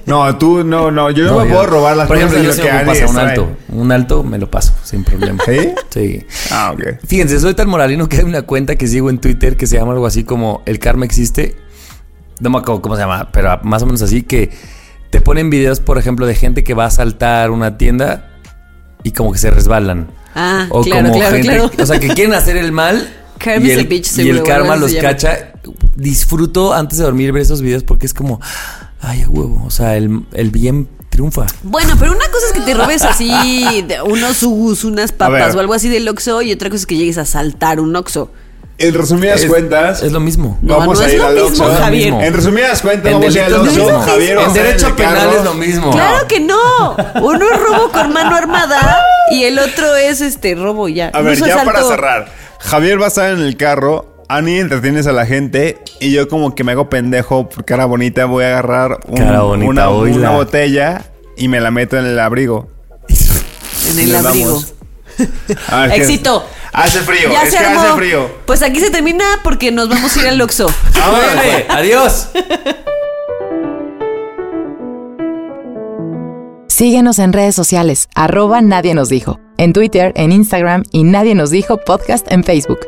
No, 0.06 0.36
tú 0.38 0.64
no, 0.64 0.90
no, 0.90 1.12
yo 1.12 1.26
no, 1.26 1.38
me 1.42 1.46
yo- 1.48 1.54
puedo 1.54 1.68
robar 1.68 1.96
las 1.96 2.08
Por 2.08 2.18
cosas 2.18 2.34
ejemplo, 2.34 2.52
yo 2.56 2.64
que 2.64 2.86
pasar 2.86 3.10
un 3.10 3.18
alto. 3.20 3.50
Un 3.70 3.92
alto 3.92 4.24
me 4.24 4.40
lo 4.40 4.50
paso 4.50 4.74
sin 4.84 5.04
problema. 5.04 5.44
¿Sí? 5.46 5.70
Sí. 5.92 6.26
Ah, 6.50 6.72
ok. 6.74 7.06
Fíjense, 7.08 7.40
soy 7.40 7.54
tan 7.54 7.70
moralino 7.70 8.10
que 8.10 8.18
hay 8.18 8.24
una 8.24 8.42
cuenta 8.42 8.76
que 8.76 8.88
sigo 8.88 9.12
en 9.12 9.20
Twitter 9.20 9.56
que 9.56 9.68
se 9.68 9.78
llama 9.78 9.94
algo 9.94 10.08
así 10.08 10.24
como 10.24 10.64
El 10.66 10.80
Karma 10.80 11.06
Existe. 11.06 11.58
No 12.40 12.50
me 12.50 12.58
acuerdo 12.58 12.82
cómo 12.82 12.96
se 12.96 13.02
llama, 13.04 13.30
pero 13.32 13.60
más 13.62 13.84
o 13.84 13.86
menos 13.86 14.02
así 14.02 14.24
que 14.24 14.50
te 15.12 15.22
ponen 15.22 15.52
videos, 15.52 15.80
por 15.80 16.00
ejemplo, 16.00 16.26
de 16.26 16.34
gente 16.34 16.64
que 16.64 16.74
va 16.74 16.86
a 16.86 16.90
saltar 16.90 17.52
una 17.52 17.78
tienda 17.78 18.30
y 19.04 19.12
como 19.12 19.32
que 19.32 19.38
se 19.38 19.52
resbalan. 19.52 20.08
Ah, 20.34 20.66
O 20.72 20.82
claro, 20.82 21.04
como 21.10 21.20
claro, 21.20 21.36
gente, 21.36 21.48
claro. 21.50 21.72
o 21.80 21.86
sea, 21.86 22.00
que 22.00 22.08
quieren 22.08 22.34
hacer 22.34 22.58
el 22.58 22.72
mal. 22.72 23.14
Karma 23.40 23.66
y 23.68 23.72
a 23.72 23.74
el, 23.76 23.88
bitch, 23.88 24.18
y 24.20 24.30
el 24.30 24.44
karma 24.44 24.76
los 24.76 24.94
cacha. 24.96 25.54
Disfruto 25.96 26.74
antes 26.74 26.98
de 26.98 27.04
dormir 27.06 27.32
ver 27.32 27.42
esos 27.42 27.62
videos 27.62 27.84
porque 27.84 28.06
es 28.06 28.14
como, 28.14 28.40
ay, 29.02 29.24
a 29.24 29.30
huevo. 29.30 29.64
O 29.66 29.72
sea, 29.72 29.96
el, 29.98 30.24
el 30.34 30.52
bien 30.52 30.88
triunfa. 31.10 31.46
Bueno, 31.64 31.96
pero 32.00 32.12
una 32.12 32.26
cosa 32.32 32.46
es 32.48 32.54
que 32.54 32.62
te 32.62 32.74
robes 32.74 33.04
así 33.04 33.82
de 33.88 34.02
unos 34.02 34.38
sugus, 34.38 34.84
unas 34.84 35.12
A 35.12 35.18
papas 35.18 35.56
o 35.56 35.60
algo 35.60 35.74
así 35.74 35.90
del 35.90 36.08
Oxxo 36.08 36.42
y 36.42 36.52
otra 36.54 36.70
cosa 36.70 36.82
es 36.82 36.86
que 36.86 36.96
llegues 36.98 37.18
a 37.18 37.26
saltar 37.26 37.80
un 37.80 37.96
Oxxo. 37.96 38.32
En 38.78 38.94
resumidas 38.94 39.42
Es- 39.42 39.50
cuentas, 39.50 40.02
Es 40.04 40.14
lo 40.14 40.22
mismo. 40.22 40.58
No, 40.62 40.78
vamos 40.78 41.00
no 41.00 41.04
a 41.04 41.08
es 41.08 41.14
ir 41.14 41.20
lo 41.20 41.28
al 41.28 41.34
mismo, 41.36 41.66
Oxxo. 41.66 41.82
Javier. 41.82 42.14
En 42.14 42.34
resumidas 42.34 42.82
cuentas, 42.82 43.08
En 43.12 43.20
vamos 43.20 43.36
a 43.36 43.40
ir 43.40 43.44
al 43.46 43.54
Oxxo. 43.56 44.00
Javier 44.00 44.38
a 44.38 44.44
En 44.46 44.54
derecho 44.54 44.96
penal 44.96 45.16
carro. 45.16 45.38
es 45.38 45.44
lo 45.44 45.54
mismo. 45.56 45.92
Claro 45.92 46.28
que 46.28 46.40
no. 46.40 46.56
Uno 47.22 47.46
es 47.54 47.60
robo 47.60 47.92
con 47.92 48.14
mano 48.14 48.38
armada 48.38 49.02
y 49.34 49.44
el 49.44 49.60
otro 49.60 49.96
es 49.98 50.22
este 50.22 50.56
robo 50.56 50.88
ya. 50.88 51.10
A 51.14 51.22
ver, 51.22 51.38
ya 51.38 51.48
asalto- 51.58 51.66
para 51.66 51.84
cerrar. 51.84 52.49
Javier 52.60 53.00
va 53.02 53.06
a 53.06 53.08
estar 53.10 53.32
en 53.32 53.40
el 53.42 53.58
carro. 53.58 54.06
Ani 54.28 54.60
entretienes 54.60 55.08
a 55.08 55.12
la 55.12 55.26
gente 55.26 55.80
y 56.00 56.12
yo 56.12 56.28
como 56.28 56.54
que 56.54 56.64
me 56.64 56.74
hago 56.74 56.88
pendejo 56.88 57.50
por 57.50 57.66
cara 57.66 57.86
bonita 57.86 58.26
voy 58.26 58.44
a 58.44 58.50
agarrar 58.50 59.00
un- 59.08 59.18
Cara 59.18 59.42
bonita, 59.42 59.90
una, 59.90 60.30
botella 60.30 61.04
y 61.36 61.48
me 61.48 61.60
la 61.60 61.72
meto 61.72 61.98
en 61.98 62.06
el 62.06 62.20
abrigo. 62.20 62.70
En 63.90 63.98
el 64.00 64.16
abrigo. 64.16 64.50
vamos. 64.52 64.74
A 65.68 65.82
ver, 65.82 65.90
¿qué- 65.92 65.96
Éxito. 65.98 66.46
Hace 66.72 67.00
frío, 67.00 67.32
Ya 67.32 67.42
es 67.44 67.52
se 67.52 67.58
que 67.58 67.66
armó. 67.66 67.82
hace 67.82 67.94
frío. 67.94 68.30
Pues 68.46 68.62
aquí 68.62 68.80
se 68.80 68.92
termina 68.92 69.24
porque 69.44 69.72
nos 69.72 69.90
vamos 69.90 70.16
a 70.16 70.20
ir 70.22 70.28
al 70.28 70.40
Oxxo. 70.40 70.68
Órale, 71.12 71.66
adiós. 71.68 72.30
Síguenos 76.68 77.20
en 77.20 77.34
redes 77.34 77.56
sociales, 77.56 78.08
arroba 78.16 78.62
Nadie 78.62 78.94
nos 78.94 79.10
dijo, 79.10 79.40
en 79.60 79.74
Twitter, 79.74 80.14
en 80.16 80.32
Instagram 80.32 80.84
y 80.92 81.04
Nadie 81.04 81.36
nos 81.36 81.52
dijo 81.52 81.78
podcast 81.78 82.26
en 82.32 82.44
Facebook. 82.44 82.80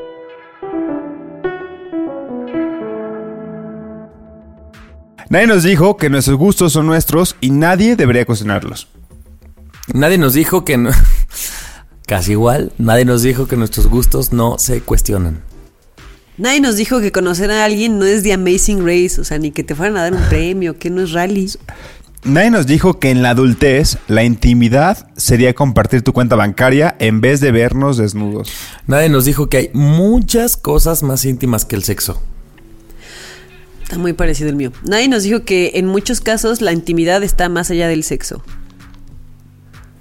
Nadie 5.29 5.47
nos 5.47 5.63
dijo 5.63 5.97
que 5.97 6.09
nuestros 6.09 6.37
gustos 6.37 6.73
son 6.73 6.87
nuestros 6.87 7.35
y 7.41 7.51
nadie 7.51 7.95
debería 7.95 8.25
cuestionarlos. 8.25 8.87
Nadie 9.93 10.17
nos 10.17 10.33
dijo 10.33 10.65
que 10.65 10.77
no. 10.77 10.91
Casi 12.07 12.31
igual, 12.31 12.71
nadie 12.77 13.05
nos 13.05 13.21
dijo 13.21 13.47
que 13.47 13.57
nuestros 13.57 13.87
gustos 13.87 14.31
no 14.33 14.57
se 14.57 14.81
cuestionan. 14.81 15.41
Nadie 16.37 16.61
nos 16.61 16.77
dijo 16.77 17.01
que 17.01 17.11
conocer 17.11 17.51
a 17.51 17.65
alguien 17.65 17.99
no 17.99 18.05
es 18.05 18.23
The 18.23 18.33
Amazing 18.33 18.85
Race, 18.85 19.19
o 19.19 19.23
sea, 19.23 19.37
ni 19.37 19.51
que 19.51 19.63
te 19.63 19.75
fueran 19.75 19.97
a 19.97 20.03
dar 20.03 20.13
un 20.13 20.21
premio, 20.23 20.79
que 20.79 20.89
no 20.89 21.01
es 21.01 21.11
rally. 21.11 21.51
Nadie 22.23 22.51
nos 22.51 22.67
dijo 22.67 22.99
que 22.99 23.09
en 23.09 23.23
la 23.23 23.31
adultez 23.31 23.97
la 24.07 24.23
intimidad 24.23 25.07
sería 25.17 25.55
compartir 25.55 26.03
tu 26.03 26.13
cuenta 26.13 26.35
bancaria 26.35 26.95
en 26.99 27.19
vez 27.19 27.39
de 27.39 27.51
vernos 27.51 27.97
desnudos. 27.97 28.51
Nadie 28.85 29.09
nos 29.09 29.25
dijo 29.25 29.49
que 29.49 29.57
hay 29.57 29.69
muchas 29.73 30.55
cosas 30.55 31.01
más 31.01 31.25
íntimas 31.25 31.65
que 31.65 31.75
el 31.75 31.83
sexo. 31.83 32.21
Está 33.81 33.97
muy 33.97 34.13
parecido 34.13 34.49
el 34.49 34.55
mío. 34.55 34.71
Nadie 34.83 35.07
nos 35.07 35.23
dijo 35.23 35.45
que 35.45 35.71
en 35.75 35.87
muchos 35.87 36.21
casos 36.21 36.61
la 36.61 36.71
intimidad 36.73 37.23
está 37.23 37.49
más 37.49 37.71
allá 37.71 37.87
del 37.87 38.03
sexo. 38.03 38.43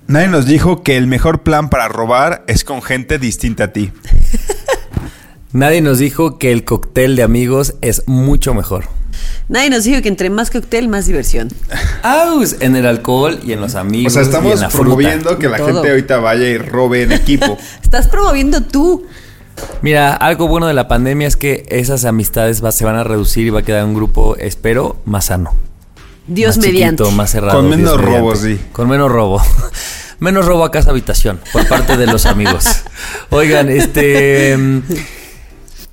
Nadie 0.06 0.28
nos 0.28 0.44
dijo 0.44 0.82
que 0.82 0.98
el 0.98 1.06
mejor 1.06 1.42
plan 1.42 1.70
para 1.70 1.88
robar 1.88 2.44
es 2.48 2.64
con 2.64 2.82
gente 2.82 3.18
distinta 3.18 3.64
a 3.64 3.72
ti. 3.72 3.92
Nadie 5.52 5.80
nos 5.80 5.98
dijo 5.98 6.38
que 6.38 6.52
el 6.52 6.64
cóctel 6.64 7.16
de 7.16 7.22
amigos 7.22 7.76
es 7.80 8.06
mucho 8.06 8.52
mejor. 8.52 8.99
Nadie 9.48 9.70
nos 9.70 9.84
dijo 9.84 10.00
que 10.02 10.08
entre 10.08 10.30
más 10.30 10.50
cóctel, 10.50 10.88
más 10.88 11.06
diversión. 11.06 11.48
¡Aus! 12.02 12.56
En 12.60 12.76
el 12.76 12.86
alcohol 12.86 13.40
y 13.44 13.52
en 13.52 13.60
los 13.60 13.74
amigos. 13.74 14.12
O 14.12 14.14
sea, 14.14 14.22
y 14.22 14.24
en 14.26 14.30
estamos 14.30 14.60
la 14.60 14.68
promoviendo 14.68 15.28
fruta. 15.30 15.38
que 15.38 15.48
la 15.48 15.56
Todo. 15.56 15.66
gente 15.68 15.90
ahorita 15.90 16.18
vaya 16.18 16.48
y 16.48 16.58
robe 16.58 17.02
en 17.02 17.12
equipo. 17.12 17.58
Estás 17.82 18.06
promoviendo 18.08 18.60
tú. 18.62 19.06
Mira, 19.82 20.14
algo 20.14 20.48
bueno 20.48 20.66
de 20.68 20.74
la 20.74 20.88
pandemia 20.88 21.28
es 21.28 21.36
que 21.36 21.66
esas 21.68 22.04
amistades 22.04 22.64
va- 22.64 22.72
se 22.72 22.84
van 22.84 22.96
a 22.96 23.04
reducir 23.04 23.46
y 23.46 23.50
va 23.50 23.60
a 23.60 23.62
quedar 23.62 23.84
un 23.84 23.94
grupo, 23.94 24.36
espero, 24.36 25.00
más 25.04 25.26
sano. 25.26 25.54
Dios 26.26 26.56
más 26.56 26.66
mediante. 26.66 27.02
chiquito, 27.02 27.16
más 27.16 27.30
cerrado. 27.30 27.58
Con 27.58 27.66
Dios 27.66 27.76
menos 27.78 27.96
mediante. 27.96 28.18
robos, 28.20 28.38
sí. 28.40 28.60
Con 28.72 28.88
menos 28.88 29.10
robo. 29.10 29.42
menos 30.20 30.46
robo 30.46 30.64
a 30.64 30.70
casa 30.70 30.90
habitación 30.90 31.40
por 31.52 31.66
parte 31.66 31.96
de 31.96 32.06
los 32.06 32.24
amigos. 32.26 32.64
Oigan, 33.30 33.68
este. 33.68 34.56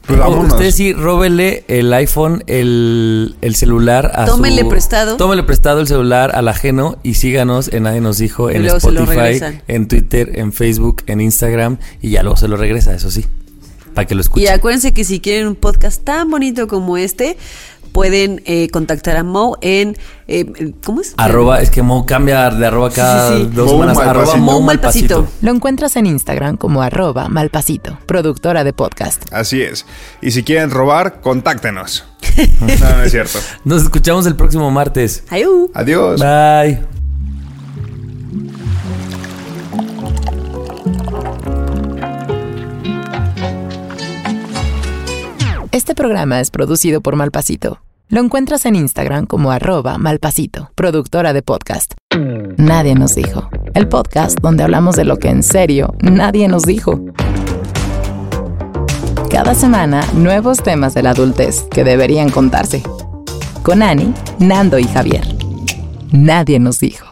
Pues 0.07 0.19
vámonos. 0.19 0.53
Usted 0.53 0.71
sí, 0.71 0.93
róbele 0.93 1.65
el 1.67 1.91
iPhone, 1.93 2.43
el, 2.47 3.35
el 3.41 3.55
celular 3.55 4.11
a 4.15 4.25
Tómenle 4.25 4.61
su- 4.61 4.69
prestado. 4.69 5.17
Tómenle 5.17 5.43
prestado 5.43 5.81
el 5.81 5.87
celular 5.87 6.31
al 6.33 6.47
ajeno 6.47 6.97
y 7.03 7.15
síganos 7.15 7.67
en 7.73 7.83
Nadie 7.83 7.99
Nos 8.01 8.17
Dijo, 8.17 8.49
en 8.49 8.65
Spotify, 8.65 9.59
en 9.67 9.87
Twitter, 9.89 10.31
en 10.39 10.53
Facebook, 10.53 11.03
en 11.07 11.19
Instagram 11.19 11.77
y 12.01 12.11
ya 12.11 12.23
luego 12.23 12.37
se 12.37 12.47
lo 12.47 12.55
regresa, 12.55 12.93
eso 12.93 13.11
sí, 13.11 13.25
para 13.93 14.07
que 14.07 14.15
lo 14.15 14.21
escuchen. 14.21 14.45
Y 14.45 14.47
acuérdense 14.47 14.93
que 14.93 15.03
si 15.03 15.19
quieren 15.19 15.47
un 15.47 15.55
podcast 15.55 16.01
tan 16.03 16.29
bonito 16.31 16.67
como 16.69 16.95
este, 16.95 17.35
pueden 17.87 18.41
eh, 18.45 18.69
contactar 18.69 19.17
a 19.17 19.23
Mo 19.23 19.57
en. 19.61 19.97
eh, 20.27 20.73
¿Cómo 20.83 21.01
es? 21.01 21.13
Arroba, 21.17 21.61
es 21.61 21.69
que 21.71 21.81
Mo 21.81 22.05
cambia 22.05 22.49
de 22.49 22.65
arroba 22.67 22.89
cada 22.91 23.29
Sí, 23.29 23.35
sí, 23.37 23.41
sí. 23.45 23.55
dos 23.55 23.65
Mo 23.65 23.71
semanas. 23.79 23.97
Arroba 23.97 24.35
Mo. 24.35 24.61
Malpasito. 24.61 25.27
Lo 25.41 25.51
encuentras 25.51 25.95
en 25.95 26.05
Instagram 26.05 26.57
como 26.57 26.81
arroba 26.81 27.29
malpasito, 27.29 27.97
productora 28.05 28.63
de 28.63 28.73
podcast. 28.73 29.23
Así 29.33 29.61
es. 29.61 29.85
Y 30.21 30.31
si 30.31 30.43
quieren 30.43 30.71
robar, 30.71 31.21
contáctenos. 31.21 32.05
No, 32.61 32.67
no 32.97 33.03
es 33.03 33.11
cierto. 33.11 33.39
Nos 33.63 33.81
escuchamos 33.83 34.27
el 34.27 34.35
próximo 34.35 34.69
martes. 34.69 35.23
Ayú. 35.29 35.71
Adiós. 35.73 36.19
Bye. 36.21 36.96
Este 45.77 45.93
programa 45.93 46.39
es 46.39 46.49
producido 46.49 47.01
por 47.01 47.15
Malpasito. 47.15 47.83
Lo 48.09 48.19
encuentras 48.19 48.65
en 48.65 48.75
Instagram 48.75 49.27
como 49.27 49.51
arroba 49.51 49.99
malpasito, 49.99 50.71
productora 50.73 51.33
de 51.33 51.43
podcast. 51.43 51.93
Nadie 52.57 52.95
nos 52.95 53.13
dijo. 53.13 53.47
El 53.75 53.87
podcast 53.87 54.39
donde 54.41 54.63
hablamos 54.63 54.95
de 54.95 55.05
lo 55.05 55.17
que 55.17 55.29
en 55.29 55.43
serio 55.43 55.93
nadie 56.01 56.47
nos 56.47 56.63
dijo. 56.63 56.99
Cada 59.29 59.53
semana, 59.53 60.03
nuevos 60.15 60.63
temas 60.63 60.95
de 60.95 61.03
la 61.03 61.11
adultez 61.11 61.67
que 61.69 61.83
deberían 61.83 62.31
contarse. 62.31 62.81
Con 63.61 63.83
Ani, 63.83 64.15
Nando 64.39 64.79
y 64.79 64.85
Javier. 64.85 65.27
Nadie 66.11 66.57
nos 66.59 66.79
dijo. 66.79 67.05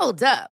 Hold 0.00 0.24
up. 0.24 0.52